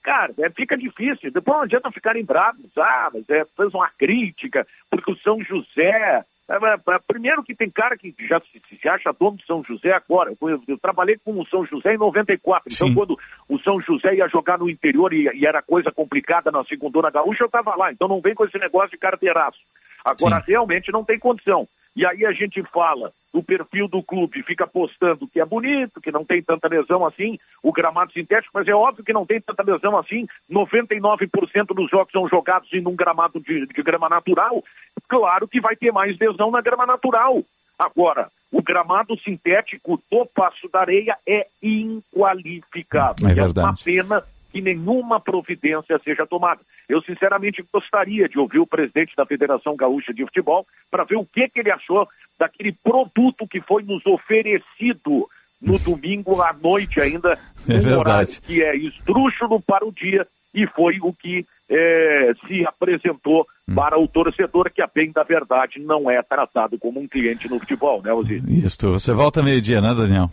[0.01, 1.31] cara, é, fica difícil.
[1.31, 2.75] Depois não adianta ficarem bravos.
[2.77, 6.23] Ah, mas é, fez uma crítica, porque o São José.
[6.55, 10.31] É, primeiro que tem cara que já se, acha dono do São José agora.
[10.41, 12.69] Eu, eu- trabalhei com o São José em 94.
[12.71, 12.93] Então, Sim.
[12.93, 13.17] quando
[13.47, 17.43] o São José ia jogar no interior e, e era coisa complicada na segunda gaúcha,
[17.43, 17.91] eu estava lá.
[17.91, 19.59] Então não vem com esse negócio de carteiraço.
[20.03, 21.67] Agora, realmente não tem condição.
[21.95, 26.11] E aí a gente fala do perfil do clube, fica postando que é bonito, que
[26.11, 29.63] não tem tanta lesão assim, o gramado sintético, mas é óbvio que não tem tanta
[29.63, 30.27] lesão assim.
[30.51, 34.63] 99% dos jogos são jogados em um gramado de, de grama natural.
[35.07, 37.43] Claro que vai ter mais lesão na grama natural.
[37.77, 43.27] Agora, o gramado sintético do Passo da Areia é inqualificável.
[43.27, 43.83] É E é uma verdade.
[43.83, 46.61] pena que nenhuma providência seja tomada.
[46.87, 51.25] Eu sinceramente gostaria de ouvir o presidente da Federação Gaúcha de Futebol para ver o
[51.25, 52.07] que, que ele achou
[52.39, 55.27] daquele produto que foi nos oferecido
[55.61, 57.37] no domingo à noite ainda,
[57.67, 62.65] É um horário que é esdrúxulo para o dia e foi o que eh, se
[62.65, 63.75] apresentou Hum.
[63.75, 67.59] para o torcedor que, a bem da verdade, não é tratado como um cliente no
[67.59, 68.43] futebol, né, Osiris?
[68.47, 70.29] Isso, você volta meio-dia, né, Daniel?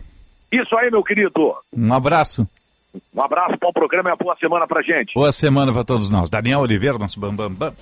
[0.51, 1.55] Isso aí, meu querido.
[1.73, 2.45] Um abraço.
[3.13, 5.13] Um abraço, bom programa e uma boa semana pra gente.
[5.13, 6.29] Boa semana para todos nós.
[6.29, 7.73] Daniel Oliveira, nosso bam, bam, bam.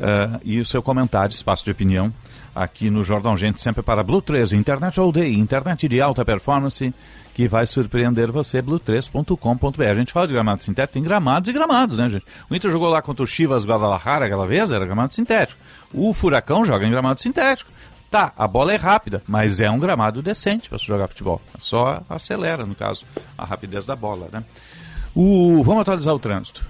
[0.00, 2.12] Eh, e o seu comentário, espaço de opinião,
[2.54, 6.94] aqui no Jornal Gente, sempre para Blue 13, internet all day, internet de alta performance,
[7.34, 9.82] que vai surpreender você, blue3.com.br.
[9.82, 12.24] A gente fala de gramado sintético, tem gramados e gramados, né, gente?
[12.50, 15.60] O Inter jogou lá contra o Chivas Guadalajara aquela vez, era gramado sintético.
[15.92, 17.70] O Furacão joga em gramado sintético.
[18.10, 21.42] Tá, a bola é rápida, mas é um gramado decente para se jogar futebol.
[21.58, 23.04] Só acelera, no caso,
[23.36, 24.42] a rapidez da bola, né?
[25.14, 25.62] O...
[25.62, 26.64] Vamos atualizar o trânsito.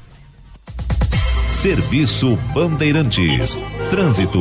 [1.48, 3.56] Serviço Bandeirantes.
[3.90, 4.40] Trânsito.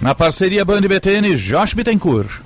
[0.00, 2.40] Na parceria Band BTN, Josh Bittencourt.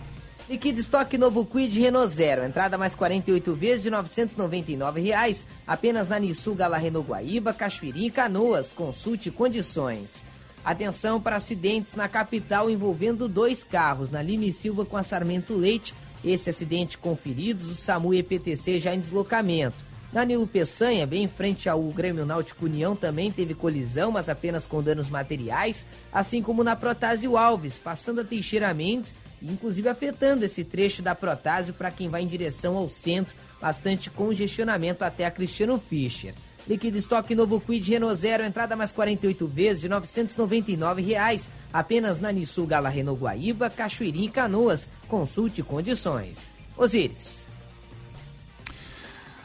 [0.48, 2.44] Liquid estoque novo Quid Renault Zero.
[2.44, 5.46] Entrada mais 48 vezes de 999 reais.
[5.66, 8.72] Apenas na Nissu Gala Renault Guaíba, Cachoeirinha e Canoas.
[8.72, 10.24] Consulte condições.
[10.64, 14.10] Atenção para acidentes na capital envolvendo dois carros.
[14.10, 15.94] Na Lima e Silva com a Sarmento Leite.
[16.24, 19.88] Esse acidente conferidos, o SAMU e EPTC já em deslocamento.
[20.12, 24.66] Na Nilo Peçanha, bem em frente ao Grêmio Náutico União, também teve colisão, mas apenas
[24.66, 30.64] com danos materiais, assim como na Protásio Alves, passando a Teixeira Mendes, inclusive afetando esse
[30.64, 35.78] trecho da Protásio para quem vai em direção ao centro, bastante congestionamento até a Cristiano
[35.90, 36.34] Fischer.
[36.68, 42.30] Líquido estoque novo Quid Renault Zero, entrada mais 48 vezes de 999 reais, apenas na
[42.30, 44.90] Nissu Gala Renault Guaíba, Cachoeirinha e Canoas.
[45.08, 46.50] Consulte condições.
[46.76, 47.48] Osíris.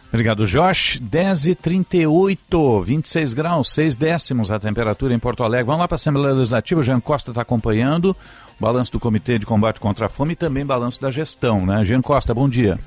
[0.09, 0.99] Obrigado, Josh.
[1.01, 5.65] 10 e 38, 26 graus, 6 décimos a temperatura em Porto Alegre.
[5.65, 6.81] Vamos lá para a Assembleia Legislativa.
[6.81, 8.15] O Jean Costa está acompanhando
[8.59, 11.83] o balanço do Comitê de Combate contra a Fome e também balanço da gestão, né?
[11.85, 12.77] Jean Costa, bom dia.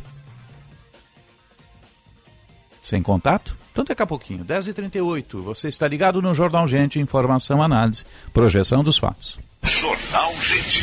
[2.81, 3.57] Sem contato?
[3.77, 8.07] Então daqui a pouquinho, 10 e 38 você está ligado no Jornal Gente, informação, análise,
[8.33, 9.39] projeção dos fatos.
[9.63, 10.83] Jornal Gente.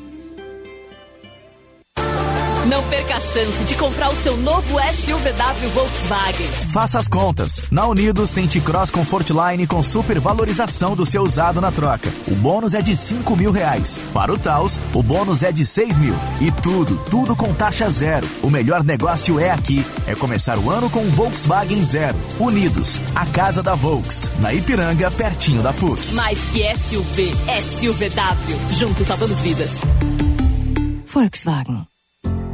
[2.71, 6.47] Não perca a chance de comprar o seu novo SUVW Volkswagen.
[6.71, 7.63] Faça as contas.
[7.69, 12.09] Na Unidos tem T-Cross Comfortline com super valorização do seu usado na troca.
[12.29, 13.99] O bônus é de 5 mil reais.
[14.13, 16.15] Para o Taos, o bônus é de 6 mil.
[16.39, 18.25] E tudo, tudo com taxa zero.
[18.41, 19.85] O melhor negócio é aqui.
[20.07, 22.17] É começar o ano com um Volkswagen Zero.
[22.39, 24.31] Unidos, a casa da Volks.
[24.39, 26.13] Na Ipiranga, pertinho da PUC.
[26.13, 27.33] Mais que SUV,
[27.81, 28.77] SUVW.
[28.79, 29.71] Juntos salvamos vidas.
[31.05, 31.90] Volkswagen.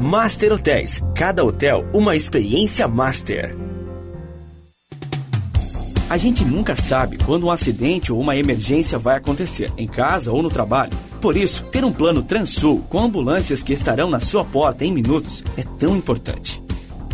[0.00, 1.02] Master Hotéis.
[1.14, 3.56] Cada hotel uma experiência master.
[6.10, 10.42] A gente nunca sabe quando um acidente ou uma emergência vai acontecer, em casa ou
[10.42, 10.90] no trabalho.
[11.20, 15.44] Por isso, ter um plano Transul com ambulâncias que estarão na sua porta em minutos
[15.56, 16.60] é tão importante.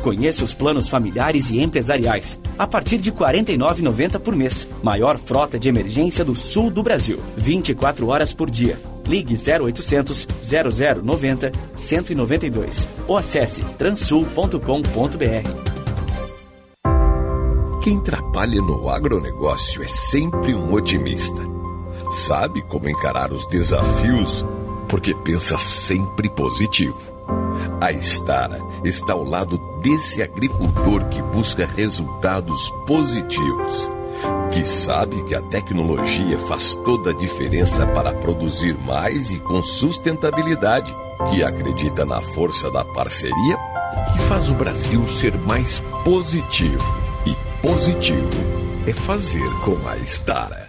[0.01, 4.67] Conheça os planos familiares e empresariais, a partir de R$ 49,90 por mês.
[4.83, 7.21] Maior frota de emergência do sul do Brasil.
[7.37, 8.79] 24 horas por dia.
[9.07, 15.77] Ligue 0800 0090 192 ou acesse transul.com.br.
[17.83, 21.41] Quem trabalha no agronegócio é sempre um otimista.
[22.11, 24.45] Sabe como encarar os desafios
[24.89, 26.99] porque pensa sempre positivo.
[27.81, 33.91] A Estara está ao lado desse agricultor que busca resultados positivos,
[34.53, 40.95] que sabe que a tecnologia faz toda a diferença para produzir mais e com sustentabilidade,
[41.31, 43.59] que acredita na força da parceria
[44.15, 46.85] e faz o Brasil ser mais positivo.
[47.27, 48.29] E positivo
[48.87, 50.66] é fazer com a Estara.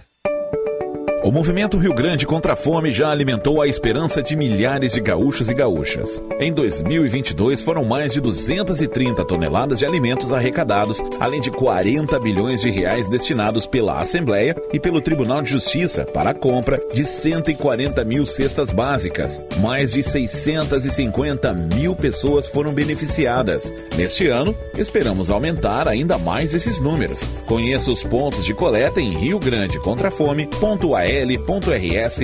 [1.24, 5.50] O movimento Rio Grande contra a Fome já alimentou a esperança de milhares de gaúchos
[5.50, 6.24] e gaúchas.
[6.40, 12.70] Em 2022, foram mais de 230 toneladas de alimentos arrecadados, além de 40 bilhões de
[12.70, 18.26] reais destinados pela Assembleia e pelo Tribunal de Justiça para a compra de 140 mil
[18.26, 19.42] cestas básicas.
[19.60, 23.74] Mais de 650 mil pessoas foram beneficiadas.
[23.98, 27.22] Neste ano, esperamos aumentar ainda mais esses números.
[27.48, 32.18] Conheça os pontos de coleta em riograndecontrafome.al al.rs.gov.br.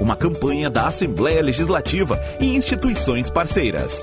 [0.00, 4.02] Uma campanha da Assembleia Legislativa e instituições parceiras.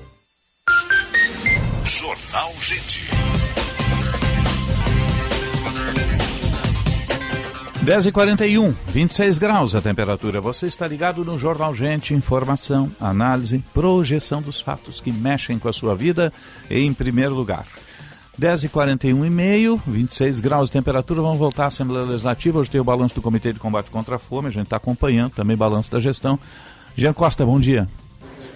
[1.99, 3.01] Jornal Gente.
[7.83, 10.39] 10 e 41 26 graus a temperatura.
[10.39, 15.73] Você está ligado no Jornal Gente, informação, análise, projeção dos fatos que mexem com a
[15.73, 16.31] sua vida
[16.69, 17.67] em primeiro lugar.
[18.37, 21.21] 10 e 41 e meio, 26 graus de temperatura.
[21.21, 22.59] Vamos voltar à Assembleia Legislativa.
[22.59, 24.47] Hoje tem o balanço do Comitê de Combate contra a Fome.
[24.47, 26.39] A gente está acompanhando também balanço da gestão.
[26.95, 27.89] Jean Costa, bom dia.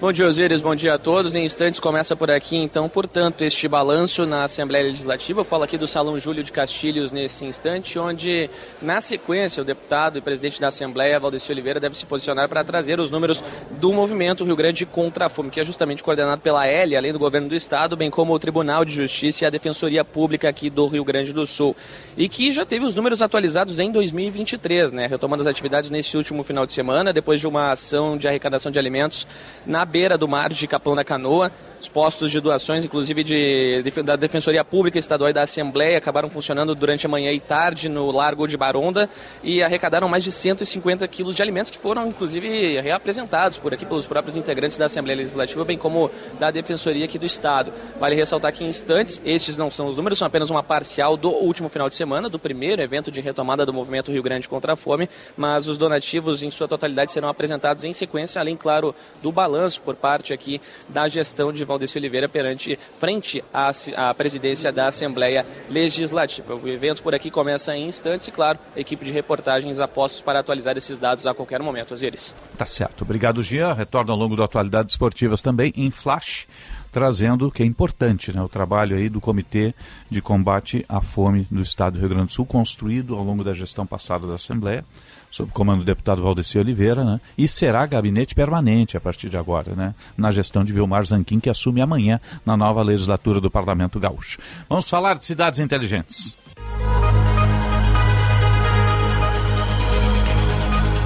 [0.05, 0.61] Bom dia, Osíris.
[0.61, 1.33] Bom dia a todos.
[1.33, 5.39] Em instantes começa por aqui, então, portanto, este balanço na Assembleia Legislativa.
[5.39, 8.47] Eu falo aqui do Salão Júlio de Castilhos nesse instante, onde,
[8.79, 12.99] na sequência, o deputado e presidente da Assembleia, Valdeci Oliveira, deve se posicionar para trazer
[12.99, 13.43] os números
[13.81, 17.17] do movimento Rio Grande contra a Fome, que é justamente coordenado pela L, além do
[17.17, 20.85] governo do Estado, bem como o Tribunal de Justiça e a Defensoria Pública aqui do
[20.85, 21.75] Rio Grande do Sul.
[22.15, 25.07] E que já teve os números atualizados em 2023, né?
[25.07, 28.77] Retomando as atividades nesse último final de semana, depois de uma ação de arrecadação de
[28.77, 29.25] alimentos
[29.65, 31.49] na beira do mar de Capão da Canoa.
[31.85, 36.31] Os postos de doações, inclusive de, de, da Defensoria Pública Estadual e da Assembleia, acabaram
[36.31, 39.07] funcionando durante a manhã e tarde no Largo de Baronda
[39.43, 44.07] e arrecadaram mais de 150 quilos de alimentos que foram, inclusive, reapresentados por aqui pelos
[44.07, 46.09] próprios integrantes da Assembleia Legislativa, bem como
[46.39, 47.71] da Defensoria aqui do Estado.
[47.99, 51.29] Vale ressaltar que em instantes, estes não são os números, são apenas uma parcial do
[51.29, 54.75] último final de semana, do primeiro evento de retomada do movimento Rio Grande contra a
[54.75, 55.07] Fome,
[55.37, 59.95] mas os donativos em sua totalidade serão apresentados em sequência, além, claro, do balanço por
[59.95, 60.59] parte aqui
[60.89, 66.55] da gestão de Valdeci Oliveira perante frente à, à, presidência da Assembleia Legislativa.
[66.55, 70.39] O evento por aqui começa em instantes e, claro, a equipe de reportagens apostos para
[70.39, 71.93] atualizar esses dados a qualquer momento.
[71.93, 72.33] Osiris.
[72.57, 73.03] Tá certo.
[73.03, 73.73] Obrigado, Gia.
[73.73, 76.47] Retorna ao longo do Atualidades Esportivas também em flash
[76.95, 79.75] trazendo que é importante né, o trabalho aí do Comitê
[80.09, 83.53] de Combate à Fome do Estado do Rio Grande do Sul, construído ao longo da
[83.53, 84.85] gestão passada da Assembleia,
[85.29, 89.35] sob o comando do deputado Valdeci Oliveira, né, e será gabinete permanente a partir de
[89.35, 93.99] agora, né, na gestão de Vilmar Zanquim, que assume amanhã na nova legislatura do Parlamento
[93.99, 94.39] Gaúcho.
[94.69, 96.37] Vamos falar de cidades inteligentes.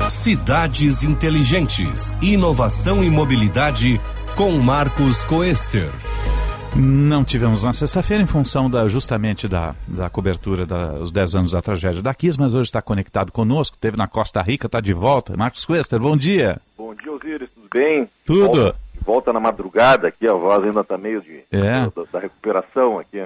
[0.08, 4.00] Cidades Inteligentes, Inovação e Mobilidade
[4.40, 5.90] com Marcos Coester.
[6.74, 11.62] Não tivemos na sexta-feira em função da, justamente da, da cobertura dos 10 anos da
[11.62, 15.36] tragédia da Kiss, mas hoje está conectado conosco, teve na Costa Rica, está de volta.
[15.36, 16.58] Marcos Coester, bom dia.
[16.78, 18.10] Bom dia, Osiris, tudo bem?
[18.26, 18.62] Tudo.
[18.62, 21.82] Volta, volta na madrugada aqui, a voz ainda está meio de, é.
[21.94, 23.22] da, da, recuperação aqui.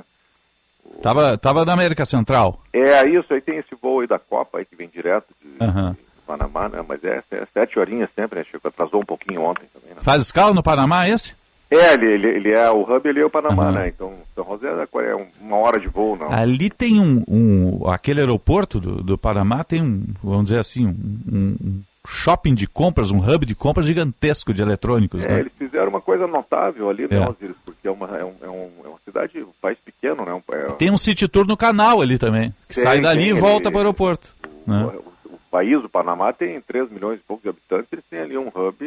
[1.00, 2.60] Tava, tava na América Central.
[2.74, 5.92] É, isso, aí tem esse voo aí da Copa aí que vem direto de, Uhum.
[5.92, 6.84] de Panamá, né?
[6.88, 8.46] Mas é, é sete horinhas sempre, né?
[8.52, 10.02] Chegou, atrasou um pouquinho ontem também, né?
[10.02, 11.36] Faz escala no Panamá esse?
[11.72, 13.72] É, ele, ele, ele é, o hub ele é o Panamá, Uhum.
[13.72, 13.88] né?
[13.88, 16.32] Então, São José é é uma hora de voo, não.
[16.32, 20.96] Ali tem um, um- aquele aeroporto do, do Panamá tem um, vamos dizer assim, um,
[21.32, 25.40] um- shopping de compras, um hub de compras gigantesco de eletrônicos, É, né?
[25.40, 27.28] eles fizeram uma coisa notável ali, né, É.
[27.30, 27.56] Osiris?
[27.66, 28.50] Porque é uma, é, um, é, é
[28.90, 30.34] uma cidade, um país pequeno, né?
[30.34, 33.30] Um, é, Tem um city tour no canal ali também, que Tem, sai dali tem,
[33.30, 34.36] e volta ele- para o aeroporto.
[34.68, 34.86] né?
[34.86, 35.13] o
[35.54, 38.84] país, o Panamá, tem 3 milhões e poucos de habitantes, eles têm ali um hub,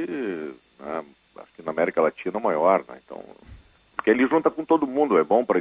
[0.80, 1.02] né,
[1.38, 2.96] acho que na América Latina maior, né?
[3.04, 3.22] Então,
[3.94, 5.60] porque ele junta com todo mundo, é bom para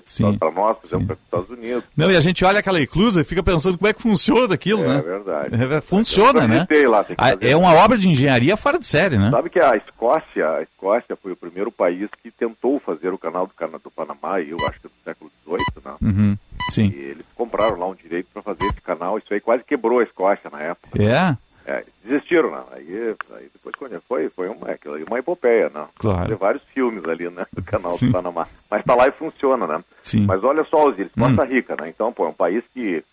[0.52, 1.84] nós, por exemplo, para os Estados Unidos.
[1.98, 4.84] Não, e a gente olha aquela eclusa e fica pensando como é que funciona aquilo,
[4.84, 5.02] É né?
[5.02, 5.56] verdade.
[5.76, 6.68] É, funciona, né?
[6.88, 7.36] lá, Ah.
[7.42, 9.32] É uma obra de engenharia fora de série, né?
[9.32, 13.48] Sabe que a Escócia, a Escócia foi o primeiro país que tentou fazer o canal
[13.48, 15.96] do, do Panamá, eu acho que no século XVIII, né?
[16.02, 16.38] Uhum,
[16.72, 16.88] Sim.
[16.88, 20.04] E eles compraram lá um direito para fazer esse canal, isso aí quase quebrou a
[20.04, 21.02] Escócia na época.
[21.02, 21.38] É?
[21.68, 22.68] É, desistiram, não.
[22.72, 23.76] Aí, aí depois
[24.08, 24.68] foi, foi uma,
[25.08, 25.90] uma epopeia, não.
[25.98, 26.28] Claro.
[26.28, 28.08] Tem vários filmes ali, né, do canal Sim.
[28.08, 28.48] do Panamá.
[28.70, 29.84] Mas tá lá e funciona, né?
[30.02, 30.26] Sim.
[30.26, 31.48] Mas olha só, Osiris, Costa Hum.
[31.48, 31.90] Rica, né?
[31.90, 33.04] Então, pô, é um país que,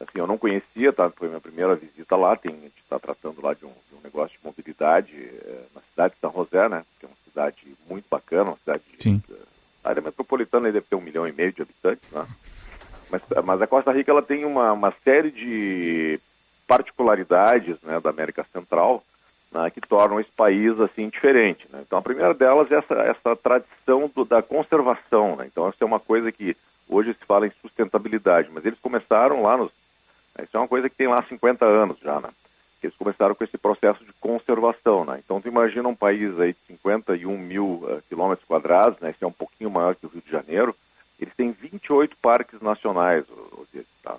[0.00, 1.08] assim, eu não conhecia, tá?
[1.10, 4.00] Foi minha primeira visita lá, tem, a gente está tratando lá de um, de um
[4.04, 6.82] negócio de mobilidade eh, na cidade de São José, né?
[7.00, 8.82] Que é uma cidade muito bacana, uma cidade...
[8.98, 9.22] Sim.
[9.82, 12.26] A área metropolitana deve ter um milhão e meio de habitantes, né?
[13.10, 16.18] Mas, mas a Costa Rica ela tem uma, uma série de
[16.66, 19.02] particularidades né, da América Central
[19.52, 21.66] né, que tornam esse país assim diferente.
[21.70, 21.82] Né?
[21.86, 25.36] Então a primeira delas é essa, essa tradição do- da conservação.
[25.36, 25.46] Né?
[25.50, 26.56] Então essa é uma coisa que
[26.88, 29.70] hoje se fala em sustentabilidade, mas eles começaram lá nos
[30.42, 32.28] isso é uma coisa que tem lá 50 anos já, né?
[32.82, 35.20] Eles começaram com esse processo de conservação, né?
[35.24, 39.10] Então, tu imagina um país aí de 51 mil eh, quilômetros quadrados, né?
[39.10, 40.74] Esse é um pouquinho maior que o Rio de Janeiro.
[41.18, 43.24] Eles têm 28 parques nacionais,
[44.02, 44.16] tá?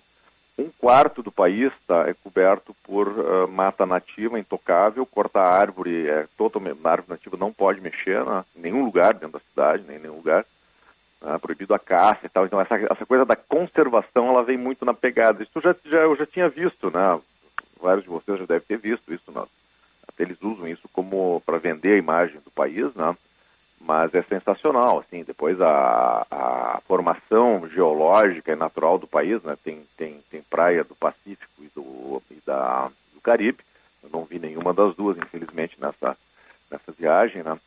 [0.58, 6.28] Um quarto do país tá, é coberto por ah, mata nativa intocável, cortar árvore, é,
[6.38, 8.44] totalmente, a árvore nativa não pode mexer né?
[8.56, 10.46] em nenhum lugar dentro da cidade, nem em nenhum lugar
[11.26, 12.46] né, proibido a caça e tal.
[12.46, 15.44] Então essa, essa coisa da conservação ela vem muito na pegada.
[15.44, 17.20] Isso já, já eu já tinha visto, né?
[17.82, 19.32] Vários de vocês já devem ter visto isso.
[19.32, 19.44] Né?
[20.20, 23.16] Eles usam isso como para vender a imagem do país, né?
[23.86, 25.24] Mas é sensacional, assim.
[25.24, 29.56] Depois a, a formação geológica e natural do país, né?
[29.64, 33.60] Tem tem tem praia do Pacífico e do e da do Caribe.
[34.04, 36.18] Eu não vi nenhuma das duas, infelizmente, nessa
[36.72, 37.58] nessa viagem, né?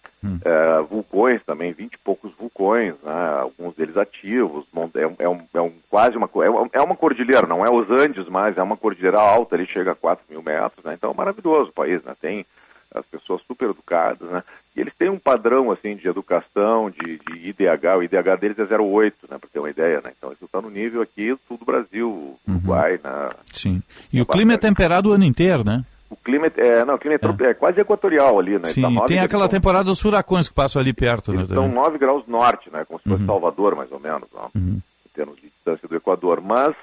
[0.44, 3.38] É, vulcões também, vinte e poucos vulcões, né?
[3.40, 4.66] alguns deles ativos,
[4.96, 6.28] é, um- é um, é um- quase uma,
[6.72, 9.92] é é uma cordilheira, não é os Andes mais, é uma cordilheira alta, ali chega
[9.92, 10.94] a 4 mil metros, né?
[10.94, 12.12] então é maravilhoso o país, né?
[12.20, 12.44] tem
[12.94, 14.42] as pessoas super educadas, né?
[14.76, 18.64] e eles têm um padrão assim de educação, de, de IDH, o IDH deles é
[18.64, 19.38] 0,8, né?
[19.38, 20.12] para ter uma ideia, né?
[20.16, 23.30] então isso está no nível aqui do sul do Brasil, Uruguai, né?
[23.52, 23.82] Sim.
[24.12, 25.84] E o clima é temperado o ano inteiro, né?
[26.10, 28.68] o clima é, não, o clima é, tropi- é quase equatorial ali, né?
[28.72, 31.44] Sim, Tá tem aquela temporada dos furacões que passam ali perto, né?
[31.44, 31.72] São também.
[31.72, 32.84] 9 graus norte, né?
[32.86, 33.16] Como se Uhum.
[33.16, 34.80] fosse Salvador, mais ou menos, ó, em
[35.14, 36.40] termos de distância do Equador.
[36.40, 36.74] Mas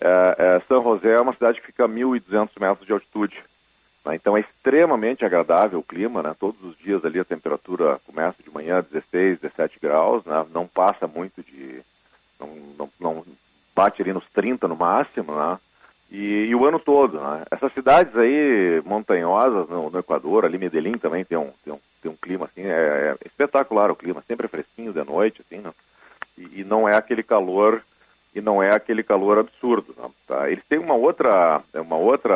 [0.00, 3.36] é, é, São José é uma cidade que fica a 1.200 metros de altitude.
[4.04, 4.14] Né?
[4.14, 6.34] Então é extremamente agradável o clima, né?
[6.38, 10.44] Todos os dias ali a temperatura começa de manhã 16, 17 graus, né?
[10.52, 11.80] Não passa muito de...
[12.38, 12.48] Não,
[12.78, 13.24] não, não
[13.74, 15.58] bate ali nos 30 no máximo, né?
[16.10, 17.44] E, e o ano todo, né?
[17.50, 22.12] Essas cidades aí montanhosas no, no Equador, ali Medellín também tem um, tem um, tem
[22.12, 25.72] um clima assim, é, é espetacular o clima, sempre é fresquinho de noite, assim, né?
[26.36, 27.82] E, e não é aquele calor
[28.34, 30.50] e não é aquele calor absurdo, não, tá?
[30.50, 32.34] Eles têm uma outra, uma outra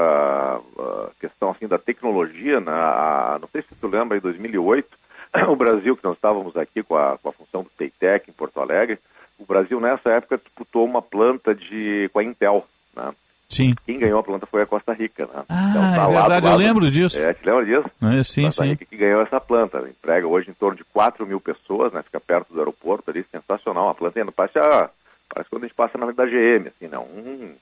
[0.78, 2.72] ah, questão assim da tecnologia, né?
[2.72, 4.86] A- não sei se tu lembra, em 2008,
[5.48, 8.60] o Brasil que nós estávamos aqui com a, com a função do Teitec em Porto
[8.60, 8.98] Alegre,
[9.38, 13.12] o Brasil nessa época disputou uma planta de com a Intel, né?
[13.48, 13.74] Sim.
[13.86, 15.44] Quem ganhou a planta foi a Costa Rica, né?
[15.48, 17.22] Ah, Então, tá é lá verdade, eu lembro disso.
[17.24, 17.88] É, te lembra disso?
[18.02, 18.70] É, sim, Costa sim.
[18.70, 19.78] Rica que ganhou essa planta.
[19.78, 22.02] Ela Emprega hoje em torno de 4 mil pessoas, né?
[22.02, 23.88] Fica perto do aeroporto ali, sensacional.
[23.88, 24.90] A planta ainda parece, a,
[25.36, 27.04] parece quando a gente passa na da GM, assim, não.
[27.04, 27.54] Hum,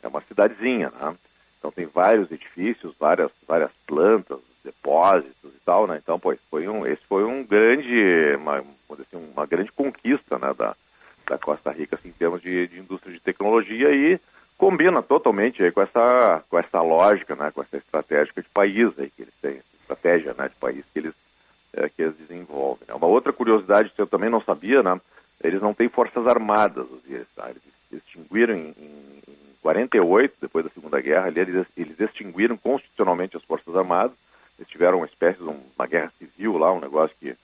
[0.00, 1.16] é uma cidadezinha, né?
[1.58, 5.98] Então tem vários edifícios, várias, várias plantas, depósitos e tal, né?
[6.00, 10.54] Então, pois, foi um, esse foi um grande, uma, assim, uma grande conquista, né?
[10.56, 10.76] Da,
[11.28, 14.20] da Costa Rica, assim, em termos de, de indústria de tecnologia e
[14.56, 17.50] combina totalmente aí com essa, com essa lógica, né?
[17.50, 20.48] Com essa estratégica de país aí que eles têm, estratégia, né?
[20.48, 21.14] De país que eles,
[21.72, 22.86] eh, que eles desenvolvem.
[22.86, 22.94] né?
[22.94, 25.00] Uma outra curiosidade que eu também não sabia, né?
[25.42, 27.02] Eles não têm forças armadas, os
[27.34, 27.50] tá?
[27.50, 33.44] Eles extinguiram em, em, em 48, depois da Segunda Guerra, eles, eles extinguiram constitucionalmente as
[33.44, 34.16] forças armadas.
[34.58, 37.36] Eles tiveram uma espécie de um- uma guerra civil lá, um negócio que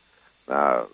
[0.49, 0.87] né,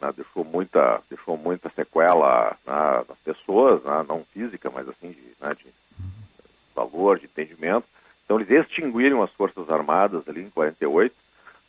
[0.00, 5.54] né, deixou muita deixou muita sequela né, nas pessoas, não física, mas assim de, né,
[5.54, 5.66] de
[6.74, 7.86] valor, de entendimento.
[8.24, 11.14] Então eles extinguiram as forças armadas ali em 48.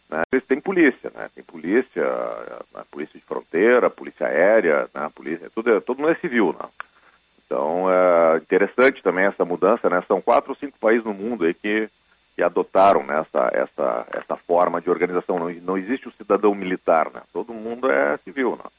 [0.10, 2.06] Né, têm polícia, né, tem polícia,
[2.74, 6.70] a polícia de fronteira, polícia aérea, né, polícia, tudo é, todo mundo é civil, né.
[7.48, 10.04] Então é interessante também essa mudança, né?
[10.06, 11.90] São quatro ou cinco países no mundo aí que,
[12.36, 15.40] que adotaram né, essa, essa, essa forma de organização.
[15.40, 17.22] Não, não existe o cidadão militar, né?
[17.32, 18.70] Todo mundo é civil, né?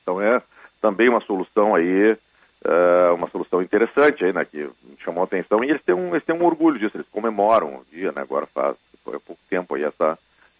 [0.00, 0.40] Então é
[0.80, 2.16] também uma solução aí,
[2.64, 4.44] é, uma solução interessante aí, né?
[4.44, 4.70] Que
[5.00, 6.96] chamou a atenção e eles têm um, eles têm um orgulho disso.
[6.96, 8.22] Eles comemoram o dia, né?
[8.22, 10.16] Agora faz foi há pouco tempo aí essa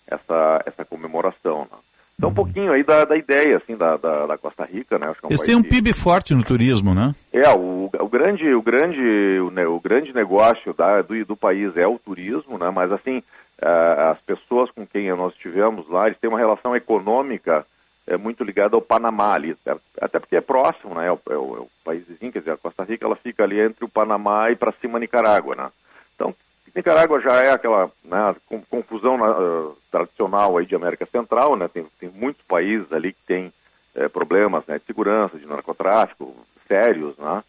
[0.07, 1.61] essa essa comemoração.
[1.71, 1.79] Né?
[2.17, 5.09] Então um pouquinho aí da, da ideia assim da, da, da Costa Rica, né?
[5.09, 7.15] Acho que é um Eles têm um que- PIB forte no turismo, né?
[7.33, 9.01] é, o, o grande, o grande,
[9.41, 12.71] o, ne- o grande negócio da, do, do país é o turismo, né?
[12.71, 13.23] Mas assim,
[13.61, 17.67] ah, as pessoas com quem nós estivemos lá, eles têm uma relação econômica
[18.07, 19.57] é, muito ligada ao Panamá ali,
[20.01, 21.07] até porque é próximo, né?
[21.09, 23.43] É o, é o- é o país vizinho, quer dizer, a Costa Rica ela fica
[23.43, 25.69] ali entre o Panamá e para cima Nicarágua, né?
[26.15, 26.33] Então
[26.75, 28.35] Nicarágua já é aquela né,
[28.69, 31.69] confusão ah, tradicional aí de América Central, né?
[31.69, 33.53] Tem, tem muitos países ali que têm
[33.95, 36.35] eh, problemas né, de segurança, de narcotráfico
[36.67, 37.45] sérios, né?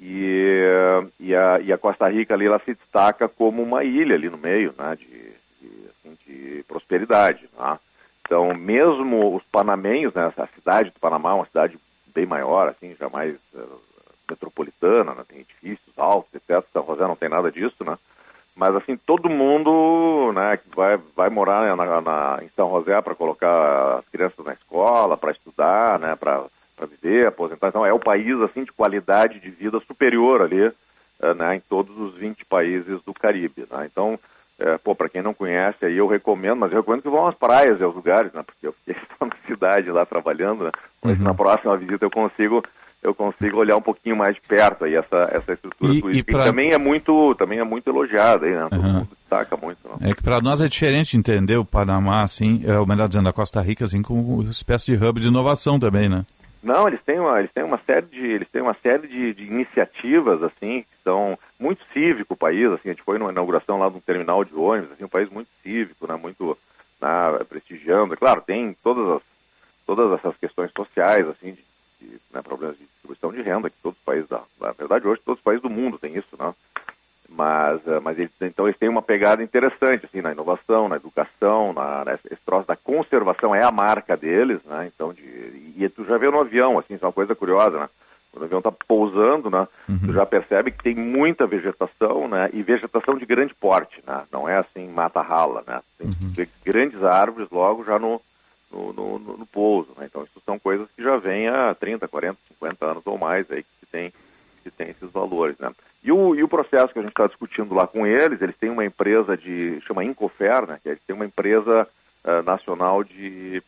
[0.00, 0.64] E,
[1.18, 4.38] e, a, e a Costa Rica ali ela se destaca como uma ilha ali no
[4.38, 4.96] meio, né?
[4.96, 7.78] De, de, assim, de prosperidade, né?
[8.22, 10.32] Então, mesmo os panamenhos, né?
[10.36, 11.78] A cidade do Panamá é uma cidade
[12.12, 13.60] bem maior, assim, já mais eh,
[14.28, 15.24] metropolitana, né?
[15.28, 16.64] Tem edifícios altos, etc.
[16.72, 17.96] São José não tem nada disso, né?
[18.58, 23.98] Mas assim, todo mundo né, vai, vai morar na, na- em São José para colocar
[24.00, 26.42] as crianças na escola, para estudar, né, para
[26.90, 27.68] viver, aposentar.
[27.68, 30.72] Então é o país assim de qualidade de vida superior ali
[31.22, 33.64] eh, né, em todos os 20 países do Caribe.
[33.70, 33.88] Né?
[33.90, 34.18] Então,
[34.58, 37.36] eh, pô, para quem não conhece aí eu recomendo, mas eu recomendo que vão às
[37.36, 40.72] praias e aos lugares, né, porque eu fiquei só na cidade lá trabalhando, né?
[41.00, 42.60] Mas na próxima visita eu consigo
[43.02, 46.44] eu consigo olhar um pouquinho mais de perto aí essa, essa estrutura E- e pra-
[46.44, 48.66] também é muito também é muito elogiada aí, né?
[48.70, 49.78] Todo mundo destaca muito.
[50.00, 50.10] Né?
[50.10, 53.32] É que para nós é diferente entender o Panamá, assim, é, ou melhor dizendo, a
[53.32, 56.24] Costa Rica, assim, como uma espécie de hub de inovação também, né?
[56.60, 59.44] Não, eles têm uma, eles têm uma série de, eles têm uma série de, de
[59.44, 63.88] iniciativas assim que são muito cívico o país, assim, a gente foi numa inauguração lá
[63.88, 66.58] de um terminal de ônibus, assim, um país muito cívico, né, muito
[67.00, 67.08] né,
[67.48, 68.16] prestigiando.
[68.16, 69.22] Claro, tem todas as
[69.86, 71.64] todas essas questões sociais, assim, de,
[72.00, 75.20] de, né, problemas de distribuição de renda que todos os países da, na verdade hoje
[75.24, 76.52] todos os países do mundo têm isso, né?
[77.30, 81.74] Mas, eh, mas eles, então eles têm uma pegada interessante assim na inovação, na educação,
[81.74, 84.90] na, nessa- esse troço da conservação é a marca deles, né?
[84.94, 85.22] Então de,
[85.76, 87.88] e tu já vê no avião, assim, isso é uma coisa curiosa, né?
[88.32, 89.68] Quando o avião está pousando, né?
[90.06, 92.48] Tu já percebe que tem muita vegetação, né?
[92.54, 94.22] E vegetação de grande porte, né?
[94.32, 95.80] Não é assim mata rala, né?
[95.98, 98.20] Tem tem grandes árvores logo já no
[98.70, 100.06] no, no, no- pouso, né?
[100.06, 103.62] Então isso são coisas que já vêm há 30, 40, 50 anos ou mais aí
[103.62, 104.12] que tem
[104.62, 105.70] que tem esses valores, né?
[106.04, 108.70] E o, e o processo que a gente está discutindo lá com eles, eles têm
[108.70, 110.78] uma empresa de, chama Incofer, né?
[110.82, 111.88] Que eles têm uma empresa
[112.24, 113.62] ah, nacional de,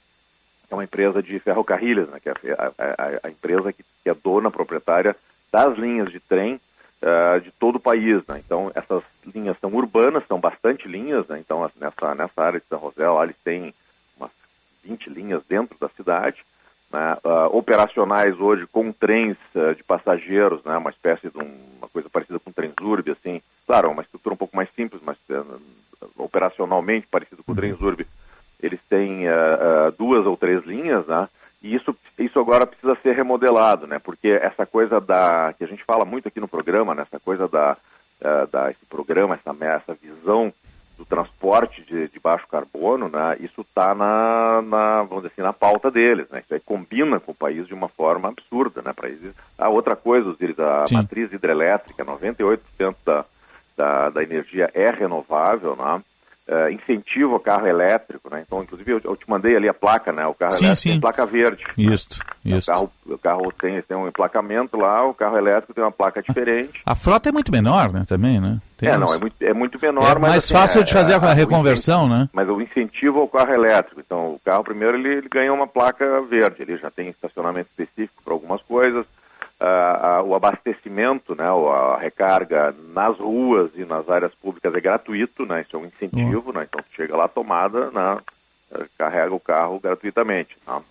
[0.71, 2.21] é uma empresa de ferrocarrilhas, né?
[2.21, 5.17] Que é a, a- a empresa que, que é dona proprietária
[5.51, 6.61] das linhas de trem
[7.03, 8.41] ah, de todo o país, né?
[8.45, 9.03] Então essas
[9.35, 11.39] linhas são urbanas, são bastante linhas, né?
[11.41, 13.73] Então nessa, nessa área de São José, lá eles têm
[14.83, 16.39] 20 linhas dentro da cidade,
[16.93, 21.89] né, ah, operacionais hoje com trens ah, de passageiros, né, uma espécie de um- uma
[21.89, 25.41] coisa parecida com Transurb, assim, claro, é uma estrutura um pouco mais simples, mas eh,
[26.17, 28.07] operacionalmente parecido com o Transurb,
[28.63, 29.25] eles têm
[29.97, 31.29] duas ou três linhas, né,
[31.63, 35.85] e isso, isso agora precisa ser remodelado, né, porque essa coisa da, que a gente
[35.85, 37.77] fala muito aqui no programa, né, essa coisa da,
[38.51, 40.53] da esse programa, essa, essa visão
[41.01, 45.53] do transporte de, de baixo carbono, né, isso está na, na, vamos dizer assim, na
[45.53, 49.09] pauta deles, né, isso aí combina com o país de uma forma absurda, né, para
[49.09, 49.35] eles.
[49.57, 50.97] A outra coisa, Osiris, a Sim.
[50.97, 52.61] matriz hidrelétrica, 98%
[53.07, 53.25] da,
[53.75, 56.03] da, da energia é renovável, né,
[56.53, 60.11] eh, incentiva o carro elétrico, né, então, inclusive, eu, eu te mandei ali a placa,
[60.13, 60.91] né, o carro Sim, elétrico sim.
[60.91, 61.65] tem placa verde.
[61.79, 62.67] Isto, O isto.
[62.73, 66.81] carro, o carro tem, tem um emplacamento lá, o carro elétrico tem uma placa diferente.
[66.85, 68.59] A frota é muito menor, né, também, né?
[68.77, 69.15] Tem é, não, isso.
[69.15, 71.35] é muito, é muito menor, É mais assim, fácil é- de fazer é- a o
[71.35, 72.29] reconversão, né?
[72.33, 74.01] mas o incentivo ao carro elétrico.
[74.01, 78.23] Então, o carro primeiro ele, ele ganha uma placa verde, ele já tem estacionamento específico
[78.25, 79.05] para algumas coisas.
[79.63, 85.45] Ah, ah, o abastecimento, né, a recarga nas ruas e nas áreas públicas é gratuito,
[85.45, 85.61] né?
[85.61, 86.67] Isso é um incentivo, né?
[86.67, 88.19] Então, chega lá, tomada, né,
[88.97, 90.57] carrega o carro gratuitamente.
[90.67, 90.83] Né?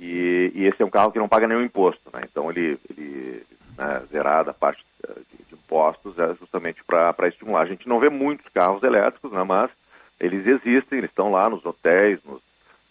[0.00, 2.22] E, e esse é um carro que não paga nenhum imposto, né?
[2.24, 3.44] Então, ele, ele
[3.76, 7.60] né, zerada a parte eh, de, de impostos é justamente para estimular.
[7.60, 9.42] A gente não vê muitos carros elétricos, né?
[9.44, 9.70] Mas
[10.18, 12.40] eles existem, eles estão lá nos hotéis, nos,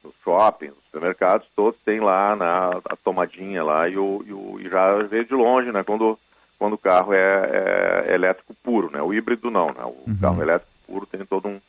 [0.08, 4.60] nos shoppings, nos supermercados, todos têm lá na, a tomadinha lá e, o, e, o,
[4.60, 5.84] e já vê de longe, né?
[5.84, 6.18] Quando,
[6.58, 9.02] quando o carro é, é elétrico puro, né?
[9.02, 9.84] O híbrido não, né?
[9.84, 11.60] O carro elétrico puro tem todo um,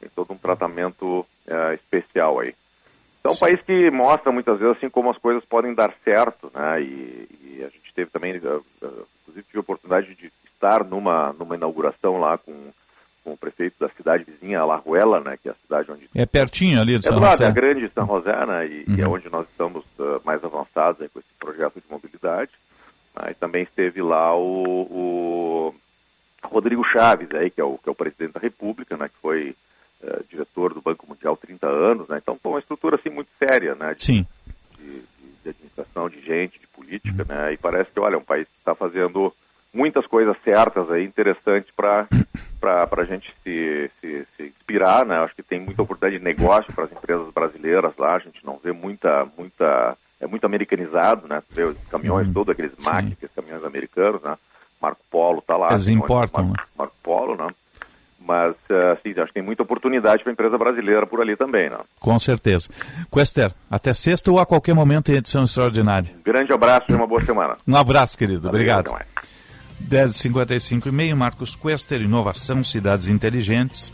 [0.00, 2.54] tem todo um tratamento eh, especial aí.
[3.20, 6.50] Então, é um país que mostra muitas vezes assim como as coisas podem dar certo,
[6.54, 6.82] né?
[6.82, 8.88] E, e a gente teve também, eh, eh,
[9.22, 12.52] inclusive tive a oportunidade de estar numa numa inauguração lá com,
[13.26, 15.36] com o prefeito da cidade vizinha, Alajuela, né?
[15.36, 17.46] Que é a cidade onde É pertinho ali de é São do lado, José.
[17.48, 18.66] é grande São José, né?
[18.68, 19.14] E, e é Uhum.
[19.14, 22.52] onde nós estamos eh, mais avançados aí com esse projeto de mobilidade.
[23.16, 25.74] Aí também esteve lá o, o
[26.44, 29.08] Rodrigo Chaves, aí, que, é o, que é o presidente da República, né?
[29.08, 29.56] Que foi
[30.04, 32.20] eh, diretor do Banco Mundial há 30 anos, né?
[32.22, 33.94] Então, foi uma estrutura assim muito séria, né?
[33.94, 34.24] De, Sim.
[34.78, 35.02] de,
[35.42, 37.54] de administração, de gente, de política, né?
[37.54, 39.34] E parece que, olha, é um país que está fazendo
[39.72, 42.06] muitas coisas certas aí, interessantes para
[42.62, 45.16] a gente se, se, se inspirar, né?
[45.18, 48.16] Acho que tem muita oportunidade de negócio para as empresas brasileiras lá.
[48.16, 51.42] A gente não vê muita muita é muito americanizado, né?
[51.50, 54.36] Vê os caminhões todos aqueles aqueles caminhões americanos, né?
[54.80, 55.70] Marco Polo tá lá.
[55.70, 57.48] Eles importam, Marco, Marco Polo, né?
[58.26, 61.70] Mas, uh, assim, acho que tem muita oportunidade para a empresa brasileira por ali também,
[61.70, 61.78] né?
[62.00, 62.68] Com certeza.
[63.12, 66.12] Quester, até sexta ou a qualquer momento em edição extraordinária.
[66.24, 67.56] Grande abraço e uma boa semana.
[67.66, 68.48] Um abraço, querido.
[68.48, 68.92] Obrigado.
[69.82, 73.92] 10h55 e meio, Marcos Quester, Inovação, Cidades Inteligentes.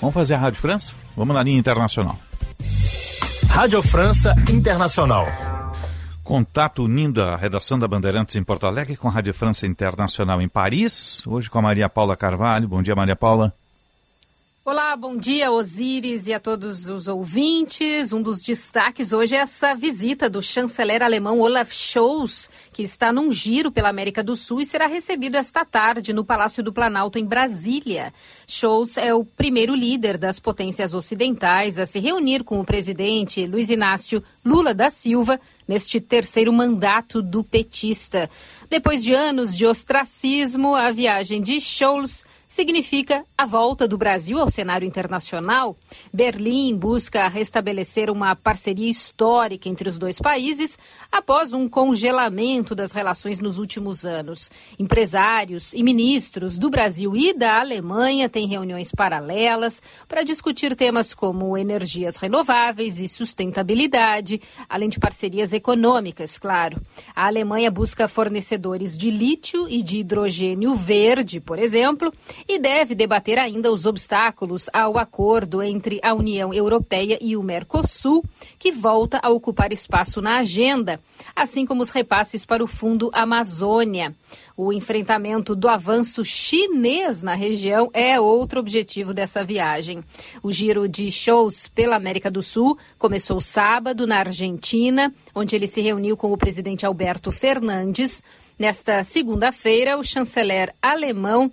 [0.00, 0.94] Vamos fazer a Rádio França?
[1.16, 2.18] Vamos na linha internacional.
[3.48, 5.26] Rádio França Internacional.
[6.22, 10.48] Contato unindo a redação da Bandeirantes em Porto Alegre com a Rádio França Internacional em
[10.48, 11.26] Paris.
[11.26, 12.68] Hoje com a Maria Paula Carvalho.
[12.68, 13.52] Bom dia, Maria Paula.
[14.70, 18.12] Olá, bom dia, Osíris e a todos os ouvintes.
[18.12, 23.32] Um dos destaques hoje é essa visita do chanceler alemão Olaf Scholz, que está num
[23.32, 27.24] giro pela América do Sul e será recebido esta tarde no Palácio do Planalto, em
[27.24, 28.12] Brasília.
[28.46, 33.70] Scholz é o primeiro líder das potências ocidentais a se reunir com o presidente Luiz
[33.70, 38.28] Inácio Lula da Silva neste terceiro mandato do petista.
[38.68, 44.50] Depois de anos de ostracismo, a viagem de Scholz significa a volta do Brasil ao
[44.50, 45.76] cenário internacional.
[46.12, 50.78] Berlim busca restabelecer uma parceria histórica entre os dois países
[51.12, 54.50] após um congelamento das relações nos últimos anos.
[54.78, 61.56] Empresários e ministros do Brasil e da Alemanha têm reuniões paralelas para discutir temas como
[61.56, 66.80] energias renováveis e sustentabilidade, além de parcerias econômicas, claro.
[67.14, 72.12] A Alemanha busca fornecedores de lítio e de hidrogênio verde, por exemplo,
[72.46, 78.24] e deve debater ainda os obstáculos ao acordo entre a União Europeia e o Mercosul,
[78.58, 81.00] que volta a ocupar espaço na agenda,
[81.34, 84.14] assim como os repasses para o Fundo Amazônia.
[84.56, 90.02] O enfrentamento do avanço chinês na região é outro objetivo dessa viagem.
[90.42, 95.80] O giro de shows pela América do Sul começou sábado na Argentina, onde ele se
[95.80, 98.22] reuniu com o presidente Alberto Fernandes.
[98.58, 101.52] Nesta segunda-feira, o chanceler alemão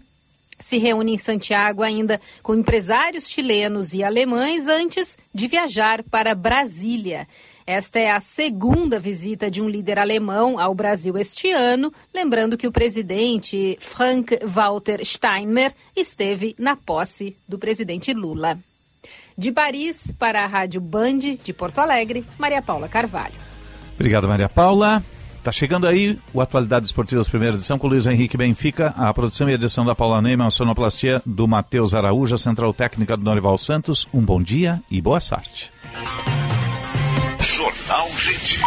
[0.60, 7.28] se reúne em Santiago ainda com empresários chilenos e alemães antes de viajar para Brasília.
[7.68, 12.68] Esta é a segunda visita de um líder alemão ao Brasil este ano, lembrando que
[12.68, 18.60] o presidente Frank-Walter Steinmeier esteve na posse do presidente Lula.
[19.36, 23.34] De Paris para a Rádio Band de Porto Alegre, Maria Paula Carvalho.
[23.96, 25.04] Obrigado, Maria Paula.
[25.46, 29.54] Tá chegando aí o Atualidades Esportivas, primeira edição, com Luiz Henrique Benfica, a produção e
[29.54, 34.08] edição da Paula Neyman, a sonoplastia do Matheus Araújo, a central técnica do Norival Santos.
[34.12, 35.72] Um bom dia e boa sorte.
[37.40, 38.60] Jornal Gente.